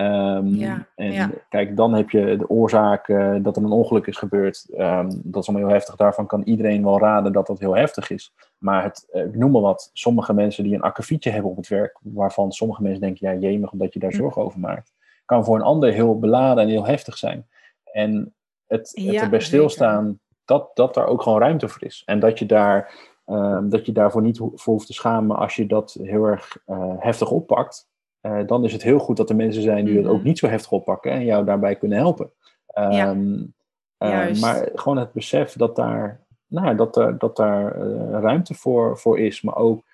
Um, 0.00 0.46
ja, 0.46 0.86
en 0.94 1.12
ja. 1.12 1.30
kijk, 1.48 1.76
dan 1.76 1.94
heb 1.94 2.10
je 2.10 2.36
de 2.36 2.48
oorzaak 2.48 3.08
uh, 3.08 3.36
dat 3.42 3.56
er 3.56 3.62
een 3.62 3.70
ongeluk 3.70 4.06
is 4.06 4.16
gebeurd. 4.16 4.66
Um, 4.70 5.20
dat 5.24 5.42
is 5.42 5.48
allemaal 5.48 5.66
heel 5.66 5.76
heftig. 5.76 5.96
Daarvan 5.96 6.26
kan 6.26 6.42
iedereen 6.42 6.84
wel 6.84 6.98
raden 6.98 7.32
dat 7.32 7.46
dat 7.46 7.58
heel 7.58 7.76
heftig 7.76 8.10
is. 8.10 8.34
Maar 8.58 8.82
het, 8.82 9.08
uh, 9.12 9.24
ik 9.24 9.36
noem 9.36 9.50
maar 9.50 9.60
wat, 9.60 9.90
sommige 9.92 10.34
mensen 10.34 10.64
die 10.64 10.74
een 10.74 10.80
akkefietje 10.80 11.30
hebben 11.30 11.50
op 11.50 11.56
het 11.56 11.68
werk, 11.68 11.98
waarvan 12.02 12.52
sommige 12.52 12.82
mensen 12.82 13.00
denken, 13.00 13.28
ja 13.28 13.48
jemig, 13.48 13.72
omdat 13.72 13.92
je 13.92 13.98
daar 13.98 14.10
hm. 14.10 14.16
zorgen 14.16 14.42
over 14.42 14.60
maakt, 14.60 14.92
kan 15.24 15.44
voor 15.44 15.56
een 15.56 15.62
ander 15.62 15.92
heel 15.92 16.18
beladen 16.18 16.62
en 16.62 16.70
heel 16.70 16.86
heftig 16.86 17.18
zijn. 17.18 17.46
En 17.92 18.34
het, 18.66 18.90
het 18.94 19.04
ja, 19.04 19.22
erbij 19.22 19.40
stilstaan, 19.40 20.20
dat, 20.44 20.70
dat 20.74 20.94
daar 20.94 21.06
ook 21.06 21.22
gewoon 21.22 21.40
ruimte 21.40 21.68
voor 21.68 21.84
is. 21.84 22.02
En 22.06 22.20
dat 22.20 22.38
je 22.38 22.46
daar... 22.46 23.08
Um, 23.26 23.68
dat 23.68 23.86
je 23.86 23.92
daarvoor 23.92 24.22
niet 24.22 24.38
voor 24.38 24.74
hoeft 24.74 24.86
te 24.86 24.92
schamen 24.92 25.36
als 25.36 25.56
je 25.56 25.66
dat 25.66 25.96
heel 26.02 26.24
erg 26.24 26.56
uh, 26.66 26.94
heftig 26.98 27.30
oppakt. 27.30 27.88
Uh, 28.22 28.46
dan 28.46 28.64
is 28.64 28.72
het 28.72 28.82
heel 28.82 28.98
goed 28.98 29.16
dat 29.16 29.30
er 29.30 29.36
mensen 29.36 29.62
zijn 29.62 29.84
die 29.84 29.94
mm 29.94 30.00
-hmm. 30.00 30.08
het 30.08 30.18
ook 30.18 30.24
niet 30.24 30.38
zo 30.38 30.48
heftig 30.48 30.72
oppakken 30.72 31.12
en 31.12 31.24
jou 31.24 31.44
daarbij 31.44 31.76
kunnen 31.76 31.98
helpen. 31.98 32.30
Um, 32.78 33.54
ja. 33.98 34.28
uh, 34.28 34.40
maar 34.40 34.68
gewoon 34.74 34.98
het 34.98 35.12
besef 35.12 35.52
dat 35.52 35.76
daar, 35.76 36.20
nou, 36.46 36.76
dat 36.76 36.96
er, 36.96 37.18
dat 37.18 37.36
daar 37.36 37.76
uh, 37.76 38.10
ruimte 38.10 38.54
voor, 38.54 38.98
voor 38.98 39.18
is, 39.18 39.42
maar 39.42 39.56
ook 39.56 39.88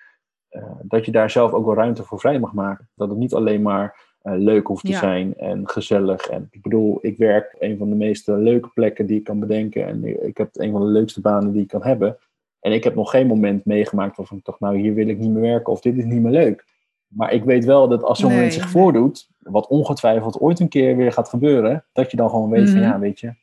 dat 0.81 1.05
je 1.05 1.11
daar 1.11 1.29
zelf 1.29 1.51
ook 1.51 1.65
wel 1.65 1.75
ruimte 1.75 2.03
voor 2.03 2.19
vrij 2.19 2.39
mag 2.39 2.53
maken. 2.53 2.89
Dat 2.95 3.09
het 3.09 3.17
niet 3.17 3.33
alleen 3.33 3.61
maar 3.61 4.05
leuk 4.21 4.67
hoeft 4.67 4.85
te 4.85 4.91
ja. 4.91 4.99
zijn 4.99 5.37
en 5.37 5.69
gezellig. 5.69 6.27
En 6.27 6.47
ik 6.51 6.61
bedoel, 6.61 6.97
ik 7.01 7.17
werk 7.17 7.55
een 7.59 7.77
van 7.77 7.89
de 7.89 7.95
meest 7.95 8.27
leuke 8.27 8.69
plekken 8.73 9.05
die 9.05 9.17
ik 9.17 9.23
kan 9.23 9.39
bedenken 9.39 9.87
en 9.87 10.25
ik 10.27 10.37
heb 10.37 10.49
een 10.53 10.71
van 10.71 10.81
de 10.81 10.87
leukste 10.87 11.21
banen 11.21 11.51
die 11.51 11.61
ik 11.61 11.67
kan 11.67 11.83
hebben. 11.83 12.17
En 12.59 12.71
ik 12.71 12.83
heb 12.83 12.95
nog 12.95 13.09
geen 13.09 13.27
moment 13.27 13.65
meegemaakt 13.65 14.17
waarvan 14.17 14.37
ik 14.37 14.45
dacht, 14.45 14.59
nou 14.59 14.77
hier 14.77 14.93
wil 14.93 15.07
ik 15.07 15.17
niet 15.17 15.31
meer 15.31 15.41
werken 15.41 15.73
of 15.73 15.81
dit 15.81 15.97
is 15.97 16.05
niet 16.05 16.21
meer 16.21 16.31
leuk. 16.31 16.65
Maar 17.07 17.33
ik 17.33 17.43
weet 17.43 17.65
wel 17.65 17.87
dat 17.87 18.03
als 18.03 18.19
zo'n 18.19 18.27
nee, 18.27 18.37
moment 18.37 18.55
zich 18.55 18.69
voordoet, 18.69 19.29
wat 19.39 19.67
ongetwijfeld 19.67 20.39
ooit 20.39 20.59
een 20.59 20.69
keer 20.69 20.95
weer 20.95 21.11
gaat 21.11 21.29
gebeuren, 21.29 21.85
dat 21.93 22.11
je 22.11 22.17
dan 22.17 22.29
gewoon 22.29 22.49
weet 22.49 22.65
mm 22.65 22.71
van 22.71 22.81
ja, 22.81 22.99
weet 22.99 23.19
je, 23.19 23.33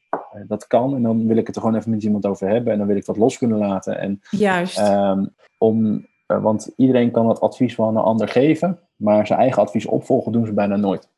dat 0.46 0.66
kan. 0.66 0.94
En 0.94 1.02
dan 1.02 1.26
wil 1.26 1.36
ik 1.36 1.46
het 1.46 1.56
er 1.56 1.62
gewoon 1.62 1.76
even 1.76 1.90
met 1.90 2.02
iemand 2.02 2.26
over 2.26 2.48
hebben 2.48 2.72
en 2.72 2.78
dan 2.78 2.86
wil 2.86 2.96
ik 2.96 3.04
dat 3.04 3.16
los 3.16 3.38
kunnen 3.38 3.58
laten. 3.58 3.98
En, 3.98 4.20
Juist. 4.30 4.78
Um, 4.78 5.34
om, 5.58 6.06
uh, 6.26 6.42
want 6.42 6.72
iedereen 6.76 7.10
kan 7.10 7.28
het 7.28 7.40
advies 7.40 7.74
van 7.74 7.96
een 7.96 8.02
ander 8.02 8.28
geven, 8.28 8.78
maar 8.96 9.26
zijn 9.26 9.38
eigen 9.38 9.62
advies 9.62 9.86
opvolgen 9.86 10.32
doen 10.32 10.46
ze 10.46 10.52
bijna 10.52 10.76
nooit. 10.76 11.08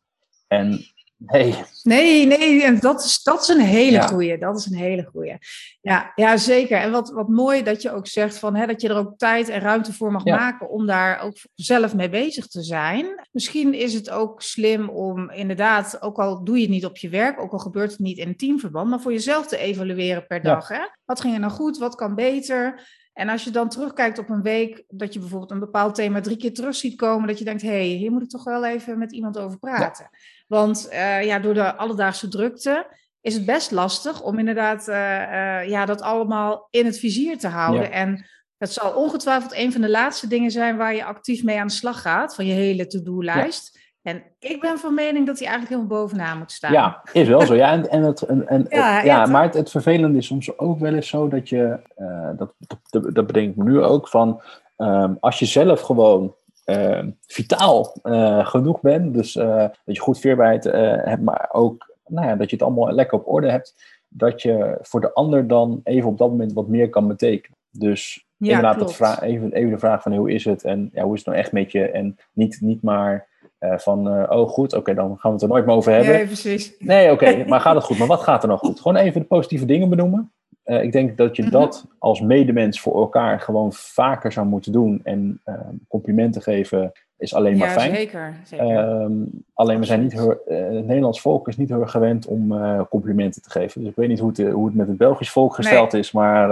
En 0.49 0.80
Nee. 1.18 1.54
Nee, 1.82 2.26
nee, 2.26 2.62
en 2.62 2.80
dat 2.80 3.04
is, 3.04 3.22
dat 3.22 3.42
is 3.42 3.48
een 3.48 3.60
hele 3.60 3.96
ja. 3.96 4.06
goeie. 4.06 4.38
Dat 4.38 4.58
is 4.58 4.66
een 4.66 4.76
hele 4.76 5.04
goeie. 5.12 5.38
Ja, 5.80 6.12
ja 6.14 6.36
zeker. 6.36 6.78
En 6.78 6.90
wat, 6.90 7.10
wat 7.10 7.28
mooi 7.28 7.62
dat 7.62 7.82
je 7.82 7.92
ook 7.92 8.06
zegt 8.06 8.38
van, 8.38 8.54
hè, 8.54 8.66
dat 8.66 8.80
je 8.80 8.88
er 8.88 8.96
ook 8.96 9.18
tijd 9.18 9.48
en 9.48 9.60
ruimte 9.60 9.92
voor 9.92 10.12
mag 10.12 10.24
maken 10.24 10.70
om 10.70 10.86
daar 10.86 11.20
ook 11.20 11.36
zelf 11.54 11.94
mee 11.94 12.08
bezig 12.08 12.46
te 12.46 12.62
zijn. 12.62 13.26
Misschien 13.32 13.74
is 13.74 13.94
het 13.94 14.10
ook 14.10 14.42
slim 14.42 14.88
om 14.88 15.30
inderdaad, 15.30 16.02
ook 16.02 16.18
al 16.18 16.44
doe 16.44 16.56
je 16.56 16.62
het 16.62 16.70
niet 16.70 16.86
op 16.86 16.96
je 16.96 17.08
werk, 17.08 17.40
ook 17.40 17.52
al 17.52 17.58
gebeurt 17.58 17.90
het 17.90 18.00
niet 18.00 18.18
in 18.18 18.28
een 18.28 18.36
teamverband, 18.36 18.90
maar 18.90 19.00
voor 19.00 19.12
jezelf 19.12 19.46
te 19.46 19.58
evalueren 19.58 20.26
per 20.26 20.42
dag. 20.42 20.68
Hè? 20.68 20.80
Wat 21.04 21.20
ging 21.20 21.34
er 21.34 21.40
nou 21.40 21.52
goed? 21.52 21.78
Wat 21.78 21.94
kan 21.94 22.14
beter? 22.14 22.88
En 23.12 23.28
als 23.28 23.44
je 23.44 23.50
dan 23.50 23.68
terugkijkt 23.68 24.18
op 24.18 24.28
een 24.28 24.42
week, 24.42 24.84
dat 24.88 25.12
je 25.12 25.18
bijvoorbeeld 25.18 25.50
een 25.50 25.58
bepaald 25.58 25.94
thema 25.94 26.20
drie 26.20 26.36
keer 26.36 26.54
terug 26.54 26.74
ziet 26.74 26.96
komen, 26.96 27.28
dat 27.28 27.38
je 27.38 27.44
denkt, 27.44 27.62
hé, 27.62 27.68
hey, 27.68 27.84
hier 27.84 28.12
moet 28.12 28.22
ik 28.22 28.28
toch 28.28 28.44
wel 28.44 28.64
even 28.64 28.98
met 28.98 29.12
iemand 29.12 29.38
over 29.38 29.58
praten. 29.58 30.10
Want 30.47 30.88
uh, 30.92 31.24
ja, 31.24 31.38
door 31.38 31.55
de 31.55 31.76
alledaagse 31.76 32.28
drukte 32.28 32.86
is 33.20 33.34
het 33.34 33.47
best 33.47 33.70
lastig 33.70 34.22
om 34.22 34.38
inderdaad 34.38 34.88
uh, 34.88 34.94
uh, 34.94 35.68
ja, 35.68 35.84
dat 35.84 36.03
allemaal 36.03 36.68
in 36.70 36.84
het 36.84 36.99
vizier 36.99 37.38
te 37.38 37.49
houden. 37.49 37.82
Ja. 37.82 37.90
En 37.90 38.26
het 38.59 38.72
zal 38.72 38.92
ongetwijfeld 38.92 39.57
een 39.57 39.72
van 39.72 39.80
de 39.80 39.90
laatste 39.90 40.28
dingen 40.28 40.51
zijn 40.51 40.76
waar 40.76 40.94
je 40.94 41.05
actief 41.05 41.42
mee 41.42 41.61
aan 41.61 41.66
de 41.66 41.72
slag 41.72 42.03
gaat, 42.03 42.34
van 42.34 42.47
je 42.47 42.53
hele 42.53 42.86
to-do-lijst. 42.86 43.70
Ja. 43.72 43.80
En 44.12 44.22
ik 44.38 44.61
ben 44.61 44.78
van 44.78 44.94
mening 44.94 45.26
dat 45.26 45.38
hij 45.38 45.49
eigenlijk 45.49 45.76
helemaal 45.76 46.01
bovenaan 46.01 46.38
moet 46.38 46.53
staan. 46.53 46.72
Ja, 46.72 47.03
is 47.12 47.28
wel 47.28 47.40
zo. 47.40 47.55
Ja, 47.55 47.72
en, 47.72 47.90
en 47.90 48.03
het, 48.03 48.22
en, 48.22 48.49
en, 48.49 48.66
ja, 48.68 49.03
ja, 49.03 49.26
maar 49.26 49.42
het, 49.42 49.55
het, 49.55 49.70
vervelende 49.70 50.18
is 50.18 50.26
soms 50.26 50.59
ook 50.59 50.78
wel 50.78 50.94
eens 50.94 51.09
zo 51.09 51.28
dat 51.28 51.49
je, 51.49 51.78
uh, 51.99 52.30
dat, 52.36 52.55
dat, 52.59 53.14
dat 53.14 53.26
bedenk 53.26 53.51
ik 53.51 53.57
me 53.57 53.64
nu 53.64 53.82
ook, 53.82 54.09
van 54.09 54.42
um, 54.76 55.16
als 55.20 55.38
je 55.38 55.47
zelf 55.47 55.80
gewoon 55.80 56.34
uh, 56.66 57.02
vitaal 57.26 57.94
uh, 58.02 58.46
genoeg 58.46 58.80
bent, 58.80 59.14
dus 59.14 59.36
uh, 59.36 59.56
dat 59.56 59.94
je 59.94 60.00
goed 60.00 60.18
veerbaarheid 60.18 60.64
hebt, 61.04 61.22
maar 61.22 61.48
ook 61.52 61.94
nou 62.06 62.26
ja, 62.26 62.36
dat 62.36 62.50
je 62.50 62.56
het 62.56 62.64
allemaal 62.64 62.92
lekker 62.92 63.18
op 63.18 63.28
orde 63.28 63.50
hebt, 63.50 63.74
dat 64.08 64.42
je 64.42 64.78
voor 64.80 65.00
de 65.00 65.12
ander 65.12 65.46
dan 65.46 65.80
even 65.84 66.08
op 66.08 66.18
dat 66.18 66.30
moment 66.30 66.52
wat 66.52 66.68
meer 66.68 66.88
kan 66.88 67.08
betekenen. 67.08 67.58
Dus 67.70 68.26
ja, 68.36 68.48
inderdaad, 68.48 68.78
dat 68.78 68.94
vraag, 68.94 69.20
even, 69.20 69.52
even 69.52 69.70
de 69.70 69.78
vraag 69.78 70.02
van 70.02 70.14
hoe 70.14 70.32
is 70.32 70.44
het 70.44 70.64
en 70.64 70.90
ja, 70.92 71.02
hoe 71.02 71.12
is 71.12 71.18
het 71.18 71.28
nou 71.28 71.38
echt 71.38 71.52
met 71.52 71.72
je 71.72 71.90
en 71.90 72.16
niet, 72.32 72.58
niet 72.60 72.82
maar 72.82 73.26
uh, 73.60 73.78
van, 73.78 74.18
uh, 74.18 74.30
oh 74.30 74.48
goed, 74.48 74.72
oké, 74.72 74.78
okay, 74.78 74.94
dan 74.94 75.18
gaan 75.18 75.30
we 75.30 75.36
het 75.36 75.42
er 75.42 75.48
nooit 75.48 75.66
meer 75.66 75.74
over 75.74 75.92
hebben. 75.92 76.14
Nee, 76.14 76.26
precies. 76.26 76.74
Nee, 76.78 77.12
oké, 77.12 77.28
okay, 77.28 77.44
maar 77.44 77.60
gaat 77.60 77.74
het 77.74 77.84
goed? 77.84 77.98
Maar 77.98 78.06
wat 78.06 78.20
gaat 78.20 78.42
er 78.42 78.48
nou 78.48 78.60
goed? 78.60 78.80
Gewoon 78.80 78.96
even 78.96 79.20
de 79.20 79.26
positieve 79.26 79.64
dingen 79.64 79.88
benoemen. 79.88 80.32
Uh, 80.66 80.82
ik 80.82 80.92
denk 80.92 81.16
dat 81.16 81.36
je 81.36 81.42
mm 81.42 81.48
-hmm. 81.48 81.60
dat 81.60 81.86
als 81.98 82.20
medemens 82.20 82.80
voor 82.80 82.94
elkaar 83.00 83.40
gewoon 83.40 83.72
vaker 83.72 84.32
zou 84.32 84.46
moeten 84.46 84.72
doen. 84.72 85.00
En 85.04 85.40
complimenten 85.88 86.42
geven 86.42 86.92
is 87.18 87.34
alleen 87.34 87.56
maar 87.56 87.68
ja, 87.68 87.74
fijn. 87.74 87.94
Zeker, 87.94 88.34
zeker. 88.44 89.00
Um, 89.00 89.44
alleen 89.54 89.78
we 89.78 89.84
zijn 89.84 90.02
niet 90.02 90.12
heel, 90.12 90.28
het 90.46 90.86
Nederlands 90.86 91.20
volk 91.20 91.48
is 91.48 91.56
niet 91.56 91.68
heel 91.68 91.80
erg 91.80 91.90
gewend 91.90 92.26
om 92.26 92.54
complimenten 92.88 93.42
te 93.42 93.50
geven. 93.50 93.80
Dus 93.80 93.90
ik 93.90 93.96
weet 93.96 94.08
niet 94.08 94.18
hoe 94.18 94.32
het, 94.34 94.52
hoe 94.52 94.66
het 94.66 94.74
met 94.74 94.88
het 94.88 94.96
Belgisch 94.96 95.30
volk 95.30 95.54
gesteld 95.54 95.92
nee. 95.92 96.00
is, 96.00 96.12
maar... 96.12 96.48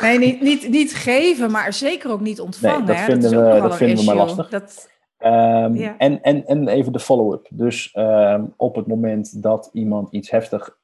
Nee, 0.00 0.18
niet, 0.18 0.40
niet, 0.40 0.68
niet 0.68 0.94
geven, 0.94 1.50
maar 1.50 1.72
zeker 1.72 2.10
ook 2.10 2.20
niet 2.20 2.40
ontvangen. 2.40 2.78
Nee, 2.78 2.86
dat 2.86 2.96
hè? 2.96 3.04
vinden, 3.04 3.32
dat 3.32 3.54
we, 3.54 3.60
dat 3.60 3.76
vinden 3.76 3.98
we 3.98 4.04
maar 4.04 4.16
lastig. 4.16 4.48
Dat, 4.48 4.90
Um, 5.24 5.74
ja. 5.74 5.94
en, 5.98 6.22
en, 6.22 6.46
en 6.46 6.68
even 6.68 6.92
de 6.92 6.98
follow-up. 6.98 7.46
Dus 7.50 7.94
um, 7.98 8.52
op 8.56 8.74
het 8.74 8.86
moment 8.86 9.42
dat 9.42 9.70
iemand 9.72 10.12
iets 10.12 10.30
heftig 10.30 10.76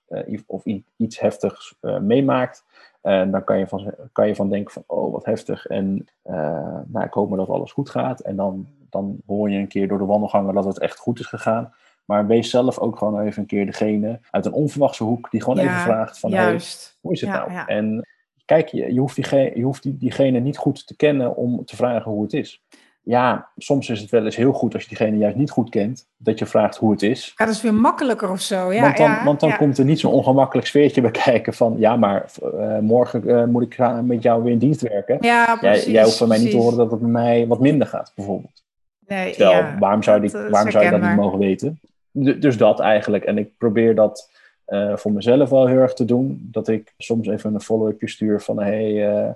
of 0.46 0.62
iets 0.96 1.20
heftigs 1.20 1.74
meemaakt, 2.00 2.64
uh, 3.08 3.32
dan 3.32 3.44
kan 3.44 3.58
je, 3.58 3.66
van, 3.66 3.94
kan 4.12 4.26
je 4.26 4.34
van 4.34 4.48
denken 4.48 4.72
van, 4.72 4.84
oh 4.86 5.12
wat 5.12 5.24
heftig. 5.24 5.66
En 5.66 6.06
nou, 6.86 7.04
ik 7.04 7.12
hoop 7.12 7.28
maar 7.28 7.38
dat 7.38 7.48
alles 7.48 7.72
goed 7.72 7.90
gaat. 7.90 8.20
En 8.20 8.36
dan, 8.36 8.66
dan 8.90 9.16
hoor 9.26 9.50
je 9.50 9.58
een 9.58 9.68
keer 9.68 9.88
door 9.88 9.98
de 9.98 10.04
wandelgangen 10.04 10.54
dat 10.54 10.64
het 10.64 10.78
echt 10.78 10.98
goed 10.98 11.18
is 11.18 11.26
gegaan. 11.26 11.72
Maar 12.04 12.26
wees 12.26 12.50
zelf 12.50 12.78
ook 12.78 12.98
gewoon 12.98 13.20
even 13.20 13.40
een 13.40 13.48
keer 13.48 13.66
degene 13.66 14.20
uit 14.30 14.46
een 14.46 14.52
onverwachte 14.52 15.04
hoek 15.04 15.30
die 15.30 15.42
gewoon 15.42 15.64
ja, 15.64 15.70
even 15.70 15.80
vraagt 15.80 16.18
van, 16.18 16.32
hey, 16.32 16.60
hoe 17.00 17.12
is 17.12 17.20
het 17.20 17.30
ja, 17.30 17.46
nou? 17.46 17.66
En 17.66 18.08
kijk, 18.44 18.68
je, 18.68 18.92
je 18.92 19.00
hoeft, 19.00 19.14
diegene, 19.14 19.52
je 19.54 19.62
hoeft 19.62 19.82
die, 19.82 19.96
diegene 19.96 20.38
niet 20.38 20.56
goed 20.56 20.86
te 20.86 20.96
kennen 20.96 21.36
om 21.36 21.64
te 21.64 21.76
vragen 21.76 22.10
hoe 22.10 22.22
het 22.22 22.32
is 22.32 22.62
ja, 23.08 23.48
soms 23.56 23.88
is 23.88 24.00
het 24.00 24.10
wel 24.10 24.24
eens 24.24 24.36
heel 24.36 24.52
goed 24.52 24.74
als 24.74 24.82
je 24.82 24.88
diegene 24.88 25.16
juist 25.16 25.36
niet 25.36 25.50
goed 25.50 25.70
kent, 25.70 26.08
dat 26.16 26.38
je 26.38 26.46
vraagt 26.46 26.76
hoe 26.76 26.90
het 26.90 27.02
is. 27.02 27.32
Ja, 27.36 27.44
dat 27.44 27.54
is 27.54 27.62
weer 27.62 27.74
makkelijker 27.74 28.30
of 28.30 28.40
zo. 28.40 28.72
Ja, 28.72 28.82
want 28.82 28.96
dan, 28.96 29.10
ja, 29.10 29.24
want 29.24 29.40
dan 29.40 29.48
ja. 29.48 29.56
komt 29.56 29.78
er 29.78 29.84
niet 29.84 30.00
zo'n 30.00 30.12
ongemakkelijk 30.12 30.66
sfeertje 30.66 31.00
bij 31.00 31.10
kijken 31.24 31.54
van, 31.54 31.74
ja, 31.78 31.96
maar 31.96 32.30
uh, 32.42 32.78
morgen 32.78 33.28
uh, 33.28 33.44
moet 33.44 33.62
ik 33.62 34.02
met 34.02 34.22
jou 34.22 34.42
weer 34.42 34.52
in 34.52 34.58
dienst 34.58 34.80
werken. 34.80 35.16
Ja, 35.20 35.56
precies, 35.56 35.84
jij, 35.84 35.92
jij 35.92 36.02
hoeft 36.02 36.16
van 36.16 36.28
mij 36.28 36.36
precies. 36.36 36.54
niet 36.54 36.62
te 36.62 36.68
horen 36.68 36.84
dat 36.84 36.90
het 36.90 37.00
bij 37.00 37.10
mij 37.10 37.46
wat 37.46 37.60
minder 37.60 37.86
gaat, 37.86 38.12
bijvoorbeeld. 38.14 38.62
Nee, 39.06 39.32
Terwijl, 39.34 39.58
ja, 39.58 39.76
waarom 39.78 40.02
zou, 40.02 40.20
dat, 40.20 40.30
die, 40.30 40.50
waarom 40.50 40.70
zou 40.70 40.84
je 40.84 40.90
dat 40.90 41.00
niet 41.00 41.16
mogen 41.16 41.38
weten? 41.38 41.80
D 42.12 42.42
dus 42.42 42.56
dat 42.56 42.80
eigenlijk. 42.80 43.24
En 43.24 43.38
ik 43.38 43.50
probeer 43.58 43.94
dat 43.94 44.30
uh, 44.66 44.96
voor 44.96 45.12
mezelf 45.12 45.50
wel 45.50 45.66
heel 45.66 45.78
erg 45.78 45.94
te 45.94 46.04
doen. 46.04 46.48
Dat 46.52 46.68
ik 46.68 46.94
soms 46.98 47.28
even 47.28 47.54
een 47.54 47.60
follow-upje 47.60 48.08
stuur 48.08 48.40
van, 48.40 48.62
hey, 48.62 49.34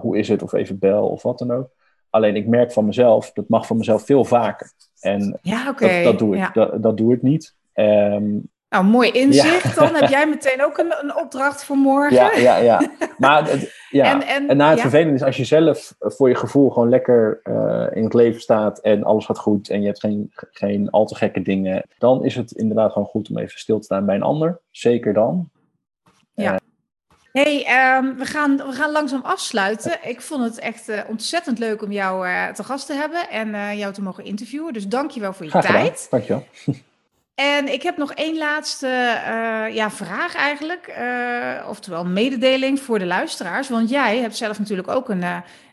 hoe 0.00 0.18
is 0.18 0.28
het? 0.28 0.42
Of 0.42 0.52
even 0.52 0.78
bel 0.78 1.08
of 1.08 1.22
wat 1.22 1.38
dan 1.38 1.52
ook. 1.52 1.70
Alleen 2.10 2.36
ik 2.36 2.46
merk 2.46 2.72
van 2.72 2.86
mezelf, 2.86 3.32
dat 3.32 3.48
mag 3.48 3.66
van 3.66 3.76
mezelf 3.76 4.04
veel 4.04 4.24
vaker. 4.24 4.72
En 5.00 5.38
ja, 5.42 5.68
okay. 5.68 6.02
dat, 6.02 6.12
dat, 6.12 6.18
doe 6.18 6.34
ik, 6.34 6.40
ja. 6.40 6.50
dat, 6.52 6.82
dat, 6.82 6.96
doe 6.96 7.14
ik 7.14 7.22
niet. 7.22 7.54
Um, 7.74 8.48
nou, 8.70 8.84
mooi 8.84 9.10
inzicht. 9.10 9.74
Ja. 9.74 9.86
Dan 9.86 9.94
heb 9.94 10.08
jij 10.18 10.26
meteen 10.26 10.64
ook 10.64 10.78
een, 10.78 10.94
een, 11.00 11.16
opdracht 11.16 11.64
voor 11.64 11.76
morgen. 11.76 12.16
Ja, 12.16 12.36
ja, 12.36 12.56
ja. 12.56 12.80
Maar 13.18 13.50
het, 13.50 13.86
ja. 13.90 14.04
En, 14.04 14.26
en, 14.26 14.48
en 14.48 14.56
na 14.56 14.68
het 14.68 14.76
ja. 14.76 14.82
vervelende 14.82 15.14
is, 15.14 15.22
als 15.22 15.36
je 15.36 15.44
zelf 15.44 15.94
voor 15.98 16.28
je 16.28 16.34
gevoel 16.34 16.70
gewoon 16.70 16.88
lekker 16.88 17.40
uh, 17.44 17.86
in 17.96 18.04
het 18.04 18.14
leven 18.14 18.40
staat 18.40 18.78
en 18.78 19.04
alles 19.04 19.24
gaat 19.24 19.38
goed 19.38 19.70
en 19.70 19.80
je 19.80 19.86
hebt 19.86 20.00
geen, 20.00 20.30
geen 20.32 20.90
al 20.90 21.06
te 21.06 21.14
gekke 21.14 21.42
dingen, 21.42 21.86
dan 21.98 22.24
is 22.24 22.36
het 22.36 22.50
inderdaad 22.50 22.92
gewoon 22.92 23.08
goed 23.08 23.30
om 23.30 23.38
even 23.38 23.58
stil 23.58 23.78
te 23.78 23.84
staan 23.84 24.06
bij 24.06 24.14
een 24.14 24.22
ander. 24.22 24.60
Zeker 24.70 25.12
dan. 25.12 25.50
Hey, 27.32 27.96
um, 27.96 28.16
we, 28.16 28.24
gaan, 28.24 28.56
we 28.56 28.72
gaan 28.72 28.92
langzaam 28.92 29.20
afsluiten. 29.22 29.98
Ik 30.02 30.20
vond 30.20 30.44
het 30.44 30.58
echt 30.58 30.88
uh, 30.88 31.00
ontzettend 31.08 31.58
leuk 31.58 31.82
om 31.82 31.92
jou 31.92 32.28
uh, 32.28 32.48
te 32.48 32.64
gast 32.64 32.86
te 32.86 32.92
hebben 32.92 33.28
en 33.28 33.48
uh, 33.48 33.78
jou 33.78 33.92
te 33.92 34.02
mogen 34.02 34.24
interviewen. 34.24 34.72
Dus 34.72 34.86
dank 34.86 35.10
je 35.10 35.20
wel 35.20 35.32
voor 35.32 35.44
je 35.44 35.50
Graag 35.50 35.66
tijd. 35.66 36.06
Dank 36.10 36.24
je 36.24 36.28
wel. 36.28 36.74
En 37.40 37.72
ik 37.72 37.82
heb 37.82 37.96
nog 37.96 38.12
één 38.12 38.38
laatste 38.38 38.86
ja, 39.72 39.90
vraag 39.90 40.36
eigenlijk, 40.36 40.94
oftewel 41.68 42.04
mededeling 42.04 42.80
voor 42.80 42.98
de 42.98 43.06
luisteraars. 43.06 43.68
Want 43.68 43.90
jij 43.90 44.18
hebt 44.18 44.36
zelf 44.36 44.58
natuurlijk 44.58 44.88
ook 44.88 45.08
een 45.08 45.24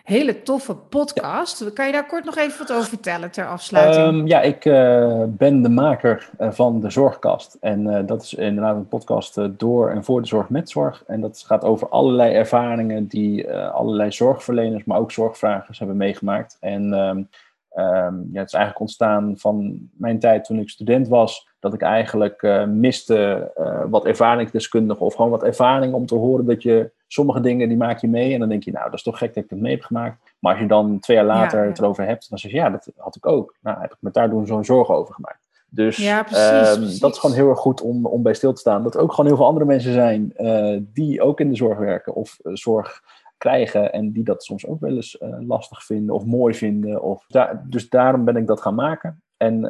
hele 0.03 0.41
toffe 0.41 0.75
podcast. 0.75 1.73
Kan 1.73 1.85
je 1.85 1.91
daar 1.91 2.05
kort 2.05 2.23
nog 2.23 2.37
even 2.37 2.59
wat 2.59 2.71
over 2.71 2.89
vertellen 2.89 3.31
ter 3.31 3.47
afsluiting? 3.47 4.07
Um, 4.07 4.27
ja, 4.27 4.41
ik 4.41 4.65
uh, 4.65 5.23
ben 5.27 5.61
de 5.61 5.69
maker 5.69 6.29
uh, 6.39 6.51
van 6.51 6.79
de 6.79 6.89
Zorgkast. 6.89 7.57
En 7.61 7.85
uh, 7.85 7.99
dat 8.05 8.21
is 8.21 8.33
inderdaad 8.33 8.75
een 8.75 8.87
podcast 8.87 9.39
door 9.59 9.89
en 9.89 10.03
voor 10.03 10.21
de 10.21 10.27
zorg 10.27 10.49
met 10.49 10.69
zorg. 10.69 11.03
En 11.07 11.21
dat 11.21 11.43
gaat 11.47 11.63
over 11.63 11.89
allerlei 11.89 12.33
ervaringen 12.33 13.07
die 13.07 13.51
allerlei 13.53 14.11
zorgverleners, 14.11 14.83
maar 14.83 14.99
ook 14.99 15.11
zorgvragers 15.11 15.79
hebben 15.79 15.97
meegemaakt. 15.97 16.57
En 16.59 16.93
um, 16.93 17.29
um, 17.77 18.29
ja, 18.31 18.39
het 18.39 18.47
is 18.47 18.53
eigenlijk 18.53 18.79
ontstaan 18.79 19.33
van 19.37 19.89
mijn 19.97 20.19
tijd 20.19 20.45
toen 20.45 20.59
ik 20.59 20.69
student 20.69 21.07
was. 21.07 21.47
Dat 21.59 21.73
ik 21.73 21.81
eigenlijk 21.81 22.65
miste 22.67 23.51
wat 23.89 24.05
ervaringsdeskundigen 24.05 25.05
of 25.05 25.13
gewoon 25.13 25.31
wat 25.31 25.43
ervaring 25.43 25.93
om 25.93 26.05
te 26.05 26.15
horen 26.15 26.45
dat 26.45 26.63
je 26.63 26.91
sommige 27.07 27.39
dingen 27.39 27.67
die 27.67 27.77
maak 27.77 28.01
je 28.01 28.07
mee 28.07 28.33
en 28.33 28.39
dan 28.39 28.49
denk 28.49 28.63
je, 28.63 28.71
nou, 28.71 28.85
dat 28.85 28.93
is 28.93 29.03
toch 29.03 29.17
gek 29.17 29.33
dat 29.33 29.43
ik 29.43 29.49
dat 29.49 29.59
mee 29.59 29.73
heb 29.73 29.83
gemaakt. 29.83 30.33
Maar 30.39 30.51
als 30.51 30.61
je 30.61 30.67
dan 30.67 30.99
twee 30.99 31.17
jaar 31.17 31.25
later 31.25 31.57
ja, 31.57 31.63
ja. 31.63 31.69
het 31.69 31.79
erover 31.79 32.05
hebt, 32.05 32.29
dan 32.29 32.37
zeg 32.37 32.51
je, 32.51 32.57
ja, 32.57 32.69
dat 32.69 32.91
had 32.97 33.15
ik 33.15 33.25
ook. 33.25 33.55
Nou, 33.61 33.79
heb 33.79 33.91
ik 33.91 33.97
me 33.99 34.11
daar 34.11 34.29
zo'n 34.43 34.65
zorgen 34.65 34.95
over 34.95 35.13
gemaakt. 35.13 35.47
Dus 35.69 35.97
ja, 35.97 36.23
precies, 36.23 36.73
um, 36.73 36.79
precies. 36.79 36.99
dat 36.99 37.13
is 37.13 37.19
gewoon 37.19 37.35
heel 37.35 37.49
erg 37.49 37.59
goed 37.59 37.81
om, 37.81 38.05
om 38.05 38.23
bij 38.23 38.33
stil 38.33 38.53
te 38.53 38.59
staan. 38.59 38.83
Dat 38.83 38.95
er 38.95 39.01
ook 39.01 39.11
gewoon 39.11 39.25
heel 39.25 39.35
veel 39.35 39.45
andere 39.45 39.65
mensen 39.65 39.93
zijn 39.93 40.33
uh, 40.37 40.77
die 40.81 41.21
ook 41.21 41.39
in 41.39 41.49
de 41.49 41.55
zorg 41.55 41.77
werken 41.77 42.15
of 42.15 42.37
zorg 42.43 43.03
krijgen 43.37 43.93
en 43.93 44.11
die 44.11 44.23
dat 44.23 44.43
soms 44.43 44.67
ook 44.67 44.79
wel 44.79 44.95
eens 44.95 45.19
uh, 45.21 45.37
lastig 45.47 45.83
vinden 45.83 46.15
of 46.15 46.25
mooi 46.25 46.53
vinden. 46.53 47.01
Of 47.01 47.25
da 47.27 47.63
dus 47.65 47.89
daarom 47.89 48.25
ben 48.25 48.35
ik 48.35 48.47
dat 48.47 48.61
gaan 48.61 48.75
maken. 48.75 49.21
En 49.37 49.61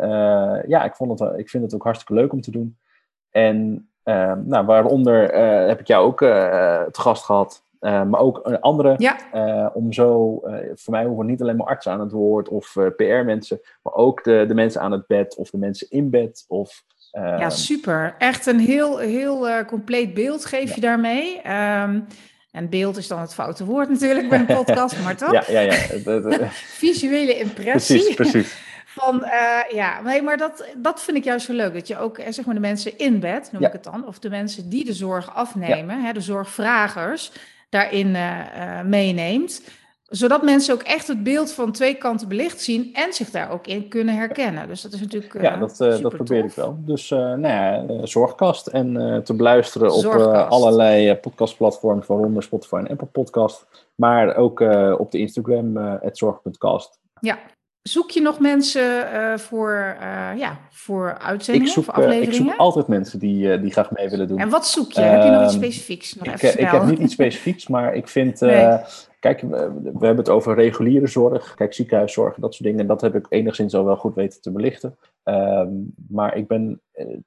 ja, 0.68 0.84
ik, 0.84 0.95
vond 0.95 1.20
het, 1.20 1.39
ik 1.39 1.49
vind 1.49 1.63
het 1.63 1.74
ook 1.74 1.84
hartstikke 1.84 2.22
leuk 2.22 2.34
om 2.34 2.41
te 2.41 2.51
doen. 2.51 2.78
En 3.30 3.89
uh, 4.03 4.34
nou, 4.43 4.65
waaronder 4.65 5.34
uh, 5.34 5.68
heb 5.68 5.80
ik 5.80 5.88
jou 5.88 6.05
ook 6.05 6.20
te 6.91 7.01
gast 7.01 7.24
gehad, 7.24 7.63
maar 7.80 8.20
ook 8.20 8.39
andere. 8.39 8.95
Ja. 8.97 9.72
om 9.74 9.93
zo, 9.93 10.41
voor 10.74 10.93
mij 10.93 11.05
hoeven 11.05 11.26
niet 11.26 11.41
alleen 11.41 11.55
maar 11.55 11.68
artsen 11.68 11.91
aan 11.91 11.99
het 11.99 12.11
woord 12.11 12.49
of 12.49 12.76
PR-mensen, 12.95 13.59
maar 13.82 13.93
ook 13.93 14.24
de, 14.24 14.45
de 14.47 14.53
mensen 14.53 14.82
aan 14.82 14.91
het 14.91 15.07
bed 15.07 15.36
of 15.36 15.49
de 15.49 15.57
mensen 15.57 15.88
in 15.89 16.09
bed. 16.09 16.45
Of, 16.47 16.84
ja, 17.11 17.49
super. 17.49 18.15
Echt 18.18 18.45
een 18.45 18.59
heel, 18.59 18.97
heel 18.97 19.65
compleet 19.65 20.13
beeld 20.13 20.45
geef 20.45 20.76
je 20.76 20.82
daarmee. 20.82 21.51
Um, 21.82 22.07
en 22.58 22.70
beeld 22.70 22.97
is 22.97 23.08
dan 23.08 23.20
het 23.20 23.34
foute 23.34 23.66
woord 23.66 23.89
natuurlijk 23.89 24.30
bij 24.30 24.39
een 24.39 24.45
podcast, 24.45 25.03
maar 25.03 25.18
toch? 25.18 25.32
Ja, 25.38 25.43
ja, 25.47 25.60
ja. 25.60 25.74
Visuele 26.84 27.38
impressie. 27.38 27.97
Precies, 27.97 28.16
precies. 28.16 28.55
Van, 28.99 29.24
uh, 29.24 29.60
ja, 29.70 30.01
nee, 30.01 30.22
maar 30.22 30.38
dat, 30.38 30.66
dat 30.78 31.01
vind 31.01 31.18
ik 31.18 31.24
juist 31.24 31.45
zo 31.45 31.53
leuk. 31.53 31.74
Dat 31.74 31.88
je 31.88 31.97
ook, 31.97 32.20
zeg 32.30 32.45
maar, 32.45 32.55
de 32.55 32.62
mensen 32.62 32.97
in 32.97 33.20
bed, 33.20 33.49
noem 33.51 33.62
ja. 33.62 33.68
ik 33.68 33.74
het 33.74 33.84
dan, 33.84 34.08
of 34.08 34.20
de 34.20 34.30
mensen 34.30 34.70
die 34.70 34.86
de 34.86 34.93
zorg 34.93 35.36
afnemen, 35.36 35.97
ja. 35.97 36.05
hè, 36.05 36.14
de 36.14 36.22
zorgvragers, 36.22 37.32
daarin 37.70 38.08
uh, 38.08 38.39
uh, 38.58 38.82
meeneemt. 38.82 39.62
Zodat 40.10 40.43
mensen 40.43 40.74
ook 40.74 40.82
echt 40.82 41.08
het 41.08 41.24
beeld 41.24 41.51
van 41.51 41.72
twee 41.72 41.95
kanten 41.95 42.28
belicht 42.28 42.62
zien 42.62 42.93
en 42.93 43.14
zich 43.14 43.30
daar 43.30 43.51
ook 43.51 43.68
in 43.68 43.88
kunnen 43.88 44.16
herkennen. 44.16 44.68
Dus 44.68 44.82
dat 44.82 44.93
is 44.93 44.99
natuurlijk. 44.99 45.34
Uh, 45.34 45.41
ja, 45.41 45.58
dat, 45.58 45.80
uh, 45.82 45.99
dat 46.01 46.16
probeer 46.16 46.45
ik 46.45 46.51
wel. 46.51 46.78
Dus 46.80 47.10
uh, 47.10 47.20
nou 47.20 47.41
ja, 47.41 48.05
Zorgkast. 48.05 48.68
En 48.68 49.22
te 49.24 49.34
beluisteren 49.34 49.93
op 49.93 50.05
allerlei 50.49 51.16
podcastplatforms, 51.16 52.08
waaronder 52.08 52.43
Spotify 52.43 52.76
en 52.76 52.88
Apple 52.88 53.08
Podcast. 53.08 53.66
Maar 53.95 54.36
ook 54.36 54.60
op 54.97 55.12
de 55.12 55.18
Instagram, 55.18 55.78
het 55.78 56.18
zorg.cast. 56.18 56.99
Ja, 57.20 57.39
Zoek 57.88 58.10
je 58.10 58.22
nog 58.22 58.39
mensen 58.39 59.08
uh, 59.14 59.38
voor, 59.38 59.97
uh, 60.01 60.30
ja, 60.38 60.60
voor 60.70 61.18
uitzendingen 61.18 61.72
zoek, 61.72 61.88
of 61.88 61.89
afleveringen? 61.89 62.28
ik 62.28 62.34
zoek 62.34 62.55
altijd 62.58 62.88
mensen 62.88 63.20
die, 63.20 63.60
die 63.60 63.72
graag 63.72 63.91
mee 63.91 64.10
willen 64.10 64.28
doen. 64.28 64.39
En 64.39 64.49
wat 64.49 64.68
zoek 64.68 64.91
je? 64.91 65.01
heb 65.01 65.24
je 65.24 65.30
nog 65.30 65.43
iets 65.43 65.53
ehm, 65.53 65.64
specifieks? 65.64 66.16
Nog 66.16 66.26
ik, 66.28 66.41
even 66.41 66.60
ik 66.60 66.70
heb 66.70 66.84
niet 66.84 66.99
iets 66.99 67.14
specifieks, 67.14 67.68
maar 67.68 67.95
ik 67.95 68.08
vind... 68.08 68.39
Nee. 68.47 68.80
Kijk, 69.20 69.41
we, 69.41 69.49
we, 69.84 70.05
hebben 70.05 70.18
het 70.18 70.30
over 70.30 70.55
reguliere 70.55 71.07
zorg. 71.07 71.53
Kijk, 71.55 71.74
ziekenhuiszorg, 71.74 72.36
dat 72.36 72.53
soort 72.53 72.70
dingen. 72.70 72.88
Dat 72.88 73.01
heb 73.01 73.15
ik 73.15 73.26
enigszins 73.30 73.76
al 73.76 73.86
wel 73.86 73.97
goed 73.97 74.15
weten 74.15 74.41
te 74.41 74.51
belichten. 74.51 74.97
Um, 75.24 75.93
maar 76.09 76.38
ik 76.38 76.47
ben, 76.47 76.82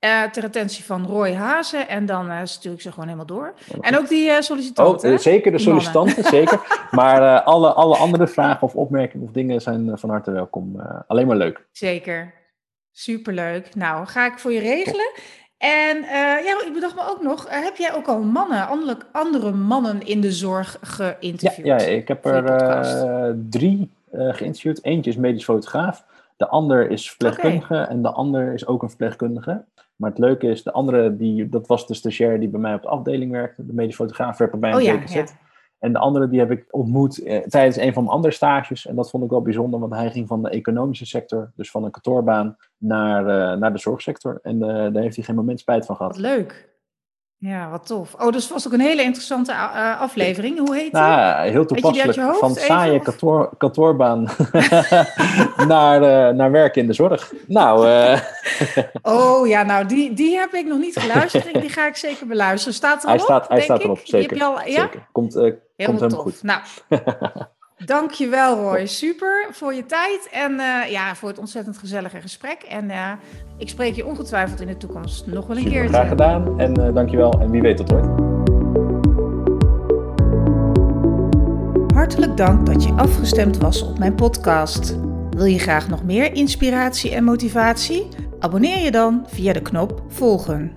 uh, 0.00 0.22
ter 0.22 0.44
attentie 0.44 0.84
van 0.84 1.06
Roy 1.06 1.34
Hazen. 1.34 1.88
En 1.88 2.06
dan 2.06 2.30
uh, 2.30 2.40
stuur 2.44 2.72
ik 2.72 2.80
ze 2.80 2.90
gewoon 2.90 3.04
helemaal 3.04 3.26
door. 3.26 3.54
En 3.80 3.98
ook 3.98 4.08
die 4.08 4.30
uh, 4.30 4.40
sollicitanten. 4.40 5.12
Oh, 5.12 5.18
zeker 5.18 5.52
de 5.52 5.58
sollicitanten, 5.58 6.24
zeker. 6.38 6.88
Maar 6.90 7.40
alle, 7.42 7.72
alle 7.72 7.96
andere 7.96 8.28
vragen 8.28 8.62
of 8.62 8.74
opmerkingen 8.74 9.26
of 9.26 9.32
dingen 9.32 9.60
zijn 9.60 9.98
van 9.98 10.10
harte 10.10 10.30
welkom. 10.30 10.80
alleen 11.06 11.26
maar 11.26 11.36
leuk. 11.36 11.66
Zeker. 11.72 12.34
Superleuk. 12.92 13.74
Nou, 13.74 14.06
ga 14.06 14.26
ik 14.26 14.38
voor 14.38 14.52
je 14.52 14.60
regelen. 14.60 15.12
En 15.58 16.02
ja, 16.44 16.64
ik 16.66 16.72
bedacht 16.72 16.94
me 16.94 17.08
ook 17.08 17.22
nog, 17.22 17.46
heb 17.48 17.76
jij 17.76 17.94
ook 17.94 18.06
al 18.06 18.20
mannen, 18.20 18.68
andere, 18.68 18.96
andere 19.12 19.52
mannen 19.52 20.06
in 20.06 20.20
de 20.20 20.32
zorg 20.32 20.78
geïnterviewd? 20.80 21.66
Ja, 21.66 21.76
ja 21.76 21.84
ik 21.86 22.08
heb 22.08 22.24
er 22.24 23.36
drie 23.50 23.90
geïnterviewd. 24.12 24.84
Eentje 24.84 25.10
is 25.10 25.16
medisch 25.16 25.44
fotograaf, 25.44 26.04
de 26.36 26.48
ander 26.48 26.90
is 26.90 27.08
verpleegkundige 27.08 27.74
okay. 27.74 27.86
en 27.86 28.02
de 28.02 28.10
ander 28.10 28.52
is 28.52 28.66
ook 28.66 28.82
een 28.82 28.88
verpleegkundige. 28.88 29.64
Maar 30.00 30.10
het 30.10 30.18
leuke 30.18 30.46
is, 30.46 30.62
de 30.62 30.72
andere, 30.72 31.16
die, 31.16 31.48
dat 31.48 31.66
was 31.66 31.86
de 31.86 31.94
stagiair 31.94 32.40
die 32.40 32.48
bij 32.48 32.60
mij 32.60 32.74
op 32.74 32.82
de 32.82 32.88
afdeling 32.88 33.32
werkte. 33.32 33.66
De 33.66 33.72
medisch 33.72 33.94
fotograaf 33.94 34.38
werd 34.38 34.50
bij 34.50 34.60
mij 34.60 34.74
oh, 34.74 34.82
een 34.82 35.02
ja, 35.06 35.24
En 35.78 35.92
de 35.92 35.98
andere 35.98 36.28
die 36.28 36.38
heb 36.38 36.50
ik 36.50 36.66
ontmoet 36.70 37.22
eh, 37.22 37.40
tijdens 37.46 37.76
een 37.76 37.92
van 37.92 38.02
mijn 38.02 38.14
andere 38.14 38.34
stages. 38.34 38.86
En 38.86 38.96
dat 38.96 39.10
vond 39.10 39.24
ik 39.24 39.30
wel 39.30 39.42
bijzonder, 39.42 39.80
want 39.80 39.94
hij 39.94 40.10
ging 40.10 40.28
van 40.28 40.42
de 40.42 40.50
economische 40.50 41.06
sector, 41.06 41.50
dus 41.56 41.70
van 41.70 41.84
een 41.84 41.90
kantoorbaan, 41.90 42.56
naar, 42.76 43.22
uh, 43.22 43.60
naar 43.60 43.72
de 43.72 43.78
zorgsector. 43.78 44.38
En 44.42 44.56
uh, 44.56 44.68
daar 44.68 45.02
heeft 45.02 45.16
hij 45.16 45.24
geen 45.24 45.34
moment 45.34 45.60
spijt 45.60 45.86
van 45.86 45.96
gehad. 45.96 46.12
Wat 46.12 46.20
leuk. 46.20 46.69
Ja, 47.42 47.70
wat 47.70 47.86
tof. 47.86 48.14
Oh, 48.14 48.32
dus 48.32 48.48
was 48.48 48.66
ook 48.66 48.72
een 48.72 48.80
hele 48.80 49.02
interessante 49.02 49.52
uh, 49.52 50.00
aflevering. 50.00 50.58
Hoe 50.58 50.74
heet 50.74 50.92
die? 50.92 51.00
Nou, 51.00 51.48
heel 51.48 51.66
toepasselijk. 51.66 52.36
Van 52.36 52.54
saaie 52.54 53.00
kantoor, 53.00 53.50
kantoorbaan 53.56 54.22
naar, 55.68 56.02
uh, 56.02 56.36
naar 56.36 56.50
werken 56.50 56.80
in 56.80 56.86
de 56.86 56.92
zorg. 56.92 57.32
Nou. 57.46 57.88
Uh... 57.88 58.20
oh 59.16 59.48
ja, 59.48 59.62
nou 59.62 59.86
die, 59.86 60.14
die 60.14 60.38
heb 60.38 60.52
ik 60.52 60.66
nog 60.66 60.78
niet 60.78 60.96
geluisterd. 60.98 61.60
die 61.60 61.68
ga 61.68 61.86
ik 61.86 61.96
zeker 61.96 62.26
beluisteren. 62.26 62.74
Staat 62.74 63.04
erop? 63.04 63.16
Hij 63.16 63.18
staat, 63.18 63.48
hij 63.48 63.60
staat 63.60 63.82
erop, 63.82 64.00
zeker. 64.04 64.42
Al, 64.42 64.60
ja? 64.60 64.80
zeker. 64.80 65.08
Komt, 65.12 65.32
komt 65.32 65.60
helemaal 65.76 66.10
goed. 66.10 66.42
Nou. 66.42 66.60
Dankjewel 67.84 68.56
Roy, 68.56 68.86
super 68.86 69.48
voor 69.50 69.74
je 69.74 69.86
tijd 69.86 70.28
en 70.32 70.52
uh, 70.52 70.90
ja, 70.90 71.14
voor 71.14 71.28
het 71.28 71.38
ontzettend 71.38 71.78
gezellige 71.78 72.20
gesprek. 72.20 72.62
En 72.62 72.84
uh, 72.84 73.12
ik 73.58 73.68
spreek 73.68 73.94
je 73.94 74.06
ongetwijfeld 74.06 74.60
in 74.60 74.66
de 74.66 74.76
toekomst 74.76 75.26
nog 75.26 75.46
wel 75.46 75.56
een 75.56 75.68
keer. 75.68 75.88
Graag 75.88 76.08
gedaan 76.08 76.60
en 76.60 76.80
uh, 76.80 76.94
dankjewel 76.94 77.40
en 77.40 77.50
wie 77.50 77.60
weet 77.60 77.76
tot 77.76 77.92
ooit. 77.92 78.06
Hartelijk 81.94 82.36
dank 82.36 82.66
dat 82.66 82.84
je 82.84 82.92
afgestemd 82.92 83.58
was 83.58 83.82
op 83.82 83.98
mijn 83.98 84.14
podcast. 84.14 84.96
Wil 85.30 85.44
je 85.44 85.58
graag 85.58 85.88
nog 85.88 86.04
meer 86.04 86.34
inspiratie 86.34 87.14
en 87.14 87.24
motivatie? 87.24 88.08
Abonneer 88.38 88.78
je 88.78 88.90
dan 88.90 89.24
via 89.26 89.52
de 89.52 89.62
knop 89.62 90.02
volgen. 90.08 90.72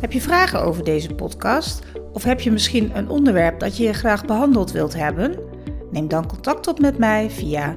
Heb 0.00 0.12
je 0.12 0.20
vragen 0.20 0.62
over 0.62 0.84
deze 0.84 1.14
podcast? 1.14 1.82
Of 2.12 2.24
heb 2.24 2.40
je 2.40 2.50
misschien 2.50 2.96
een 2.96 3.08
onderwerp 3.08 3.60
dat 3.60 3.76
je 3.76 3.92
graag 3.92 4.24
behandeld 4.24 4.72
wilt 4.72 4.94
hebben? 4.94 5.53
Neem 5.94 6.08
dan 6.08 6.26
contact 6.26 6.66
op 6.66 6.80
met 6.80 6.98
mij 6.98 7.30
via 7.30 7.74